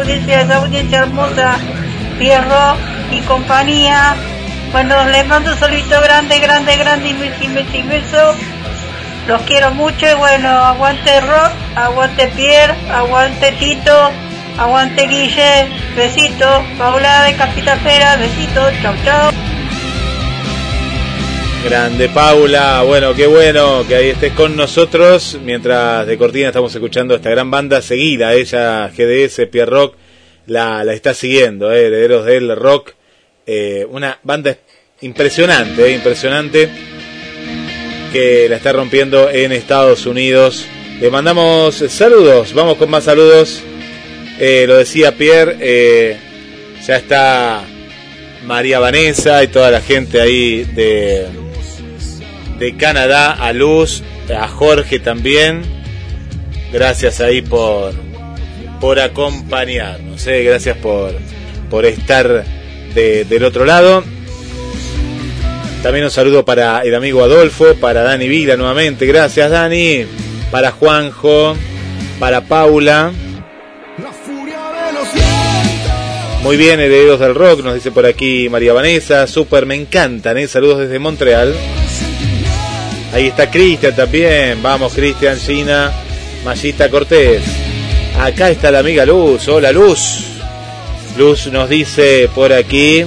[0.04, 1.56] audiencia, esa audiencia hermosa,
[2.20, 2.76] Pierro
[3.12, 4.16] y compañía?
[4.72, 8.36] Bueno, les mando un solito grande, grande, grande, inmenso, inmenso, inmenso.
[9.28, 14.12] Los quiero mucho y bueno, aguante rock, aguante Pierre, aguante Tito,
[14.58, 19.43] aguante Guille, besito, Paula de Capitafera, besito, chau chau.
[21.64, 25.40] Grande Paula, bueno, qué bueno que ahí estés con nosotros.
[25.41, 29.95] Mientras de Cortina estamos escuchando esta gran banda seguida, ella GDS, Pierre Rock,
[30.45, 32.95] la, la está siguiendo, eh, Herederos del Rock.
[33.48, 34.57] Eh, una banda
[35.02, 36.69] impresionante, eh, impresionante,
[38.11, 40.65] que la está rompiendo en Estados Unidos.
[40.99, 43.61] Le mandamos saludos, vamos con más saludos.
[44.40, 46.18] Lo decía Pierre,
[46.85, 47.64] ya está
[48.45, 51.43] María Vanessa y toda la gente ahí de,
[52.60, 54.04] de Canadá, a Luz,
[54.36, 55.62] a Jorge también.
[56.72, 57.94] Gracias ahí por,
[58.82, 61.14] por acompañarnos, eh, gracias por,
[61.70, 62.44] por estar
[62.96, 64.04] de- del otro lado.
[65.84, 70.06] También un saludo para el amigo Adolfo, para Dani Vila nuevamente, gracias Dani,
[70.50, 71.56] para Juanjo,
[72.20, 73.12] para Paula.
[76.42, 79.28] Muy bien, herederos del rock, nos dice por aquí María Vanessa.
[79.28, 80.48] Super, me encantan, ¿eh?
[80.48, 81.54] Saludos desde Montreal.
[83.14, 84.61] Ahí está Cristian también.
[84.64, 85.91] Vamos, Cristian, Gina,
[86.44, 87.44] Mayita Cortés.
[88.19, 89.48] Acá está la amiga Luz.
[89.48, 90.26] Hola, Luz.
[91.18, 93.06] Luz nos dice por aquí.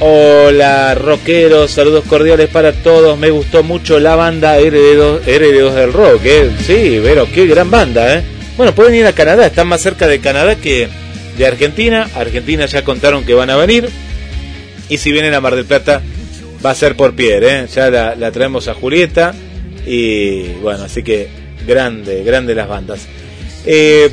[0.00, 3.16] Hola, rockeros, saludos cordiales para todos.
[3.16, 6.20] Me gustó mucho la banda Herederos del Rock.
[6.24, 6.50] ¿eh?
[6.66, 8.22] Sí, pero qué gran banda, ¿eh?
[8.56, 10.88] Bueno, pueden ir a Canadá, están más cerca de Canadá que
[11.38, 12.10] de Argentina.
[12.16, 13.88] Argentina ya contaron que van a venir.
[14.88, 16.02] Y si vienen a Mar del Plata,
[16.64, 17.66] va a ser por Pierre, ¿eh?
[17.66, 19.34] Ya la, traemos a Julieta.
[19.86, 21.28] Y bueno, así que
[21.66, 23.06] grande, grande las bandas.
[23.66, 24.10] Eh,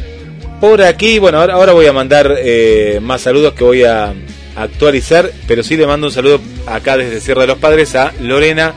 [0.60, 4.14] por aquí, bueno, ahora, voy a mandar eh, más saludos que voy a
[4.56, 8.74] actualizar, pero sí le mando un saludo acá desde Sierra de los Padres a Lorena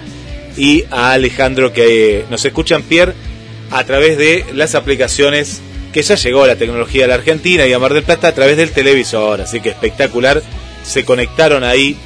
[0.57, 3.15] y a Alejandro que nos escuchan, Pierre
[3.73, 5.61] a través de las aplicaciones
[5.93, 8.57] que ya llegó la tecnología a la Argentina y a Mar del Plata a través
[8.57, 9.41] del televisor.
[9.41, 10.43] Así que espectacular.
[10.85, 11.97] Se conectaron ahí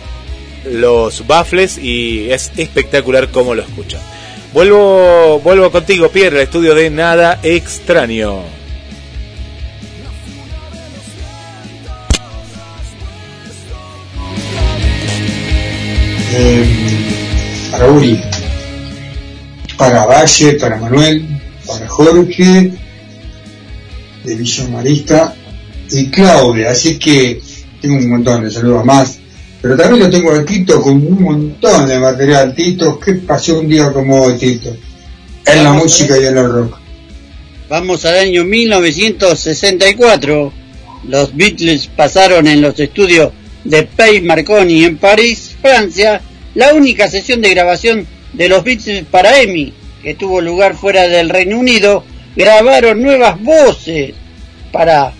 [0.71, 4.01] los baffles y es espectacular cómo lo escuchan.
[4.53, 8.41] Vuelvo, vuelvo contigo, Pierre, al estudio de Nada Extraño.
[16.39, 16.65] Eh,
[17.71, 18.21] para Uri,
[19.77, 21.27] para Valle, para Manuel,
[21.67, 22.73] para Jorge
[24.25, 25.35] de Villa Marista
[25.91, 27.41] y Claudia, así que
[27.81, 29.19] tengo un montón de saludos más.
[29.67, 32.55] Pero también lo tengo a Tito con un montón de material.
[32.55, 34.77] Tito, ¿qué pasó un día como hoy, Tito?
[35.45, 36.79] En la música y en el rock.
[37.69, 40.53] Vamos al año 1964.
[41.09, 43.33] Los Beatles pasaron en los estudios
[43.65, 46.21] de Pay Marconi en París, Francia,
[46.55, 51.29] la única sesión de grabación de los Beatles para EMI, que tuvo lugar fuera del
[51.29, 52.05] Reino Unido,
[52.37, 54.15] grabaron nuevas voces
[54.71, 55.13] para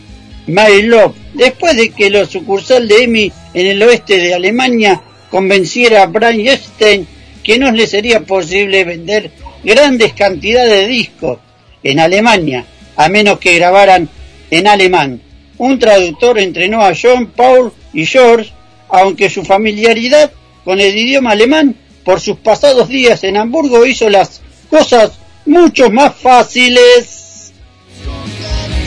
[0.47, 5.01] My Love, después de que la sucursal de EMI en el oeste de Alemania
[5.31, 7.09] convenciera a Brian Epstein
[7.43, 9.31] que no le sería posible vender
[9.65, 11.39] grandes cantidades de discos
[11.83, 12.67] en Alemania,
[12.97, 14.11] a menos que grabaran
[14.51, 15.23] en alemán.
[15.57, 18.53] Un traductor entrenó a John, Paul y George,
[18.91, 20.31] aunque su familiaridad
[20.63, 21.75] con el idioma alemán
[22.05, 25.13] por sus pasados días en Hamburgo hizo las cosas
[25.47, 27.26] mucho más fáciles.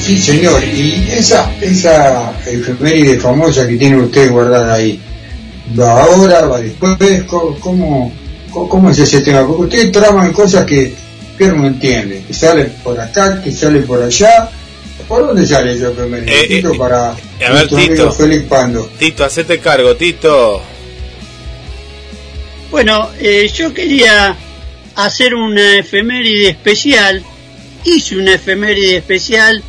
[0.09, 4.99] Sí, señor, y esa, esa efeméride famosa que tiene usted guardada ahí,
[5.79, 6.97] ¿va ahora, va después?
[7.27, 8.11] ¿Cómo,
[8.49, 9.45] cómo, es ese tema?
[9.45, 10.95] Porque usted traman cosas que
[11.37, 14.49] Pierre no entiende, que salen por acá, que salen por allá.
[15.07, 16.41] ¿Por dónde sale esa efeméride?
[16.41, 18.11] Eh, Tito, eh, para a ver, Tito.
[18.11, 18.89] Félix Pando.
[18.97, 20.59] Tito, hacete cargo, Tito.
[22.71, 24.35] Bueno, eh, yo quería
[24.95, 27.23] hacer una efeméride especial,
[27.85, 29.63] hice una efeméride especial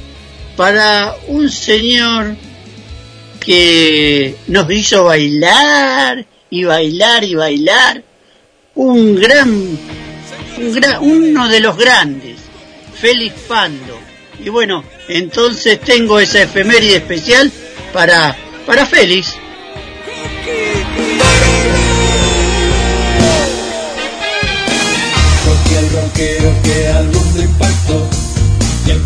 [0.61, 2.37] para un señor
[3.43, 8.05] que nos hizo bailar y bailar y bailar,
[8.74, 9.49] un gran,
[10.59, 12.41] un gran uno de los grandes,
[13.01, 13.99] Félix Pando.
[14.45, 17.51] Y bueno, entonces tengo esa efeméride especial
[17.95, 19.37] para, para Félix.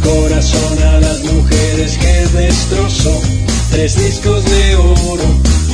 [0.05, 3.21] Corazón a las mujeres que destrozó.
[3.71, 5.25] Tres discos de oro,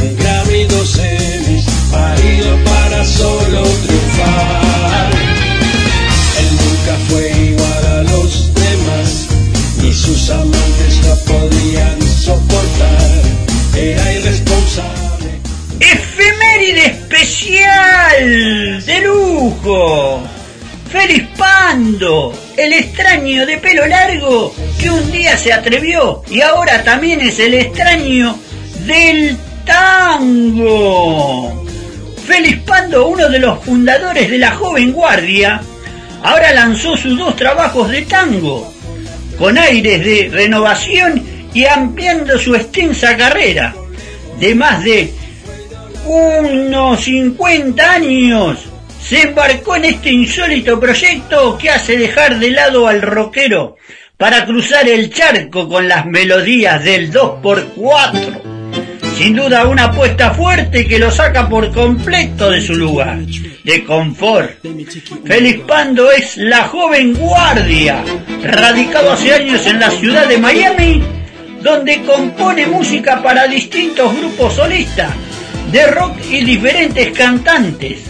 [0.02, 5.10] un Grammy, dos Emmys, parido para solo triunfar.
[6.40, 9.26] Él nunca fue igual a los demás,
[9.82, 13.22] ni sus amantes no podían soportar.
[13.76, 15.30] Era irresponsable.
[15.80, 20.22] Efeméride especial de lujo.
[20.90, 27.22] Félix Pando, el extraño de pelo largo que un día se atrevió y ahora también
[27.22, 28.36] es el extraño
[28.86, 29.34] del
[29.64, 31.64] tango.
[32.26, 35.62] Félix Pando, uno de los fundadores de la joven guardia,
[36.22, 38.70] ahora lanzó sus dos trabajos de tango,
[39.38, 41.24] con aires de renovación
[41.54, 43.74] y ampliando su extensa carrera
[44.38, 45.14] de más de
[46.04, 48.58] unos 50 años
[49.02, 53.76] se embarcó en este insólito proyecto que hace dejar de lado al rockero
[54.16, 58.42] para cruzar el charco con las melodías del 2x4.
[59.16, 63.18] Sin duda una apuesta fuerte que lo saca por completo de su lugar
[63.64, 64.52] de confort.
[65.24, 68.02] Félix Pando es la joven guardia,
[68.42, 71.02] radicado hace años en la ciudad de Miami,
[71.62, 75.10] donde compone música para distintos grupos solistas
[75.70, 78.09] de rock y diferentes cantantes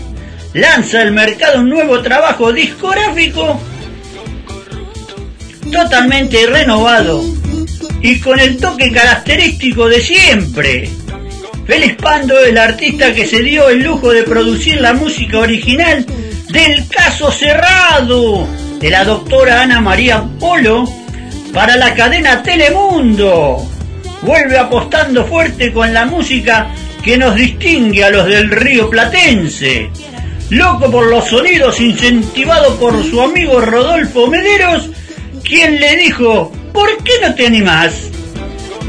[0.54, 3.60] lanza al mercado un nuevo trabajo discográfico
[5.70, 7.22] totalmente renovado
[8.02, 10.90] y con el toque característico de siempre.
[11.66, 16.04] Félix Pando, el artista que se dio el lujo de producir la música original
[16.48, 18.48] del caso cerrado
[18.80, 20.88] de la doctora Ana María Polo
[21.52, 23.64] para la cadena Telemundo.
[24.22, 26.74] Vuelve apostando fuerte con la música
[27.04, 29.90] que nos distingue a los del río Platense.
[30.50, 34.90] Loco por los sonidos, incentivado por su amigo Rodolfo Mederos,
[35.44, 38.10] quien le dijo, ¿por qué no te animás?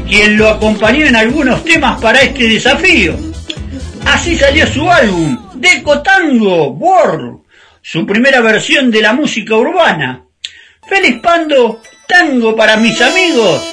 [0.08, 3.14] Quien lo acompañó en algunos temas para este desafío.
[4.06, 7.42] Así salió su álbum, Deco Tango World,
[7.80, 10.24] su primera versión de la música urbana.
[10.88, 13.72] Feliz Pando, tango para mis amigos.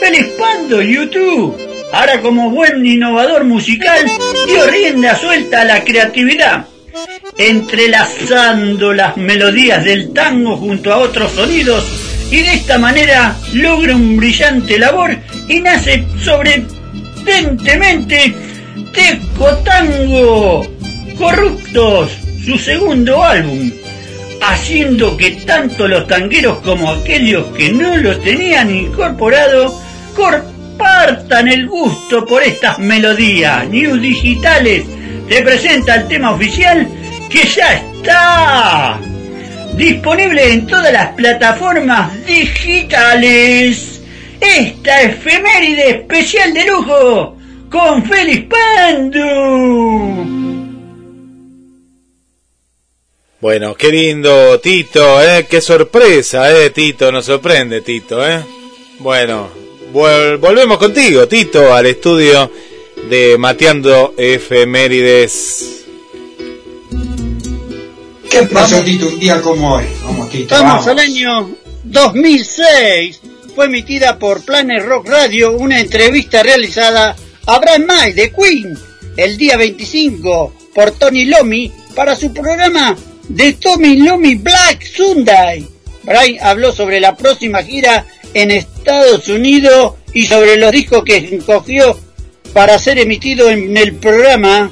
[0.00, 1.54] Feliz Pando, YouTube.
[1.92, 4.10] Ahora como buen innovador musical,
[4.46, 6.64] dio rienda suelta a la creatividad
[7.38, 11.84] entrelazando las melodías del tango junto a otros sonidos
[12.32, 15.16] y de esta manera logra un brillante labor
[15.48, 18.34] y nace sorprendentemente
[18.92, 20.66] Teco Tango
[21.16, 22.10] Corruptos,
[22.44, 23.70] su segundo álbum,
[24.40, 29.80] haciendo que tanto los tangueros como aquellos que no lo tenían incorporado
[30.14, 33.68] compartan el gusto por estas melodías.
[33.68, 34.84] News Digitales
[35.28, 36.88] te presenta el tema oficial
[37.28, 38.98] que ya está
[39.74, 44.02] disponible en todas las plataformas digitales.
[44.40, 47.36] Esta efeméride especial de lujo
[47.70, 50.38] con Félix Pando.
[53.40, 55.46] Bueno, qué lindo, Tito, ¿eh?
[55.48, 56.70] Qué sorpresa, ¿eh?
[56.70, 58.40] Tito, nos sorprende, Tito, ¿eh?
[58.98, 59.48] Bueno,
[59.92, 62.50] volvemos contigo, Tito, al estudio
[63.08, 65.77] de Mateando Efemérides.
[68.30, 69.84] ¿Qué pasó, Tito, un día como hoy?
[70.02, 71.50] Vamos, Tito, al año
[71.84, 73.20] 2006.
[73.54, 78.78] Fue emitida por Planet Rock Radio una entrevista realizada a Brian May de Queen
[79.16, 82.96] el día 25 por Tony Lomi para su programa
[83.28, 85.66] de Tommy Lomi Black Sunday.
[86.04, 91.98] Brian habló sobre la próxima gira en Estados Unidos y sobre los discos que escogió
[92.52, 94.70] para ser emitido en el programa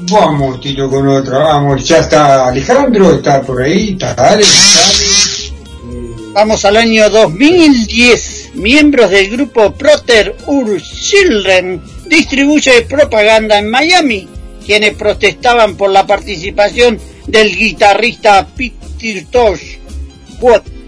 [0.00, 1.84] Vamos, Tito, con otra, vamos.
[1.86, 5.52] Ya está Alejandro, está por ahí, está Alex,
[6.32, 8.50] Vamos al año 2010.
[8.54, 14.28] Miembros del grupo Proter Ur Children distribuye propaganda en Miami,
[14.64, 19.78] quienes protestaban por la participación del guitarrista Peter Tosh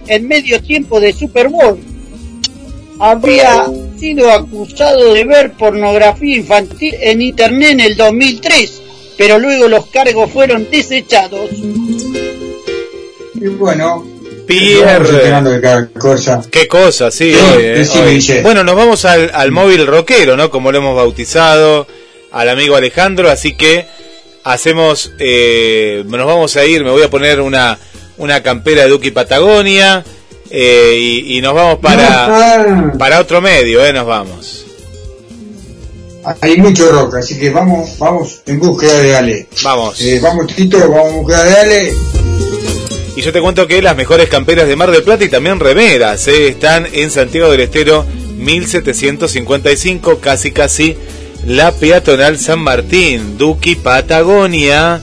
[0.06, 1.80] en medio tiempo de Super Bowl.
[3.00, 3.66] Había
[3.98, 8.80] sido acusado de ver pornografía infantil en internet en el 2003
[9.20, 11.50] pero luego los cargos fueron desechados.
[11.52, 14.02] Y bueno,
[14.46, 15.90] Pierre.
[15.98, 16.40] Cosa.
[16.50, 17.34] Qué cosa, sí.
[17.36, 20.48] Eh, bueno, nos vamos al, móvil rockero, ¿no?
[20.48, 21.86] Como lo hemos bautizado,
[22.32, 23.84] al amigo Alejandro, así que
[24.42, 27.78] hacemos, eh, nos vamos a ir, me voy a poner una,
[28.16, 30.02] una campera de Duki Patagonia
[30.48, 33.92] eh, y, y, nos vamos para, para otro medio, ¿eh?
[33.92, 34.69] Nos vamos.
[36.40, 39.46] Hay mucho rock, así que vamos, vamos en búsqueda de Ale.
[39.62, 40.00] Vamos.
[40.00, 41.92] Eh, vamos, Tito, vamos en búsqueda de Ale.
[43.16, 46.28] Y yo te cuento que las mejores camperas de Mar del Plata y también remeras
[46.28, 48.04] eh, están en Santiago del Estero
[48.36, 50.96] 1755, casi casi
[51.46, 55.00] la peatonal San Martín, Duki Patagonia.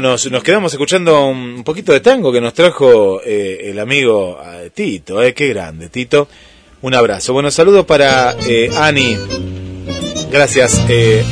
[0.00, 4.38] Nos, quedamos escuchando un poquito de tango que nos trajo eh, el amigo
[4.74, 6.28] Tito, eh, qué grande, Tito.
[6.82, 7.32] Un abrazo.
[7.32, 9.16] Bueno, saludos para eh, Ani.
[10.32, 11.22] Gracias, eh,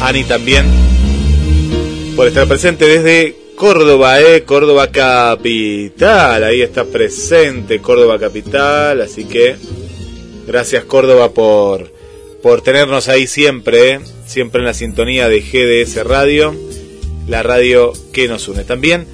[0.00, 0.66] Ani, también
[2.16, 6.42] por estar presente desde Córdoba, eh, Córdoba Capital.
[6.42, 9.56] Ahí está presente Córdoba Capital, así que
[10.46, 11.92] gracias Córdoba por,
[12.42, 16.54] por tenernos ahí siempre, eh, siempre en la sintonía de GDS Radio,
[17.28, 18.64] la radio que nos une.
[18.64, 19.06] También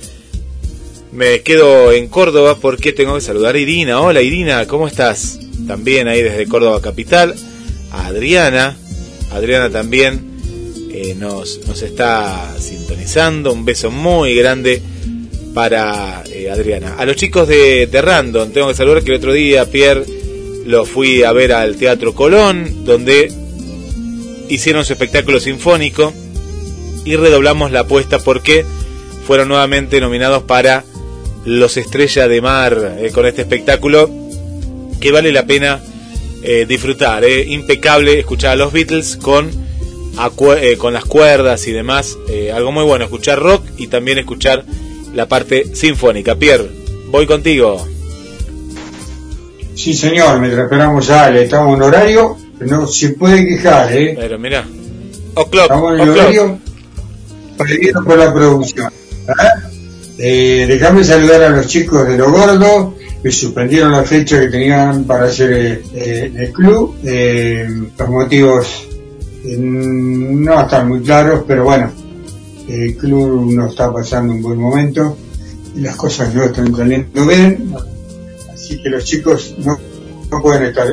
[1.12, 4.00] me quedo en Córdoba porque tengo que saludar a Irina.
[4.00, 5.38] Hola Irina, ¿cómo estás?
[5.66, 7.34] También ahí desde Córdoba Capital.
[7.90, 8.76] A Adriana,
[9.30, 10.32] Adriana también
[10.90, 13.52] eh, nos, nos está sintonizando.
[13.52, 14.82] Un beso muy grande
[15.54, 16.96] para eh, Adriana.
[16.96, 20.04] A los chicos de, de Random, tengo que saludar que el otro día, Pierre,
[20.64, 23.30] lo fui a ver al Teatro Colón, donde
[24.48, 26.12] hicieron su espectáculo sinfónico
[27.04, 28.64] y redoblamos la apuesta porque
[29.26, 30.84] fueron nuevamente nominados para
[31.44, 34.10] los Estrella de Mar eh, con este espectáculo
[35.00, 35.80] que vale la pena
[36.42, 37.24] eh, disfrutar.
[37.24, 37.44] Eh.
[37.48, 39.50] Impecable escuchar a los Beatles con,
[40.78, 42.16] con las cuerdas y demás.
[42.54, 44.64] Algo muy bueno, escuchar rock y también escuchar
[45.14, 46.36] la parte sinfónica.
[46.36, 46.68] Pierre,
[47.08, 47.84] voy contigo.
[49.74, 54.14] Sí, señor, mientras esperamos ya, le estamos en horario, no se puede quejar, ¿eh?
[54.16, 54.64] Pero mira,
[55.34, 56.58] o'clock, estamos en el horario
[58.04, 58.92] por la producción.
[59.28, 59.72] ¿eh?
[60.18, 65.04] Eh, déjame saludar a los chicos de Lo Gordo, que suspendieron la fecha que tenían
[65.04, 66.96] para hacer eh, el club.
[67.04, 67.68] Eh,
[67.98, 68.86] los motivos
[69.44, 71.90] eh, no están muy claros, pero bueno,
[72.68, 75.16] el club no está pasando un buen momento
[75.74, 77.74] y las cosas no están saliendo bien.
[78.52, 79.76] Así que los chicos no,
[80.30, 80.86] no pueden estar.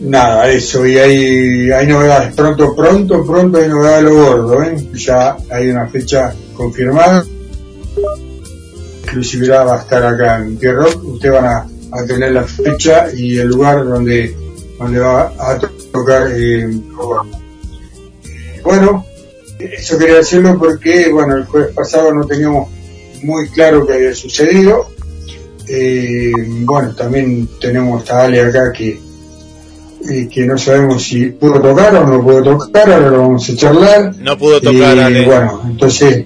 [0.00, 2.34] Nada, eso, y hay, hay novedades.
[2.34, 4.88] Pronto, pronto, pronto hay novedades de lo gordo, ¿eh?
[4.94, 7.22] Ya hay una fecha confirmada.
[9.02, 11.04] Exclusividad va a estar acá en Pierrot.
[11.04, 11.66] Ustedes van a,
[12.06, 14.34] tener la fecha y el lugar donde,
[14.78, 15.58] donde va a
[15.92, 16.28] tocar.
[16.34, 16.66] Eh,
[18.62, 19.04] Bueno,
[19.58, 22.70] eso quería decirlo porque, bueno, el jueves pasado no teníamos
[23.22, 24.88] muy claro qué había sucedido.
[25.68, 26.32] Eh,
[26.62, 29.09] bueno, también tenemos a Ale acá que,
[30.08, 33.56] eh, que no sabemos si pudo tocar o no pudo tocar, ahora lo vamos a
[33.56, 34.16] charlar.
[34.18, 35.26] No pudo tocar, Y, Ale.
[35.26, 36.24] Bueno, entonces,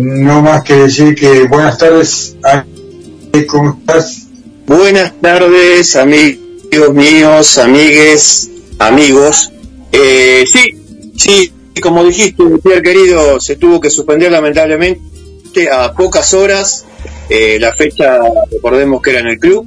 [0.00, 4.26] no más que decir que buenas tardes, Ale, ¿cómo estás?
[4.66, 9.52] Buenas tardes, amigos míos, amigues, amigos.
[9.92, 16.86] Eh, sí, sí, como dijiste, Pierre querido, se tuvo que suspender lamentablemente a pocas horas
[17.28, 18.18] eh, la fecha,
[18.50, 19.66] recordemos que era en el club,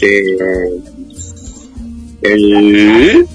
[0.00, 0.36] eh,
[2.22, 3.26] el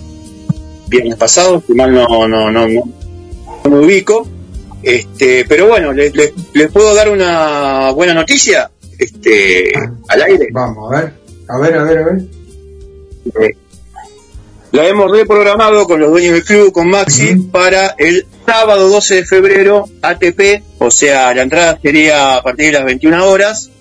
[0.87, 4.27] viernes pasado, si mal no, no, no, no, no me ubico.
[4.83, 9.73] Este, pero bueno, les, les, les puedo dar una buena noticia este,
[10.07, 10.47] al aire.
[10.51, 11.13] Vamos, a ver,
[11.47, 12.21] a ver, a ver, a ver.
[13.41, 13.57] Eh,
[14.71, 19.25] la hemos reprogramado con los dueños del club, con Maxi, para el sábado 12 de
[19.25, 23.71] febrero, ATP, o sea, la entrada sería a partir de las 21 horas,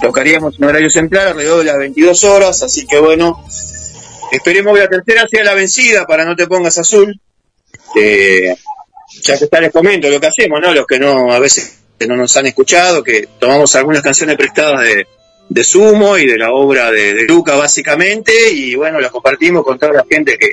[0.00, 3.44] tocaríamos en horario central alrededor de las 22 horas, así que bueno,
[4.30, 7.18] esperemos que la tercera sea la vencida para no te pongas azul.
[7.96, 8.54] Eh,
[9.22, 10.72] ya que está les comento lo que hacemos, ¿no?
[10.72, 14.80] Los que no, a veces que no nos han escuchado, que tomamos algunas canciones prestadas
[14.82, 15.06] de,
[15.48, 19.78] de Sumo y de la obra de, de Luca básicamente, y bueno, las compartimos con
[19.78, 20.48] toda la gente que,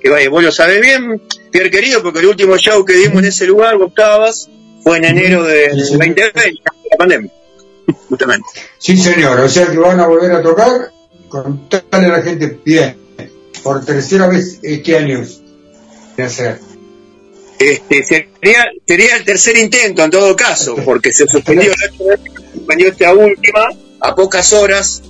[0.00, 1.20] que vaya, vos lo sabés bien,
[1.50, 4.48] Pierre querido, porque el último show que dimos en ese lugar, Octavas,
[4.82, 6.32] fue en enero de, del 2020,
[6.90, 7.30] la pandemia,
[8.08, 8.48] justamente.
[8.78, 10.90] Sí, señor, o sea que van a volver a tocar,
[11.28, 12.96] contarle a la gente bien,
[13.58, 15.26] por tercera vez este año
[16.16, 16.60] de hacer.
[17.58, 21.72] Este, sería, sería el tercer intento en todo caso, porque se suspendió,
[22.54, 23.68] suspendió esta última
[24.00, 25.02] a pocas horas,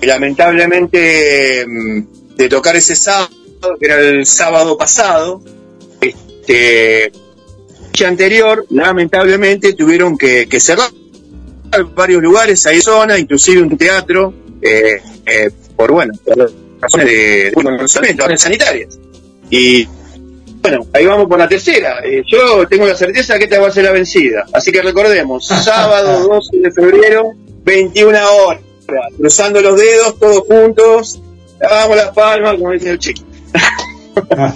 [0.00, 3.30] y lamentablemente mm, de tocar ese sábado,
[3.78, 5.42] que era el sábado pasado,
[6.00, 7.12] este,
[8.06, 10.90] anterior, lamentablemente tuvieron que, cerrar
[11.94, 14.32] varios lugares, en zona, inclusive un teatro,
[14.62, 16.12] eh, eh, por bueno,
[16.80, 18.98] razones de, de bueno, razones sanitarias.
[19.50, 19.86] Y
[20.60, 22.00] bueno, ahí vamos por la tercera.
[22.04, 24.44] Eh, yo tengo la certeza que esta va a ser la vencida.
[24.52, 27.32] Así que recordemos, sábado 12 de febrero,
[27.64, 28.62] 21 horas.
[29.16, 31.20] Cruzando los dedos, todos juntos.
[31.60, 33.22] Damos las palmas, como dice el chico.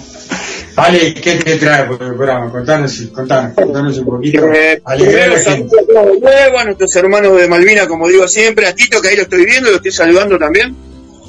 [0.75, 2.51] Ale, ¿qué te trae por el programa?
[2.51, 4.51] Contanos, contanos, contanos un poquito.
[4.51, 8.99] Eh, primero saludos de nuevo, a nuestros hermanos de Malvina, como digo siempre, a Tito,
[8.99, 10.75] que ahí lo estoy viendo, lo estoy saludando también.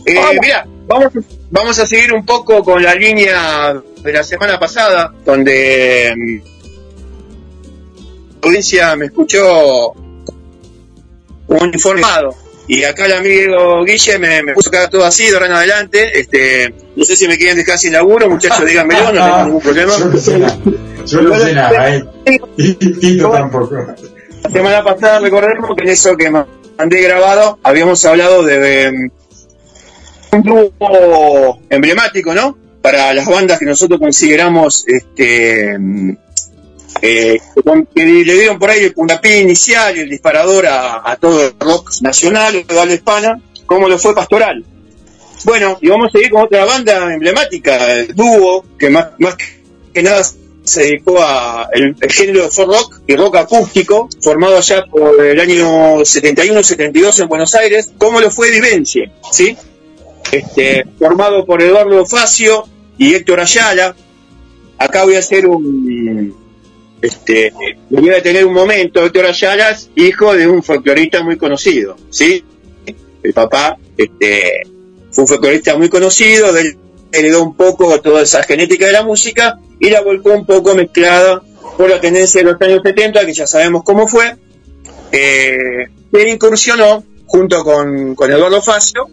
[0.06, 1.12] Eh, mira, vamos,
[1.50, 6.40] vamos a seguir un poco con la línea de la semana pasada, donde mm,
[8.42, 9.94] audiencia me escuchó
[11.48, 12.34] uniformado.
[12.66, 16.18] Y acá el amigo Guille me, me puso acá todo así de ahora en adelante.
[16.18, 19.92] Este, no sé si me quieren dejar sin laburo, muchachos, díganmelo, no tengo ningún problema.
[21.06, 22.04] Yo no sé nada, ¿eh?
[23.00, 23.76] Tito tampoco.
[24.42, 29.10] La semana pasada recordemos que en eso que mandé grabado habíamos hablado de, um,
[30.34, 32.56] un grupo emblemático, ¿no?
[32.82, 35.76] Para las bandas que nosotros consideramos este,
[37.02, 37.40] eh,
[37.94, 41.90] que le dieron por ahí el puntapié inicial y el disparador a, todo el rock
[42.02, 44.64] nacional de habla hispana, como lo fue Pastoral.
[45.44, 49.36] Bueno, y vamos a seguir con otra banda emblemática, el dúo, que más, más
[49.92, 50.22] que nada
[50.64, 55.98] se dedicó a el, género de rock y rock acústico, formado allá por el año
[55.98, 59.56] 71-72 en Buenos Aires, como lo fue Vivencia, ¿sí?
[60.32, 62.66] Este, formado por Eduardo Facio
[62.98, 63.94] y Héctor Ayala.
[64.78, 66.34] Acá voy a hacer un,
[67.00, 67.52] este,
[67.90, 72.44] voy a tener un momento, Héctor Ayala es hijo de un folclorista muy conocido, ¿sí?
[73.22, 74.62] El papá, este,
[75.10, 76.76] fue un folclorista muy conocido, él
[77.12, 81.42] heredó un poco toda esa genética de la música y la volcó un poco mezclada
[81.76, 84.36] por la tendencia de los años 70, que ya sabemos cómo fue.
[85.12, 89.08] Eh, él incursionó junto con, con Eduardo Facio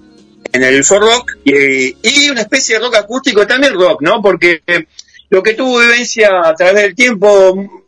[0.54, 4.22] en el folk rock y, y una especie de rock acústico, también rock, ¿no?
[4.22, 4.62] Porque
[5.30, 7.82] lo que tuvo vivencia a través del tiempo,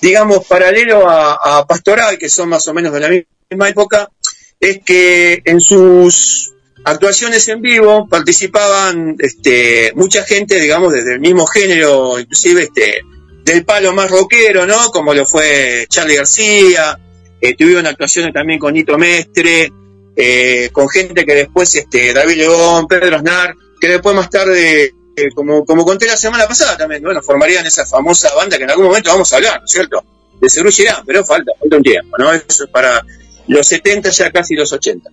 [0.00, 4.10] digamos, paralelo a, a Pastoral, que son más o menos de la misma época,
[4.58, 6.52] es que en sus
[6.84, 13.02] actuaciones en vivo participaban este, mucha gente, digamos, desde el mismo género, inclusive este,
[13.44, 14.90] del palo más rockero, ¿no?
[14.90, 16.98] Como lo fue Charlie García,
[17.40, 19.70] eh, tuvieron actuaciones también con Nito Mestre,
[20.16, 25.28] eh, con gente que después, este, David León, Pedro Aznar, que después más tarde, eh,
[25.34, 28.86] como, como conté la semana pasada también, bueno, formarían esa famosa banda que en algún
[28.86, 30.04] momento vamos a hablar, ¿no es cierto?
[30.40, 30.70] De Cerú
[31.06, 32.32] pero falta, falta un tiempo, ¿no?
[32.32, 33.02] Eso es para
[33.48, 35.10] los 70, ya casi los 80.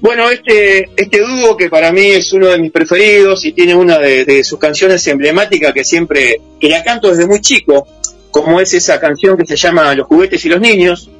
[0.00, 3.98] Bueno, este, este dúo que para mí es uno de mis preferidos y tiene una
[3.98, 7.86] de, sus canciones emblemáticas que siempre, que la canto desde muy chico,
[8.30, 11.10] como es esa canción que se llama Los juguetes y los niños,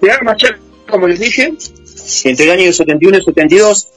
[0.00, 0.58] de arma ya,
[0.90, 1.54] como les dije,
[2.24, 3.88] entre el año 71 y 72,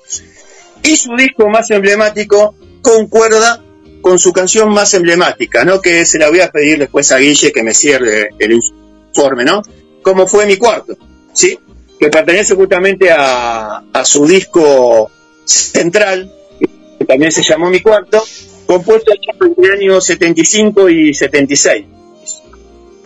[0.84, 3.64] y su disco más emblemático concuerda
[4.02, 5.82] con su canción más emblemática, ¿no?
[5.82, 9.62] Que se la voy a pedir después a Guille que me cierre el informe, ¿no?
[10.02, 10.98] Como fue mi cuarto,
[11.34, 11.58] ¿sí?
[12.04, 15.10] que pertenece justamente a, a, su disco
[15.46, 16.30] central,
[16.60, 18.22] que también se llamó Mi Cuarto,
[18.66, 21.86] compuesto entre el año 75 y 76.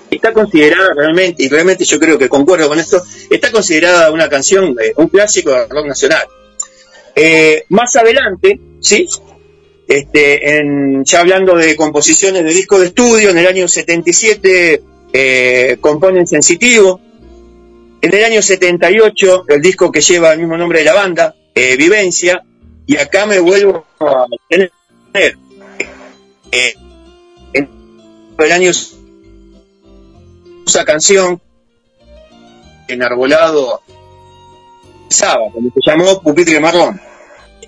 [0.09, 4.75] Está considerada realmente, y realmente yo creo que concuerdo con esto, está considerada una canción,
[4.81, 6.25] eh, un clásico de rock nacional.
[7.15, 9.07] Eh, más adelante, ¿sí?
[9.87, 14.81] Este, en, ya hablando de composiciones de disco de estudio, en el año 77
[15.13, 17.01] eh, componen Sensitivo,
[18.01, 21.75] en el año 78, el disco que lleva el mismo nombre de la banda, eh,
[21.75, 22.43] Vivencia,
[22.85, 24.71] y acá me vuelvo a tener.
[27.53, 27.67] En
[28.37, 28.71] el año
[30.67, 31.41] esa canción
[32.87, 33.81] enarbolado
[35.09, 37.01] sábado, cuando se llamó Pupitre Marrón.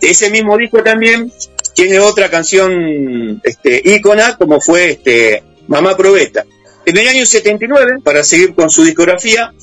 [0.02, 1.32] Ese mismo disco también
[1.74, 6.46] tiene otra canción este, ícona, como fue este, Mamá Probeta.
[6.86, 9.54] En el año 79, para seguir con su discografía,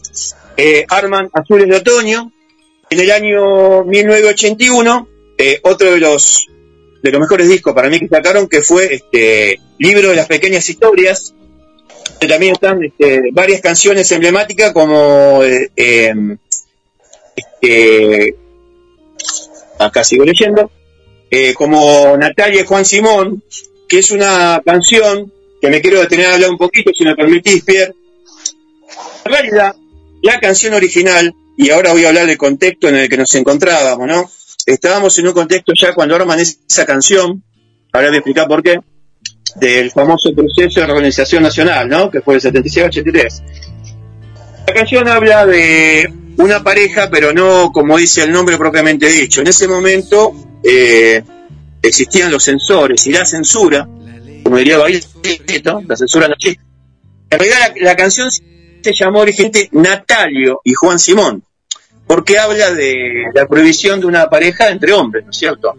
[0.57, 2.33] eh, arman Azules de Otoño.
[2.89, 5.09] En el año 1981,
[5.39, 6.47] eh, otro de los
[7.03, 10.69] de los mejores discos para mí que sacaron, que fue este Libro de las Pequeñas
[10.69, 11.35] Historias.
[12.29, 12.81] También están
[13.33, 15.71] varias canciones emblemáticas como eh,
[17.37, 18.35] este,
[19.79, 20.71] acá sigo leyendo,
[21.31, 23.43] eh, como Natalia Juan Simón,
[23.89, 27.65] que es una canción que me quiero detener a hablar un poquito, si me permitís,
[27.65, 27.95] Pierre.
[29.25, 29.75] En realidad,
[30.23, 34.07] la canción original, y ahora voy a hablar del contexto en el que nos encontrábamos,
[34.07, 34.31] ¿no?
[34.67, 37.43] Estábamos en un contexto ya cuando arman esa canción,
[37.93, 38.81] ahora voy a explicar por qué,
[39.59, 42.11] del famoso proceso de organización nacional, ¿no?
[42.11, 43.43] Que fue el 76-83.
[44.67, 49.41] La canción habla de una pareja, pero no como dice el nombre propiamente dicho.
[49.41, 51.23] En ese momento eh,
[51.83, 53.89] existían los censores y la censura,
[54.43, 56.63] como diría Bailito, la censura existe.
[57.31, 61.43] En realidad la, la canción se llamó originalmente Natalio y Juan Simón,
[62.07, 65.75] porque habla de la prohibición de una pareja entre hombres, ¿no es cierto?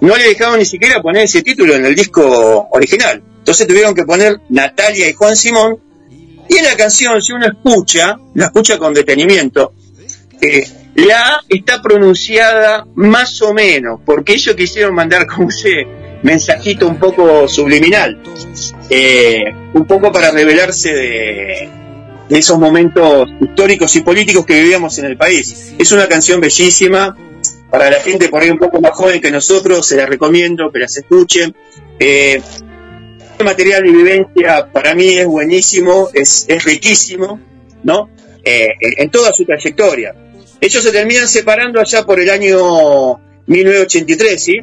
[0.00, 3.22] No le dejaron ni siquiera poner ese título en el disco original.
[3.38, 5.78] Entonces tuvieron que poner Natalia y Juan Simón.
[6.48, 9.72] Y en la canción, si uno escucha, la escucha con detenimiento,
[10.40, 15.86] eh, la A está pronunciada más o menos, porque ellos quisieron mandar, como se,
[16.22, 18.20] mensajito un poco subliminal,
[18.90, 19.44] eh,
[19.74, 21.68] un poco para revelarse de,
[22.28, 25.72] de esos momentos históricos y políticos que vivíamos en el país.
[25.78, 27.16] Es una canción bellísima,
[27.70, 30.78] para la gente por ahí un poco más joven que nosotros, se la recomiendo que
[30.78, 31.54] las escuchen.
[31.98, 32.40] Eh,
[33.38, 37.40] el material de vivencia para mí es buenísimo, es, es riquísimo,
[37.84, 38.10] ¿no?
[38.42, 40.14] Eh, en toda su trayectoria.
[40.60, 44.58] Ellos se terminan separando allá por el año 1983, ¿sí?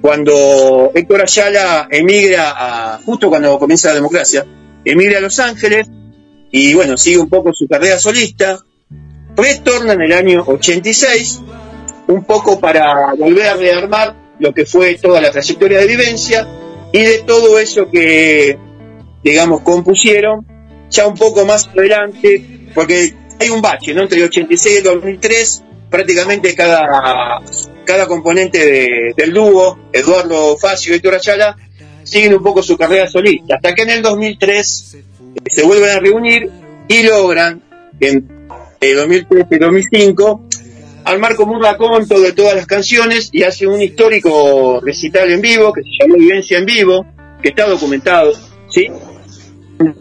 [0.00, 4.46] Cuando Héctor Ayala emigra a, justo cuando comienza la democracia,
[4.84, 5.88] emigra a Los Ángeles
[6.50, 8.60] y bueno, sigue un poco su carrera solista,
[9.36, 11.40] retorna en el año 86,
[12.08, 16.46] un poco para volver a rearmar lo que fue toda la trayectoria de vivencia
[16.92, 18.58] y de todo eso que,
[19.22, 20.46] digamos, compusieron,
[20.90, 24.02] ya un poco más adelante, porque hay un bache, ¿no?
[24.02, 27.40] Entre el 86 y el 2003, prácticamente cada,
[27.84, 31.56] cada componente del dúo, Eduardo Facio y Héctor Ayala,
[32.02, 34.96] siguen un poco su carrera solista, hasta que en el 2003
[35.48, 36.50] se vuelven a reunir
[36.88, 37.62] y logran,
[37.98, 38.28] en
[38.80, 40.45] el 2003 y 2005,
[41.06, 45.72] armar como un raconto de todas las canciones y hace un histórico recital en vivo
[45.72, 47.06] que se llama Vivencia en Vivo,
[47.40, 48.32] que está documentado,
[48.68, 48.88] ¿sí?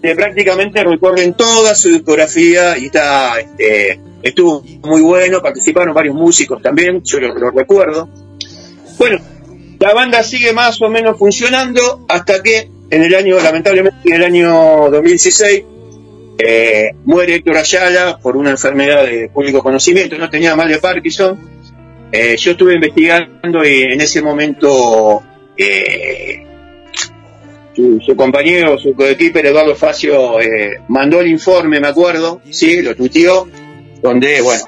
[0.02, 6.60] Que prácticamente recorren toda su discografía y está, este, estuvo muy bueno, participaron varios músicos
[6.61, 8.10] también, yo lo, lo recuerdo.
[8.98, 9.19] Bueno,
[9.80, 14.23] la banda sigue más o menos funcionando hasta que en el año, lamentablemente en el
[14.23, 15.64] año 2016,
[16.38, 21.40] eh, muere Héctor Ayala por una enfermedad de público conocimiento, no tenía mal de Parkinson.
[22.12, 25.22] Eh, yo estuve investigando y en ese momento
[25.57, 26.45] eh,
[27.74, 30.38] su, compañero, su coequiper Eduardo Facio
[30.88, 33.48] mandó el informe, me acuerdo, sí, lo tuiteó,
[34.02, 34.64] donde, bueno,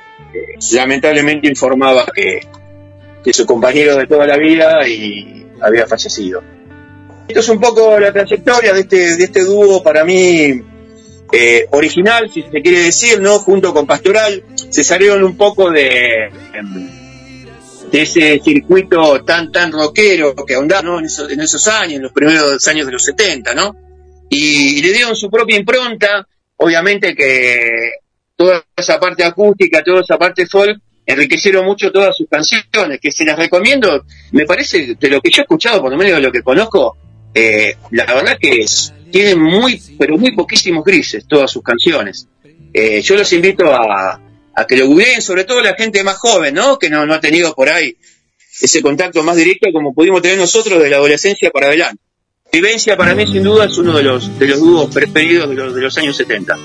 [0.71, 2.41] lamentablemente informaba que,
[3.23, 6.41] que su compañero de toda la vida y había fallecido.
[7.27, 10.61] Esto es un poco la trayectoria de este, de este dúo para mí
[11.31, 13.39] eh, original, si se quiere decir, ¿no?
[13.39, 16.29] Junto con Pastoral, se salieron un poco de,
[17.91, 22.11] de ese circuito tan, tan rockero que ahondaron en, esos, en esos años, en los
[22.11, 23.75] primeros años de los 70, ¿no?
[24.29, 26.27] Y, y, le dieron su propia impronta,
[26.57, 27.69] obviamente que
[28.35, 33.23] toda esa parte acústica, toda esa parte folk, enriquecieron mucho todas sus canciones, que se
[33.23, 36.31] las recomiendo, me parece, de lo que yo he escuchado, por lo menos de lo
[36.31, 36.97] que conozco,
[37.33, 42.27] eh, la verdad que es, tienen muy, pero muy poquísimos grises todas sus canciones.
[42.73, 44.19] Eh, yo los invito a,
[44.53, 46.77] a que lo googleen, sobre todo la gente más joven, ¿no?
[46.79, 47.95] Que no, no ha tenido por ahí
[48.59, 52.01] ese contacto más directo como pudimos tener nosotros de la adolescencia para adelante.
[52.51, 55.75] Vivencia para mí sin duda es uno de los, de los dúos preferidos de los,
[55.75, 56.57] de los años 70.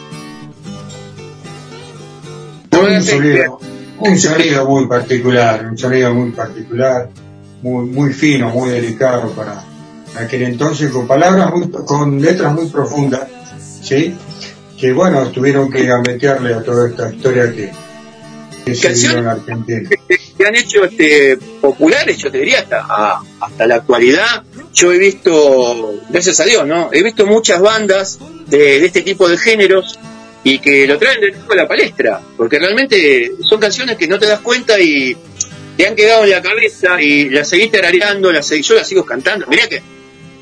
[2.70, 3.60] Un sonido,
[3.98, 7.10] un sonido muy particular, un sonido muy particular,
[7.62, 9.64] muy, muy fino, muy delicado para
[10.17, 13.29] aquel entonces, con palabras muy, con letras muy profundas,
[13.82, 14.15] ¿sí?
[14.79, 17.73] Que bueno, tuvieron que gambetearle a toda esta historia que,
[18.65, 19.89] que se en Argentina.
[19.89, 24.43] Que, han hecho este, populares, yo te diría, hasta, hasta la actualidad.
[24.74, 26.91] Yo he visto, gracias a Dios, ¿no?
[26.93, 29.99] He visto muchas bandas de, de este tipo de géneros
[30.45, 34.19] y que lo traen de nuevo a la palestra, porque realmente son canciones que no
[34.19, 35.16] te das cuenta y
[35.77, 39.05] te han quedado en la cabeza y las seguís tarareando, las seguís, yo las sigo
[39.05, 39.47] cantando.
[39.47, 39.82] Mirá que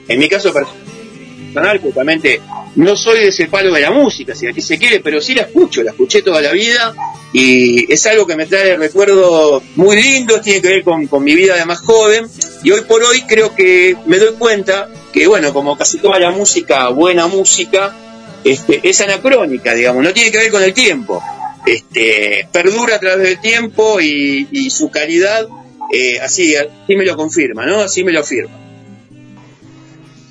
[0.08, 2.40] en mi caso personal, justamente
[2.76, 5.42] no soy de ese palo de la música, si aquí se quiere, pero sí la
[5.42, 6.94] escucho, la escuché toda la vida
[7.32, 11.34] y es algo que me trae recuerdos muy lindos, tiene que ver con, con mi
[11.34, 12.26] vida de más joven
[12.62, 16.30] y hoy por hoy creo que me doy cuenta que, bueno, como casi toda la
[16.30, 17.96] música, buena música,
[18.44, 21.22] este, es anacrónica, digamos, no tiene que ver con el tiempo.
[21.66, 25.46] Este, perdura a través del tiempo y, su calidad,
[25.92, 27.80] eh, así, así me lo confirma, ¿no?
[27.80, 28.59] Así me lo afirma.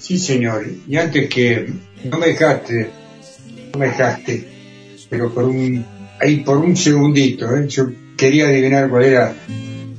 [0.09, 0.65] Sí, señor.
[0.87, 1.71] Y antes que
[2.05, 2.89] no me dejaste,
[3.71, 4.43] no me dejaste,
[5.07, 5.85] pero por un,
[6.19, 7.67] ahí por un segundito, ¿eh?
[7.67, 9.35] yo quería adivinar cuál era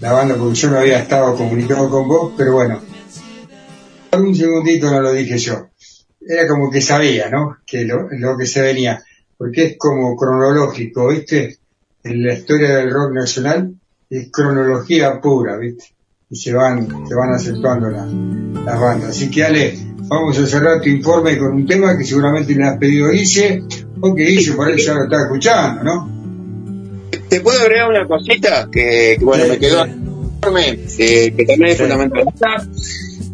[0.00, 2.80] la banda porque yo no había estado comunicado con vos, pero bueno,
[4.10, 5.68] por un segundito no lo dije yo.
[6.20, 7.58] Era como que sabía, ¿no?
[7.64, 9.00] Que lo, lo que se venía,
[9.38, 11.58] porque es como cronológico, ¿viste?
[12.02, 13.76] En la historia del rock nacional
[14.10, 15.84] es cronología pura, ¿viste?
[16.28, 18.12] Y se van, se van acentuando las,
[18.64, 19.10] las bandas.
[19.10, 22.76] Así que Ale, vamos a cerrar tu informe con un tema que seguramente le has
[22.78, 23.62] pedido a Guille,
[24.00, 26.20] o que Guille por ahí ya lo está escuchando, ¿no?
[27.28, 31.78] Te puedo agregar una cosita que, que bueno, me quedó informe, eh, que también es
[31.78, 32.24] fundamental.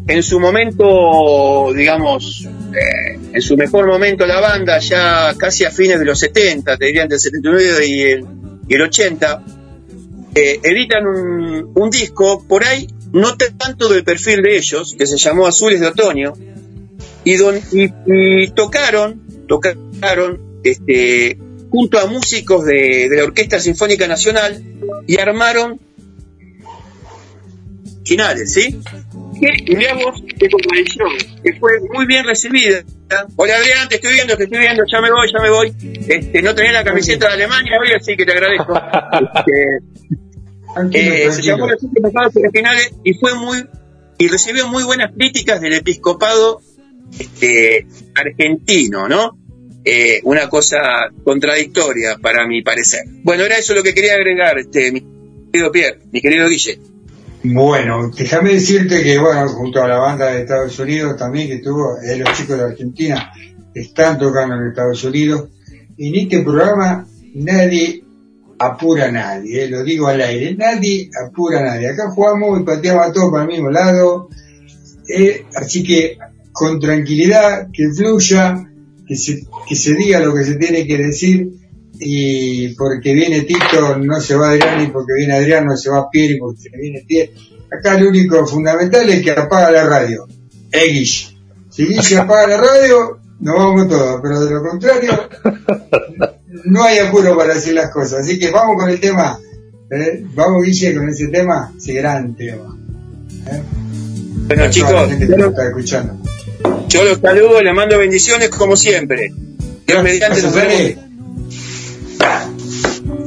[0.07, 5.97] En su momento, digamos, eh, en su mejor momento la banda, ya casi a fines
[5.99, 8.25] de los 70, te diría entre el 79 y el,
[8.67, 9.43] y el 80,
[10.35, 15.17] eh, editan un, un disco por ahí no tanto del perfil de ellos, que se
[15.17, 16.33] llamó Azules de Otoño,
[17.27, 21.37] y, don, y, y tocaron, tocaron este,
[21.69, 24.63] junto a músicos de, de la Orquesta Sinfónica Nacional
[25.05, 25.77] y armaron
[28.05, 28.79] finales, ¿sí?
[29.41, 31.09] De composición,
[31.43, 32.85] que fue muy bien recibida.
[33.35, 35.73] Hola Adrián, te estoy viendo, te estoy viendo, ya me voy, ya me voy.
[36.07, 38.73] Este, no tenía la camiseta de Alemania hoy, así que te agradezco.
[40.81, 43.65] Este, eh, se llamó Siete Pecados Originales y fue muy
[44.17, 46.61] y recibió muy buenas críticas del episcopado
[47.17, 49.37] este, argentino, ¿no?
[49.83, 50.79] Eh, una cosa
[51.23, 53.05] contradictoria para mi parecer.
[53.23, 55.01] Bueno, era eso lo que quería agregar, este, mi
[55.51, 56.79] querido Pierre, mi querido Guille.
[57.43, 61.97] Bueno, déjame decirte que, bueno, junto a la banda de Estados Unidos también que estuvo,
[62.01, 63.31] eh, los chicos de Argentina
[63.73, 65.49] están tocando en Estados Unidos.
[65.97, 68.03] En este programa nadie
[68.59, 71.89] apura a nadie, eh, lo digo al aire, nadie apura a nadie.
[71.89, 74.29] Acá jugamos y pateamos a todos para el mismo lado,
[75.07, 76.17] eh, así que
[76.57, 78.65] con tranquilidad, que fluya,
[79.07, 81.49] que se, que se diga lo que se tiene que decir
[81.99, 86.09] y porque viene Tito no se va Adrián y porque viene Adrián no se va
[86.09, 87.31] Pierre y porque viene Pierre.
[87.71, 90.27] Acá lo único fundamental es que apaga la radio.
[90.71, 91.37] Eh, Guille.
[91.69, 95.29] Si Guille apaga la radio, nos vamos todos, pero de lo contrario,
[96.65, 98.21] no hay apuro para decir las cosas.
[98.21, 99.39] Así que vamos con el tema.
[99.91, 100.23] ¿eh?
[100.33, 102.75] Vamos, Guille, con ese tema, ese gran tema.
[103.45, 103.61] ¿eh?
[104.47, 106.17] Bueno, chicos, lo, escuchando.
[106.87, 109.31] Yo los saludo, les mando bendiciones como siempre.
[109.85, 111.03] Dios mediante nos vemos.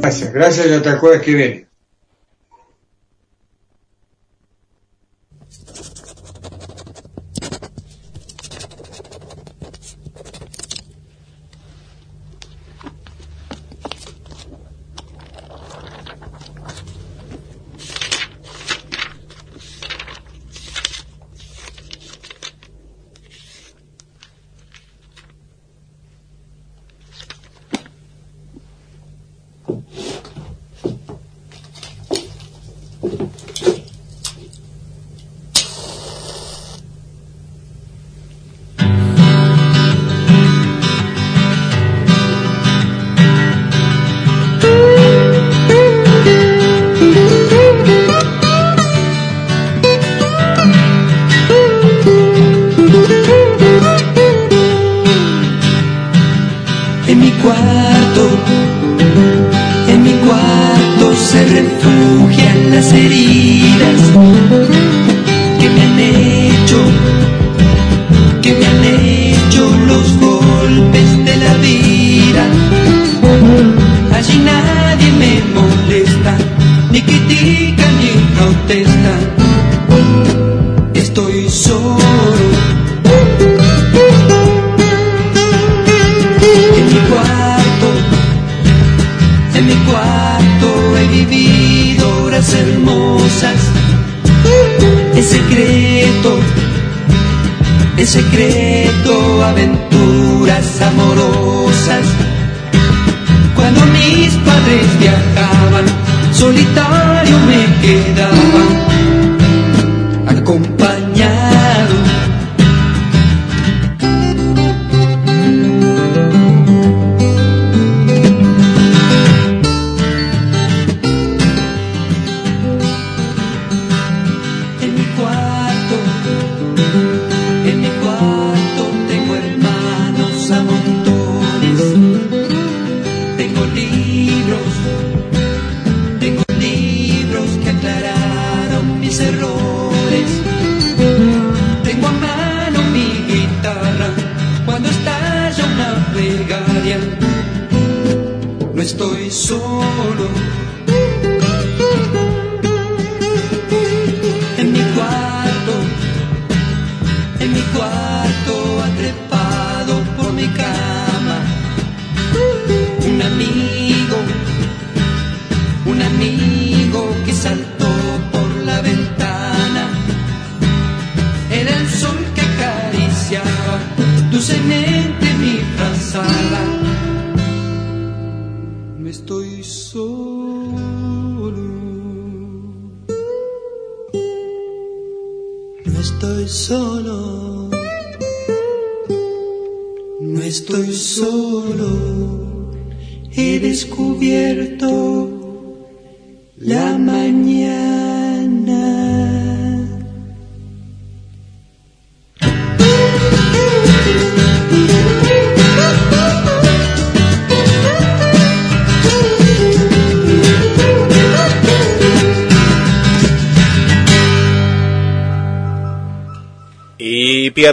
[0.00, 1.69] Gracias, gracias y hasta el jueves que viene.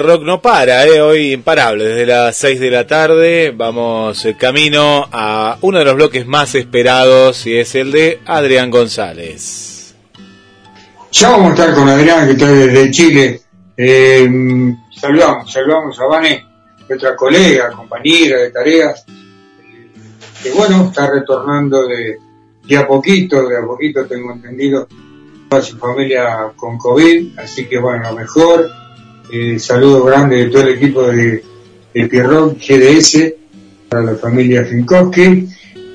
[0.08, 5.06] Rock no para, eh, hoy imparable, desde las 6 de la tarde vamos eh, camino
[5.12, 9.94] a uno de los bloques más esperados y es el de Adrián González.
[11.12, 13.42] Ya vamos a estar con Adrián que está desde Chile.
[13.76, 14.30] Eh,
[14.98, 16.46] saludamos, saludamos a Vane,
[16.88, 19.92] nuestra colega, compañera de tareas, eh,
[20.42, 22.18] que bueno, está retornando de,
[22.64, 24.88] de a poquito, de a poquito tengo entendido,
[25.50, 28.87] toda su familia con COVID, así que bueno, mejor.
[29.32, 31.44] Eh, saludo grande de todo el equipo de,
[31.94, 33.34] de Pierrot GDS
[33.90, 35.48] para la familia Finkowski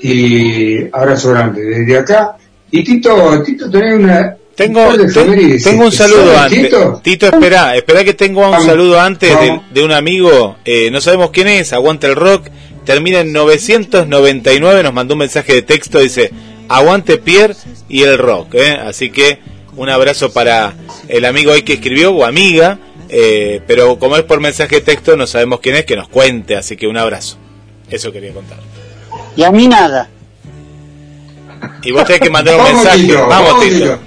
[0.02, 2.36] y abrazo grande desde acá.
[2.70, 4.36] Y Tito, Tito, tenés una.
[4.54, 6.62] Tengo, te- tengo un saludo ¿Sabes, antes.
[6.64, 7.00] Tito?
[7.02, 9.34] Tito, espera, espera que tengo un Vamos, saludo antes
[9.72, 12.48] de un amigo, eh, no sabemos quién es, aguanta el rock,
[12.84, 16.30] termina en 999, nos mandó un mensaje de texto, dice,
[16.68, 17.54] aguante Pierre
[17.88, 18.72] y el rock, eh.
[18.84, 19.38] así que
[19.74, 20.74] un abrazo para
[21.08, 22.78] el amigo ahí que escribió o amiga,
[23.14, 26.56] eh, pero como es por mensaje de texto no sabemos quién es, que nos cuente,
[26.56, 27.36] así que un abrazo.
[27.90, 28.56] Eso quería contar.
[29.36, 30.08] Y a mí nada.
[31.82, 33.02] Y vos tenés que mandar un Vamos, mensaje.
[33.02, 33.98] Tito, Vamos, vamos, Tito.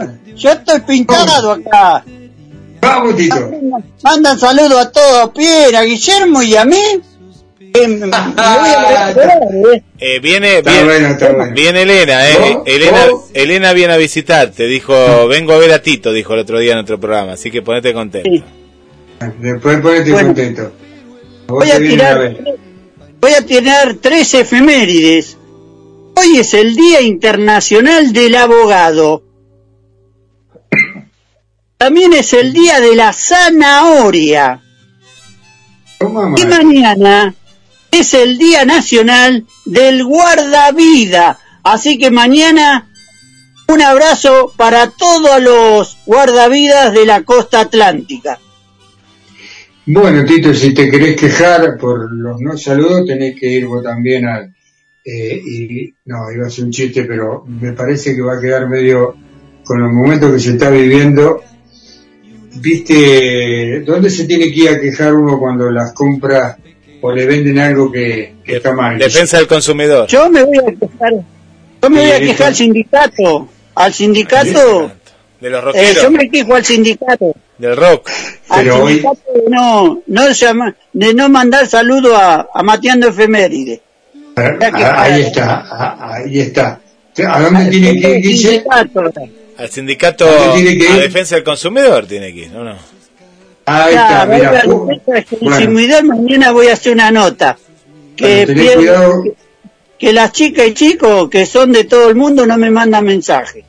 [0.00, 0.36] Tito.
[0.36, 2.04] Yo estoy pintado acá.
[2.80, 3.50] Vamos, Tito.
[4.02, 6.80] Mandan saludos a todos, Pierre, a Guillermo y a mí.
[7.78, 9.12] Eh,
[9.72, 9.82] eh.
[9.98, 11.52] Eh, viene, Está viene, bueno, está bueno.
[11.54, 12.36] viene Elena, eh.
[12.38, 12.62] ¿Vos?
[12.66, 13.24] Elena, ¿Vos?
[13.34, 14.94] Elena viene a visitarte, dijo,
[15.28, 17.92] vengo a ver a Tito, dijo el otro día en otro programa, así que ponete
[17.92, 18.44] contento.
[19.38, 20.28] Después ponete Bueno.
[20.28, 20.72] contento.
[21.48, 22.34] A a
[23.20, 25.36] voy a tirar tres efemérides.
[26.14, 29.22] Hoy es el Día Internacional del Abogado.
[31.78, 34.60] También es el Día de la Zanahoria.
[36.00, 37.34] Y mañana
[37.98, 41.38] es el Día Nacional del Guardavida.
[41.64, 42.88] Así que mañana
[43.68, 48.38] un abrazo para todos los guardavidas de la costa atlántica.
[49.86, 54.26] Bueno, Tito, si te querés quejar por los no saludos, tenés que ir vos también
[54.26, 54.54] al...
[55.04, 58.68] eh, y, no, iba a ser un chiste, pero me parece que va a quedar
[58.68, 59.16] medio
[59.64, 61.42] con los momentos que se está viviendo.
[62.60, 66.56] ¿Viste dónde se tiene que ir a quejar uno cuando las compra
[67.00, 68.98] o le venden algo que, que está mal?
[68.98, 70.06] Defensa del consumidor.
[70.08, 71.12] Yo me voy a quejar,
[71.82, 73.48] yo me voy a quejar al sindicato.
[73.74, 74.90] Al sindicato,
[75.40, 77.34] De los eh, rockeros, yo me quejo al sindicato.
[77.58, 78.10] del rock.
[78.48, 83.08] Al Pero hoy- sindicato de no, no llama, de no mandar saludo a, a Mateando
[83.08, 83.80] Efeméride.
[84.36, 86.80] Ah, ahí está, ah, ahí está.
[87.28, 88.64] ¿A dónde tiene que ir, Guille?
[89.56, 92.62] Al sindicato ¿Dónde tiene que a defensa del consumidor tiene que ir, ¿no?
[92.62, 92.76] no?
[93.68, 94.62] Ahí está, mira.
[94.66, 95.00] bueno.
[95.40, 97.56] consumidor, mañana voy a hacer una nota.
[98.16, 99.32] Que, Bueno, pierdo- que,
[99.98, 103.64] que las chicas y chicos que son de todo el mundo no me mandan mensaje.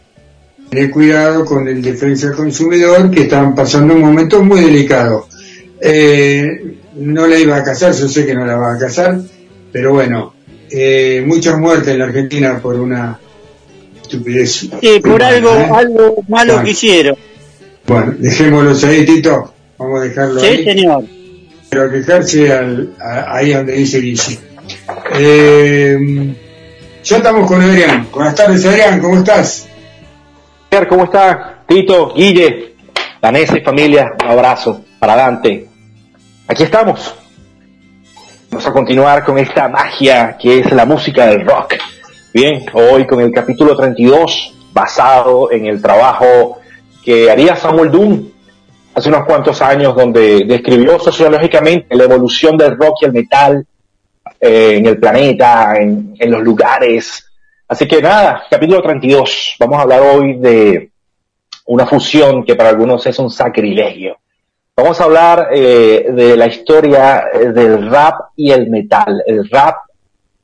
[0.69, 5.27] Tener cuidado con el defensa del consumidor que están pasando un momento muy delicado.
[5.81, 6.47] Eh,
[6.95, 9.19] no la iba a casar, yo sé que no la va a casar,
[9.71, 10.33] pero bueno,
[10.69, 13.19] eh, muchas muertes en la Argentina por una
[14.01, 14.51] estupidez.
[14.81, 15.69] Sí, por humana, algo, ¿eh?
[15.73, 16.63] algo malo Bueno.
[16.63, 17.15] que hicieron.
[17.87, 19.53] Bueno, dejémoslos ahí, Tito.
[19.79, 20.63] Vamos a dejarlo Sí, ahí.
[20.63, 21.03] señor.
[21.69, 24.39] Pero quejarse al, a- ahí donde dice Guille.
[25.17, 25.97] Eh,
[27.03, 28.07] ya estamos con Adrián.
[28.11, 29.67] Buenas tardes, Adrián, ¿cómo estás?
[30.89, 31.63] ¿Cómo está?
[31.67, 32.75] Tito, Guille,
[33.21, 35.67] Vanessa y familia, un abrazo para Dante.
[36.47, 37.15] Aquí estamos.
[38.51, 41.75] Vamos a continuar con esta magia que es la música del rock.
[42.33, 46.59] Bien, hoy con el capítulo 32, basado en el trabajo
[47.03, 48.29] que haría Samuel Doom
[48.93, 53.65] hace unos cuantos años, donde describió sociológicamente la evolución del rock y el metal
[54.39, 57.25] eh, en el planeta, en, los lugares.
[57.67, 59.55] Así que nada, capítulo 32.
[59.59, 60.91] Vamos a hablar hoy de
[61.65, 64.17] una fusión que para algunos es un sacrilegio.
[64.75, 69.75] Vamos a hablar eh, de la historia eh, del rap y el metal, el rap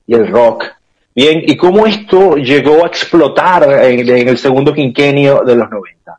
[0.05, 0.65] y el rock.
[1.15, 6.17] Bien, y cómo esto llegó a explotar en, en el segundo quinquenio de los 90.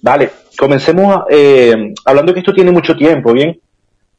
[0.00, 3.60] Vale, comencemos eh, hablando que esto tiene mucho tiempo, ¿bien?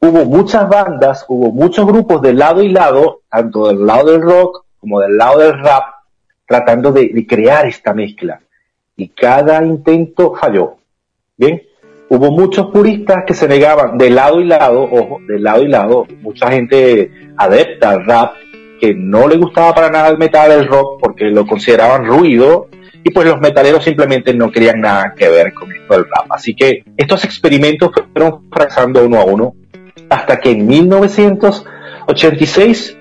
[0.00, 4.64] Hubo muchas bandas, hubo muchos grupos de lado y lado, tanto del lado del rock
[4.78, 5.84] como del lado del rap,
[6.46, 8.40] tratando de, crear esta mezcla.
[8.96, 10.76] Y cada intento falló.
[11.36, 11.62] Bien,
[12.08, 16.06] hubo muchos puristas que se negaban de lado y lado, ojo, de lado y lado,
[16.22, 18.32] mucha gente adepta al rap,
[18.80, 22.68] que no le gustaba para nada el metal, el rock, porque lo consideraban ruido,
[23.02, 26.26] y pues los metaleros simplemente no querían nada que ver con esto del rap.
[26.30, 29.54] Así que estos experimentos fueron fracasando uno a uno,
[30.08, 32.96] hasta que en 1986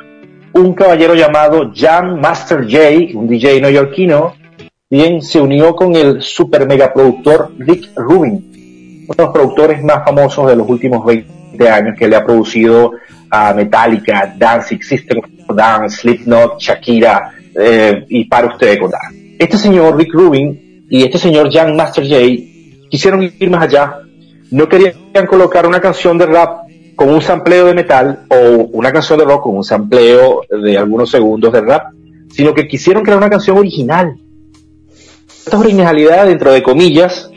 [0.54, 4.36] un caballero llamado Jan Master J, un DJ neoyorquino,
[4.90, 8.50] bien se unió con el super mega productor Rick Rubin
[9.10, 12.92] uno de los productores más famosos de los últimos 20 años que le ha producido
[13.32, 15.22] a Metallica, Danzig, System
[15.52, 19.02] Dance, Slipknot, Shakira, eh, y para usted contar.
[19.40, 22.20] Este señor Rick Rubin y este señor Jan Master J
[22.90, 24.00] quisieron ir más allá.
[24.52, 24.94] No querían
[25.30, 29.44] colocar una canción de rap con un sampleo de metal o una canción de rock
[29.44, 31.94] con un sampleo de algunos segundos de rap,
[32.30, 34.18] sino que quisieron crear una canción original.
[35.46, 37.32] Esta originalidad, dentro de comillas,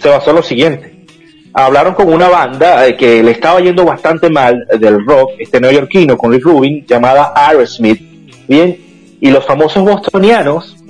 [0.00, 1.04] se basó en lo siguiente.
[1.52, 6.16] Hablaron con una banda eh, que le estaba yendo bastante mal del rock, este neoyorquino
[6.16, 8.00] con Rick Rubin, llamada Aerosmith,
[8.48, 8.78] bien,
[9.20, 10.81] y los famosos bostonianos,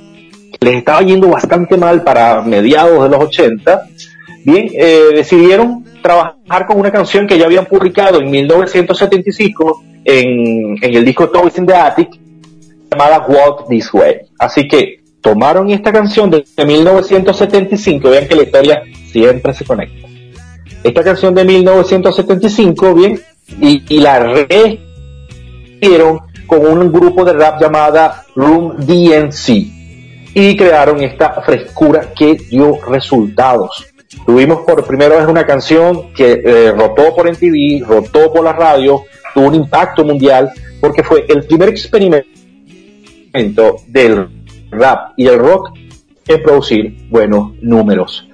[0.63, 3.83] les estaba yendo bastante mal para mediados de los 80,
[4.45, 10.95] bien, eh, decidieron trabajar con una canción que ya habían publicado en 1975 en, en
[10.95, 12.11] el disco Toys in the Attic,
[12.91, 14.17] llamada Walk This Way.
[14.39, 20.09] Así que tomaron esta canción de 1975, vean que la historia siempre se conecta.
[20.83, 23.21] Esta canción de 1975, bien,
[23.61, 24.81] y, y la rehicieron
[26.47, 29.82] con un grupo de rap llamada Room DNC
[30.35, 33.87] y crearon esta frescura que dio resultados.
[34.27, 39.03] Tuvimos por primera vez una canción que eh, rotó por MTV, rotó por la radio,
[39.35, 42.23] tuvo un impacto mundial porque fue el primer experimento
[43.87, 44.29] del
[44.71, 45.71] rap y el rock
[46.29, 48.29] en producir buenos números.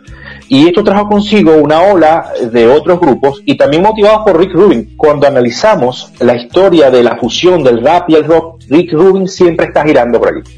[0.49, 4.97] Y esto trajo consigo una ola de otros grupos y también motivados por Rick Rubin.
[4.97, 9.67] Cuando analizamos la historia de la fusión del rap y el rock, Rick Rubin siempre
[9.67, 10.51] está girando por aquí,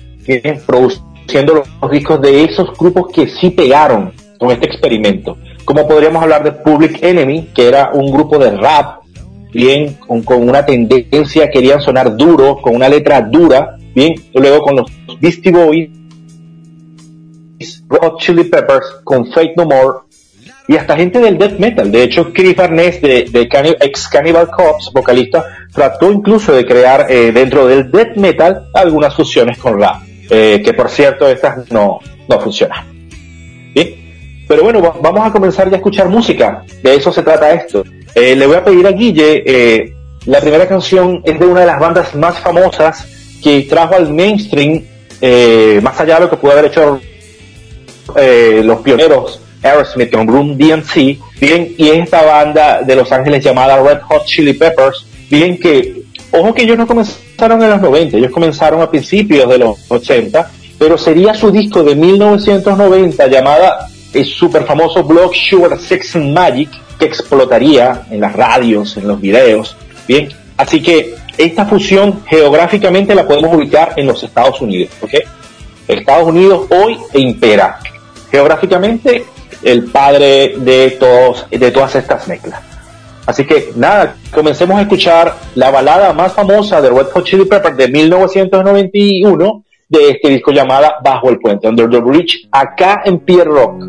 [1.34, 5.36] los discos de esos grupos que sí pegaron con este experimento.
[5.64, 9.00] Como podríamos hablar de Public Enemy, que era un grupo de rap,
[9.52, 9.94] bien,
[10.24, 15.52] con, una tendencia, querían sonar duro, con una letra dura, bien, luego con los Beastie
[15.52, 15.90] Boys,
[17.88, 19.98] Red Chili Peppers, con Fate No More,
[20.68, 21.90] y hasta gente del death metal.
[21.90, 23.48] De hecho, Chris Barnes de, de
[23.80, 29.58] ex Cannibal Corpse, vocalista, trató incluso de crear eh, dentro del death metal algunas fusiones
[29.58, 32.86] con rap, eh, que por cierto estas no, no funcionan.
[33.74, 34.44] ¿Bien?
[34.48, 36.64] Pero bueno, vamos a comenzar ya a escuchar música.
[36.82, 37.84] De eso se trata esto.
[38.14, 39.94] Eh, le voy a pedir a Guille, eh,
[40.26, 43.06] la primera canción es de una de las bandas más famosas
[43.42, 44.84] que trajo al mainstream,
[45.82, 47.00] más allá de lo que pudo haber hecho
[48.14, 53.82] los pioneros Aerosmith con Room DNC, bien, y es esta banda de Los Ángeles llamada
[53.82, 56.02] Red Hot Chili Peppers, bien que,
[56.32, 60.50] ojo que ellos no comenzaron en los 90, ellos comenzaron a principios de los 80,
[60.78, 66.70] pero sería su disco de 1990 llamada el super famoso blog Sugar Sex and Magic,
[66.98, 69.76] que explotaría en las radios, en los videos,
[70.06, 75.14] bien, así que esta fusión geográficamente la podemos ubicar en los Estados Unidos, ¿ok?
[75.88, 77.78] Estados Unidos hoy impera.
[78.30, 79.24] Geográficamente,
[79.62, 82.69] el padre de, todos, de todas estas mezclas.
[83.30, 87.76] Así que nada, comencemos a escuchar la balada más famosa de Red Hot Chili Peppers
[87.76, 93.46] de 1991 de este disco llamada Bajo el Puente, Under the Bridge, acá en Pier
[93.46, 93.84] Rock.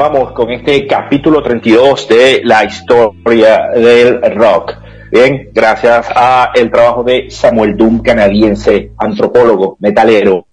[0.00, 4.72] Continuamos con este capítulo 32 de la historia del rock.
[5.10, 10.46] Bien, gracias a el trabajo de Samuel Doom, canadiense, antropólogo, metalero.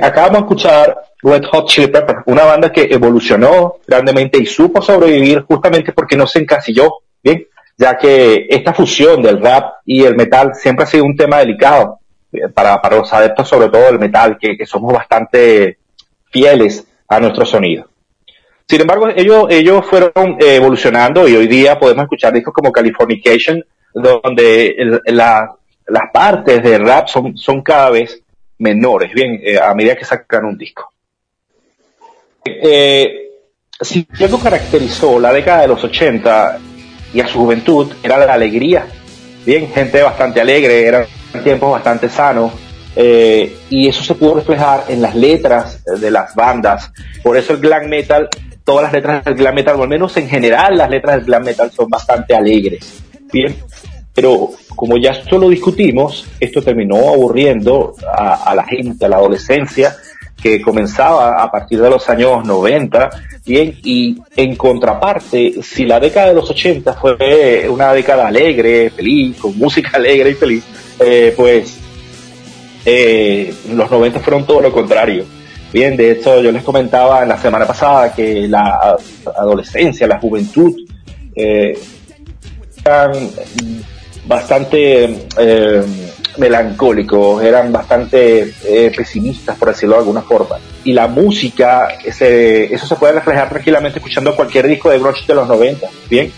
[0.00, 5.42] Acabamos de escuchar Red Hot Chili Peppers, una banda que evolucionó grandemente y supo sobrevivir
[5.42, 7.46] justamente porque no se encasilló, bien,
[7.76, 11.98] ya que esta fusión del rap y el metal siempre ha sido un tema delicado
[12.32, 15.76] eh, para, para los adeptos, sobre todo del metal, que somos bastante
[16.30, 17.86] fieles a nuestro sonido.
[18.68, 23.62] Sin embargo, ellos, ellos fueron eh, evolucionando y hoy día podemos escuchar discos como Californication,
[23.92, 25.52] donde el- la-
[25.86, 28.22] las partes de rap son, son cada vez
[28.58, 30.90] menores, bien, eh, a medida que sacan un disco.
[32.44, 33.28] Eh,
[33.80, 36.58] si algo caracterizó la década de los 80
[37.12, 38.86] y a su juventud, era la alegría.
[39.44, 41.04] Bien, gente bastante alegre, eran
[41.42, 42.52] tiempos bastante sanos,
[42.94, 46.92] eh, y eso se pudo reflejar en las letras de las bandas.
[47.22, 48.28] Por eso el glam metal,
[48.64, 51.44] todas las letras del glam metal, o al menos en general las letras del glam
[51.44, 53.02] metal son bastante alegres.
[53.32, 53.56] Bien,
[54.14, 59.16] pero como ya esto lo discutimos, esto terminó aburriendo a, a la gente, a la
[59.16, 59.96] adolescencia,
[60.42, 63.10] que comenzaba a partir de los años 90,
[63.46, 69.38] bien, y en contraparte, si la década de los 80 fue una década alegre, feliz,
[69.38, 70.64] con música alegre y feliz,
[70.98, 71.78] eh, pues
[72.84, 75.24] eh, los 90 fueron todo lo contrario.
[75.72, 78.96] Bien, de hecho yo les comentaba en la semana pasada que la
[79.36, 80.74] adolescencia, la juventud,
[81.34, 81.78] eh,
[82.84, 83.12] eran
[84.26, 85.82] bastante eh,
[86.38, 90.56] melancólicos, eran bastante eh, pesimistas, por decirlo de alguna forma.
[90.84, 95.34] Y la música, ese, eso se puede reflejar tranquilamente escuchando cualquier disco de grunge de
[95.34, 96.32] los 90, ¿bien?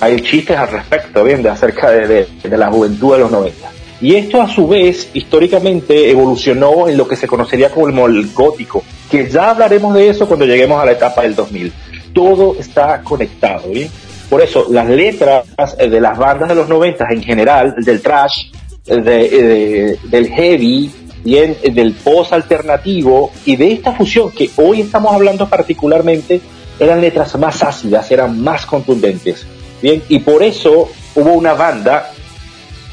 [0.00, 1.42] Hay chistes al respecto, ¿bien?
[1.42, 3.68] De acerca de, la juventud de los 90.
[4.00, 8.82] Y esto a su vez, históricamente, evolucionó en lo que se conocería como el gótico,
[9.10, 11.72] que ya hablaremos de eso cuando lleguemos a la etapa del 2000.
[12.14, 13.90] Todo está conectado, ¿bien?
[14.30, 15.44] Por eso, las letras
[15.78, 18.46] eh, de las bandas de los 90 en general, del trash,
[18.86, 20.90] eh, de- de- del heavy,
[21.22, 26.40] bien, eh, del post alternativo y de esta fusión que hoy estamos hablando particularmente,
[26.78, 29.44] eran letras más ácidas, eran más contundentes.
[29.82, 32.10] Bien, y por eso hubo una banda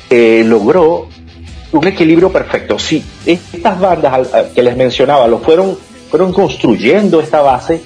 [0.09, 1.07] que logró
[1.71, 2.79] un equilibrio perfecto.
[2.79, 5.77] Sí, estas bandas que les mencionaba lo fueron,
[6.09, 7.81] fueron construyendo esta base.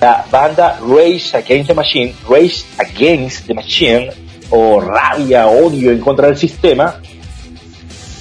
[0.00, 4.10] La banda Rage Against the Machine, Rage Against the Machine,
[4.50, 7.00] o rabia, odio en contra del sistema,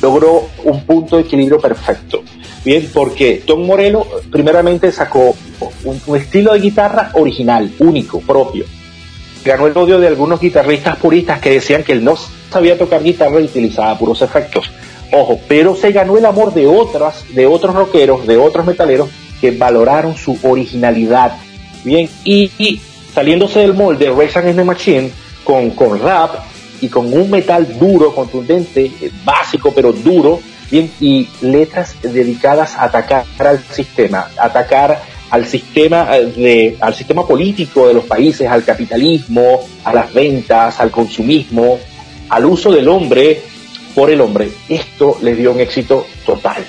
[0.01, 2.23] logró un punto de equilibrio perfecto.
[2.63, 5.35] Bien, porque Tom Morello primeramente sacó
[5.83, 8.65] un, un estilo de guitarra original, único, propio.
[9.43, 12.15] Ganó el odio de algunos guitarristas puristas que decían que él no
[12.53, 14.71] sabía tocar guitarra y utilizaba puros efectos.
[15.11, 19.09] Ojo, pero se ganó el amor de otras, de otros rockeros, de otros metaleros
[19.39, 21.33] que valoraron su originalidad.
[21.83, 22.81] Bien, y, y
[23.13, 25.11] saliéndose del molde Rage Against the Machine
[25.43, 26.35] con, con rap
[26.81, 30.39] y con un metal duro, contundente, eh, básico pero duro,
[30.71, 37.25] bien, y letras dedicadas a atacar al sistema, atacar al sistema eh, de, al sistema
[37.25, 41.79] político de los países, al capitalismo, a las ventas, al consumismo,
[42.33, 43.41] al uso del hombre
[43.93, 44.49] por el hombre.
[44.67, 46.65] Esto les dio un éxito total.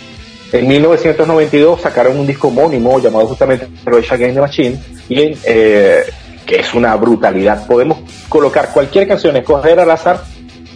[0.52, 4.78] En 1992 sacaron un disco homónimo llamado justamente Rage Against the Machine,
[5.08, 6.04] bien, eh,
[6.44, 7.66] que es una brutalidad.
[7.66, 10.22] Podemos colocar cualquier canción, escoger al azar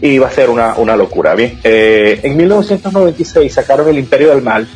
[0.01, 1.35] y va a ser una, una locura.
[1.35, 4.67] Bien, Eh, en 1996 sacaron El Imperio del Mal,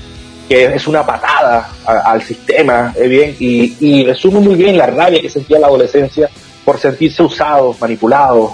[0.46, 5.22] que es una patada al sistema, eh, bien, y, y resume muy bien la rabia
[5.22, 6.28] que sentía la adolescencia
[6.66, 8.52] por sentirse usados, manipulados,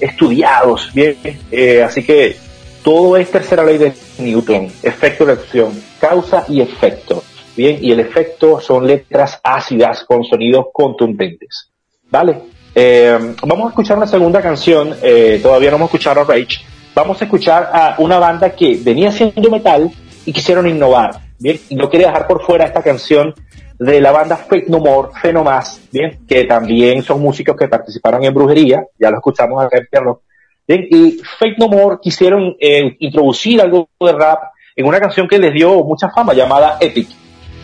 [0.00, 1.16] estudiados, bien,
[1.50, 2.36] eh, así que
[2.82, 7.22] todo es tercera ley de Newton, efecto de acción, causa y efecto,
[7.56, 11.70] bien, y el efecto son letras ácidas con sonidos contundentes,
[12.10, 12.42] ¿vale?
[12.74, 16.60] Eh, vamos a escuchar una segunda canción, eh, todavía no hemos escuchado a Rage,
[16.94, 19.90] vamos a escuchar a una banda que venía haciendo metal
[20.24, 23.34] y quisieron innovar, bien, no quería dejar por fuera esta canción
[23.78, 27.68] de la banda Fake No More, Fe No Más, bien, que también son músicos que
[27.68, 30.20] participaron en Brujería, ya lo escuchamos acá en Pierrot,
[30.66, 34.42] bien, y Fake No More quisieron eh, introducir algo de rap
[34.74, 37.08] en una canción que les dio mucha fama llamada Epic.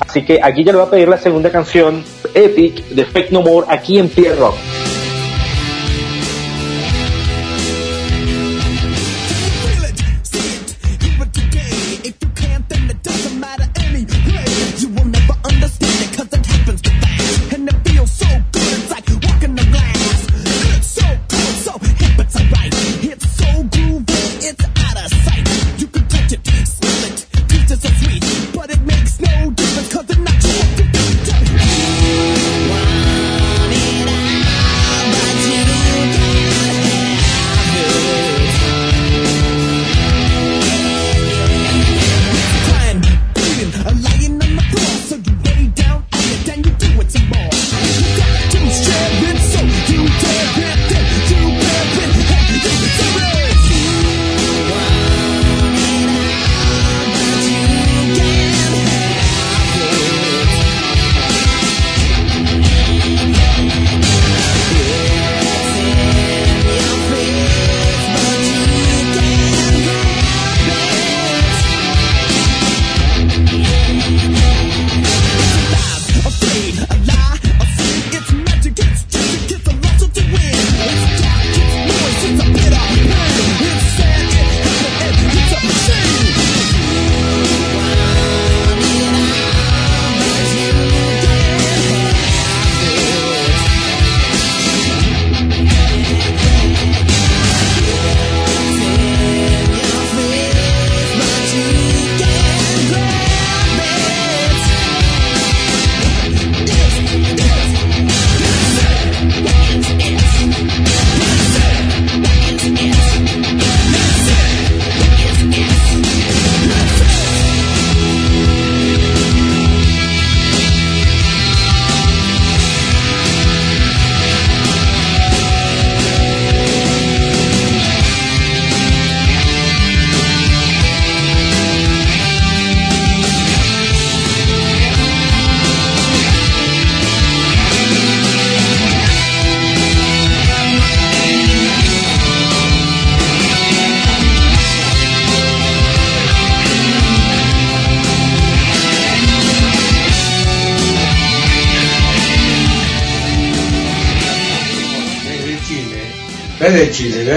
[0.01, 2.03] Así que aquí ya le voy a pedir la segunda canción,
[2.35, 4.92] Epic, de Fake No More, aquí en Pierrot.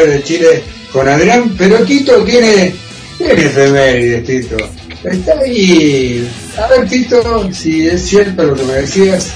[0.06, 2.76] Desde Chile con Adrián, pero Tito tiene,
[3.18, 4.58] tiene efemérides, Tito.
[5.04, 6.30] Está ahí.
[6.58, 9.32] A ver, Tito, si es cierto lo que me decías.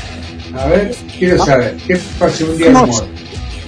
[0.54, 3.00] A ver, quiero saber, ¿qué pasó un día de Vamos.
[3.00, 3.10] amor?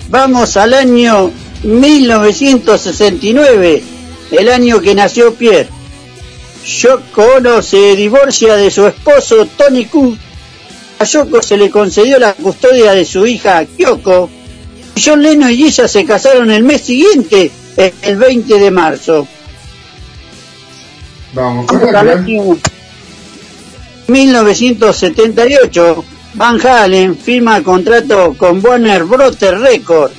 [0.09, 1.31] Vamos al año
[1.63, 3.83] 1969,
[4.31, 5.69] el año que nació Pierre.
[6.65, 10.15] Yoko Ono se divorcia de su esposo Tony Ku.
[10.99, 14.29] A Yoko se le concedió la custodia de su hija Kyoko.
[15.03, 17.51] John Lennon y ella se casaron el mes siguiente,
[18.01, 19.27] el 20 de marzo.
[21.33, 22.57] Vamos, Vamos al año
[24.07, 30.15] 1978, Van Halen firma contrato con Warner Brothers Records.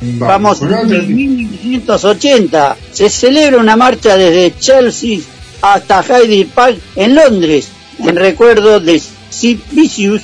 [0.00, 1.02] Vamos con en otro.
[1.02, 2.76] 1980.
[2.90, 5.20] Se celebra una marcha desde Chelsea
[5.60, 10.22] hasta Hyde Park en Londres, en recuerdo de Sid Vicious.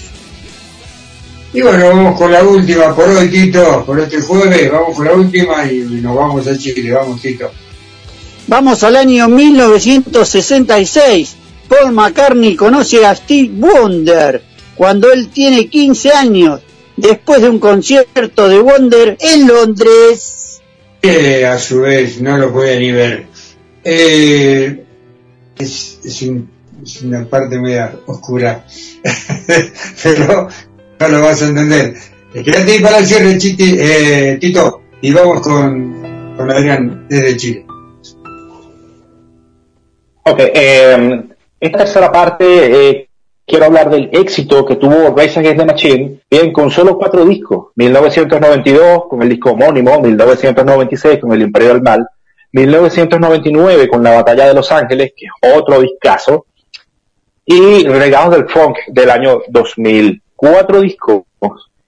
[1.53, 5.13] Y bueno, vamos con la última por hoy, Tito, por este jueves, vamos con la
[5.15, 7.51] última y nos vamos a Chile, vamos, Tito.
[8.47, 11.37] Vamos al año 1966.
[11.69, 14.41] Paul McCartney conoce a Steve Wonder
[14.77, 16.61] cuando él tiene 15 años,
[16.97, 20.61] después de un concierto de Wonder en Londres.
[21.49, 23.27] A su vez no lo puede ni ver.
[23.83, 24.85] Eh,
[25.59, 26.51] es, es un-
[26.87, 28.65] es una parte media oscura,
[30.03, 30.49] pero
[31.01, 31.95] no lo vas a entender.
[32.33, 37.67] Quédate para el cierre, Chiti, eh, Tito, y vamos con, con Adrián desde Chile.
[40.25, 41.23] Ok, eh,
[41.59, 43.09] esta tercera parte eh,
[43.45, 47.69] quiero hablar del éxito que tuvo Rage Against the Machine, bien, con solo cuatro discos,
[47.75, 52.07] 1992 con el disco homónimo, 1996 con el Imperio del Mal,
[52.53, 56.47] 1999 con la Batalla de Los Ángeles, que es otro discazo,
[57.47, 61.23] y Regados del Funk del año 2000, cuatro discos,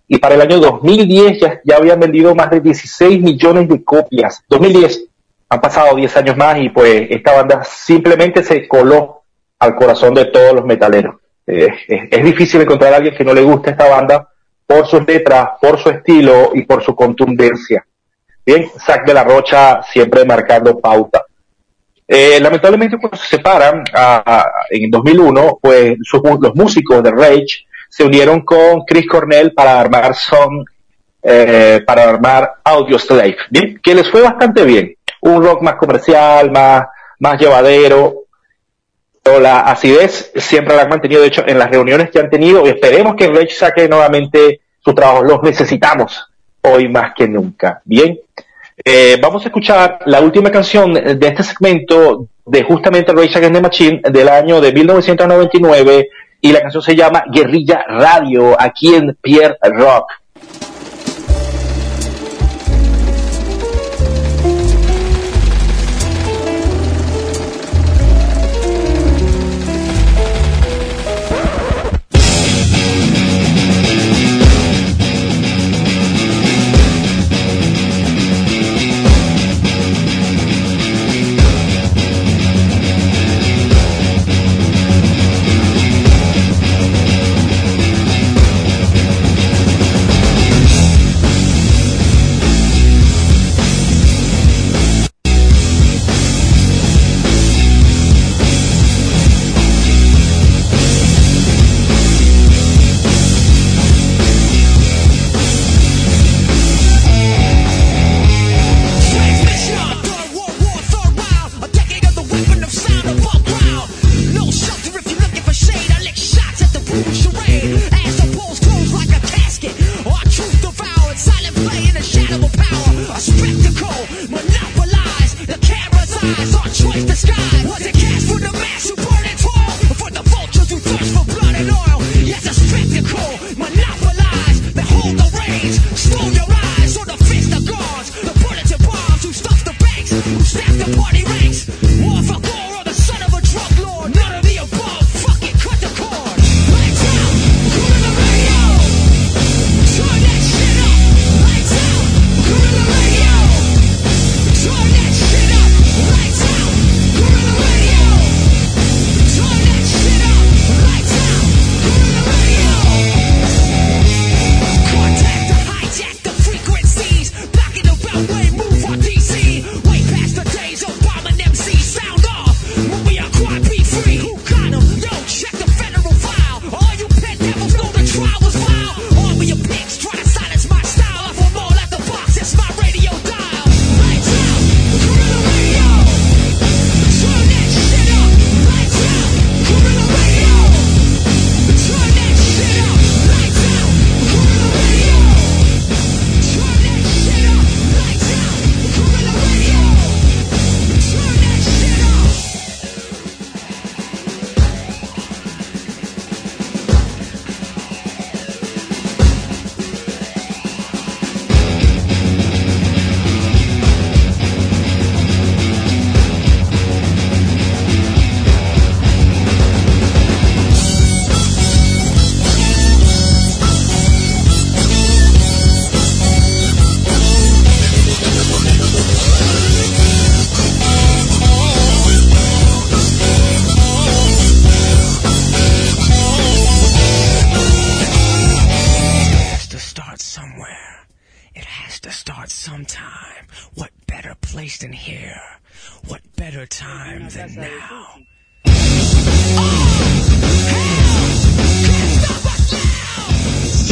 [0.06, 4.42] y para el año 2010 ya, ya habían vendido más de 16 millones de copias,
[4.48, 5.08] 2010
[5.50, 9.22] han pasado 10 años más y pues esta banda simplemente se coló
[9.58, 11.16] al corazón de todos los metaleros.
[11.46, 14.28] Eh, es, es difícil encontrar a alguien que no le guste esta banda
[14.66, 17.86] por sus letras, por su estilo y por su contundencia.
[18.44, 21.24] Bien, Zack de la Rocha siempre marcando pauta.
[22.10, 27.66] Eh, lamentablemente cuando se separan a- a- en 2001, pues sus los músicos de Rage
[27.90, 30.64] se unieron con Chris Cornell para armar Son,
[31.22, 34.94] eh, para armar Audio Slave, bien, que les fue bastante bien.
[35.20, 36.84] Un rock más comercial, más,
[37.18, 38.22] más llevadero,
[39.22, 42.64] pero la acidez siempre la han mantenido, de hecho, en las reuniones que han tenido,
[42.64, 46.26] y esperemos que Rage saque nuevamente su trabajo, los necesitamos
[46.62, 48.18] hoy más que nunca, bien.
[48.90, 53.60] Eh, vamos a escuchar la última canción de este segmento de justamente Rage Against the
[53.60, 56.08] Machine del año de 1999
[56.40, 60.06] y la canción se llama Guerrilla Radio aquí en Pierre Rock.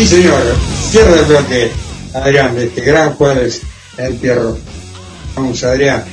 [0.06, 0.40] Sí, señor.
[0.90, 1.70] Cierra el bloque,
[2.14, 3.62] Adrián, de este gran jueves
[3.98, 4.56] el Pierro.
[5.34, 6.04] Vamos, Adrián.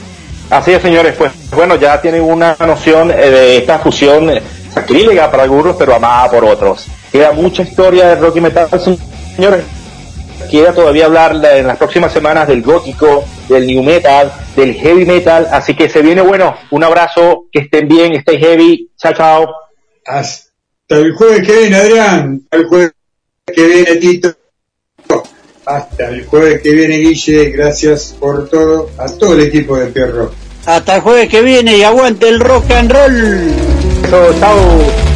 [0.50, 4.42] Así es, señores, pues bueno, ya tienen una noción eh, de esta fusión eh,
[4.74, 6.88] sacrílega para algunos, pero amada por otros.
[7.12, 8.68] Queda mucha historia de rock y metal,
[9.36, 9.64] señores.
[10.50, 15.06] Queda todavía hablar la- en las próximas semanas del gótico, del new metal, del heavy
[15.06, 16.56] metal, así que se viene bueno.
[16.72, 18.92] Un abrazo, que estén bien, stay heavy.
[18.98, 19.48] Chao, chao.
[20.06, 20.50] Hasta
[20.90, 22.42] el jueves que viene, Adrián.
[22.46, 22.92] Hasta el jueves
[23.46, 24.34] que viene, Tito.
[25.66, 27.50] Hasta el jueves que viene, Guille.
[27.52, 28.90] Gracias por todo.
[28.98, 30.32] A todo el equipo de Pierro.
[30.66, 33.52] Hasta el jueves que viene y aguante el rock and roll.
[34.40, 35.13] Chao.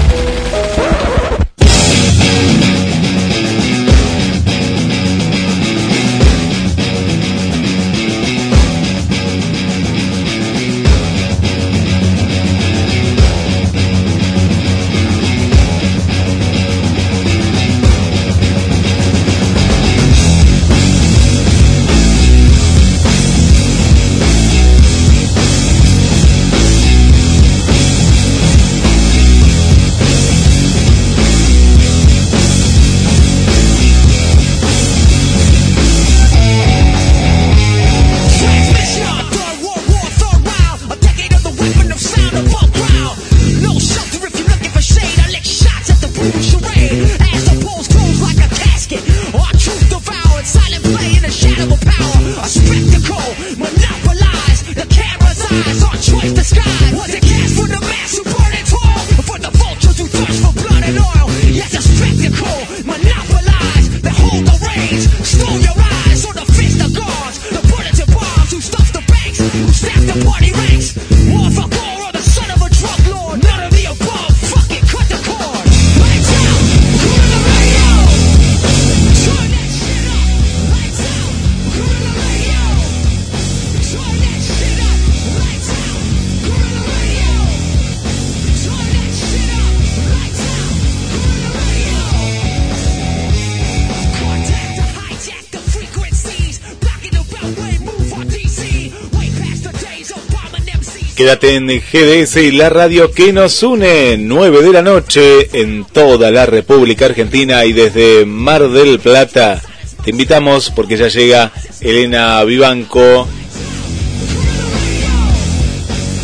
[101.47, 106.45] En GDS y la radio que nos une, 9 de la noche en toda la
[106.45, 109.61] República Argentina y desde Mar del Plata.
[110.03, 113.27] Te invitamos porque ya llega Elena Vivanco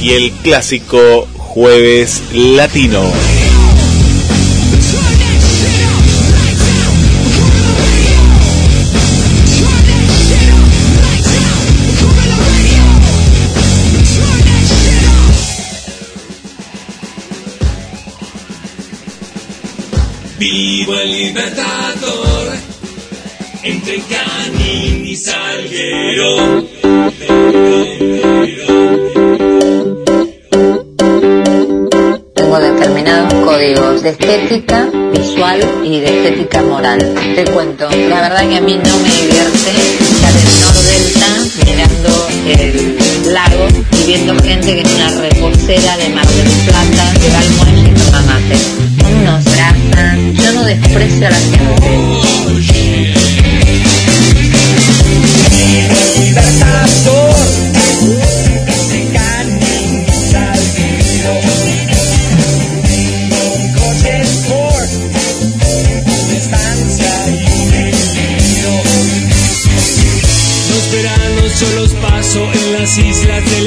[0.02, 3.33] y el clásico Jueves Latino.
[20.38, 22.54] Vivo el Libertador
[23.62, 26.68] entre Canin y Salguero.
[32.34, 37.00] Tengo determinados códigos de estética visual y de estética moral.
[37.36, 39.72] Te cuento, la verdad que a mí no me divierte
[40.02, 41.30] estar en Nordelta
[41.66, 47.30] mirando el lago y viendo gente que es una reposera de Mar del Plata que
[47.30, 48.93] va al muelle y toma mate.
[50.76, 52.34] Desprecio a la gente.
[56.20, 57.64] Libertador
[73.36, 73.63] entre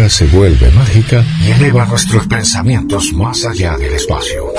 [0.00, 4.54] música se vuelve mágica y eleva nuestros pensamientos más allá del espacio.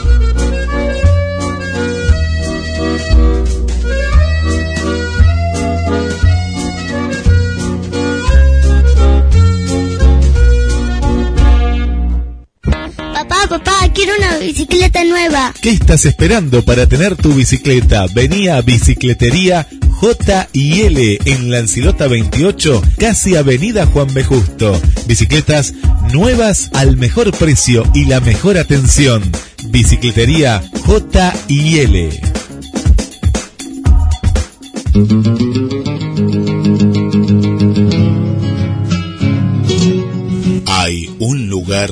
[15.05, 15.53] Nueva.
[15.61, 18.05] ¿Qué estás esperando para tener tu bicicleta?
[18.13, 24.23] Venía a Bicicletería J en Lancilota 28, casi Avenida Juan B.
[24.23, 24.79] Justo.
[25.07, 25.73] Bicicletas
[26.11, 29.23] nuevas al mejor precio y la mejor atención.
[29.65, 31.33] Bicicletería J.
[40.67, 41.91] Hay un lugar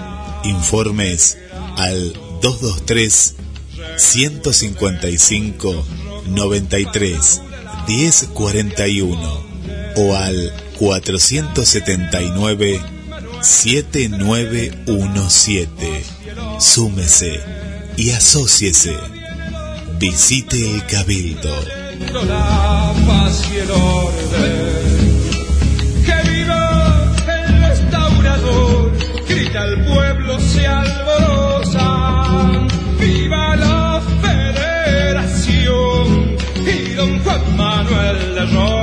[0.43, 1.37] Informes
[1.77, 3.35] al 223
[3.97, 5.85] 155
[6.27, 7.41] 93
[7.87, 9.43] 1041
[9.97, 12.81] o al 479
[13.41, 16.03] 7917.
[16.59, 17.39] Súmese
[17.97, 18.95] y asóciese.
[19.99, 21.51] Visite el Cabildo.
[37.55, 38.80] Manuel de Rosa.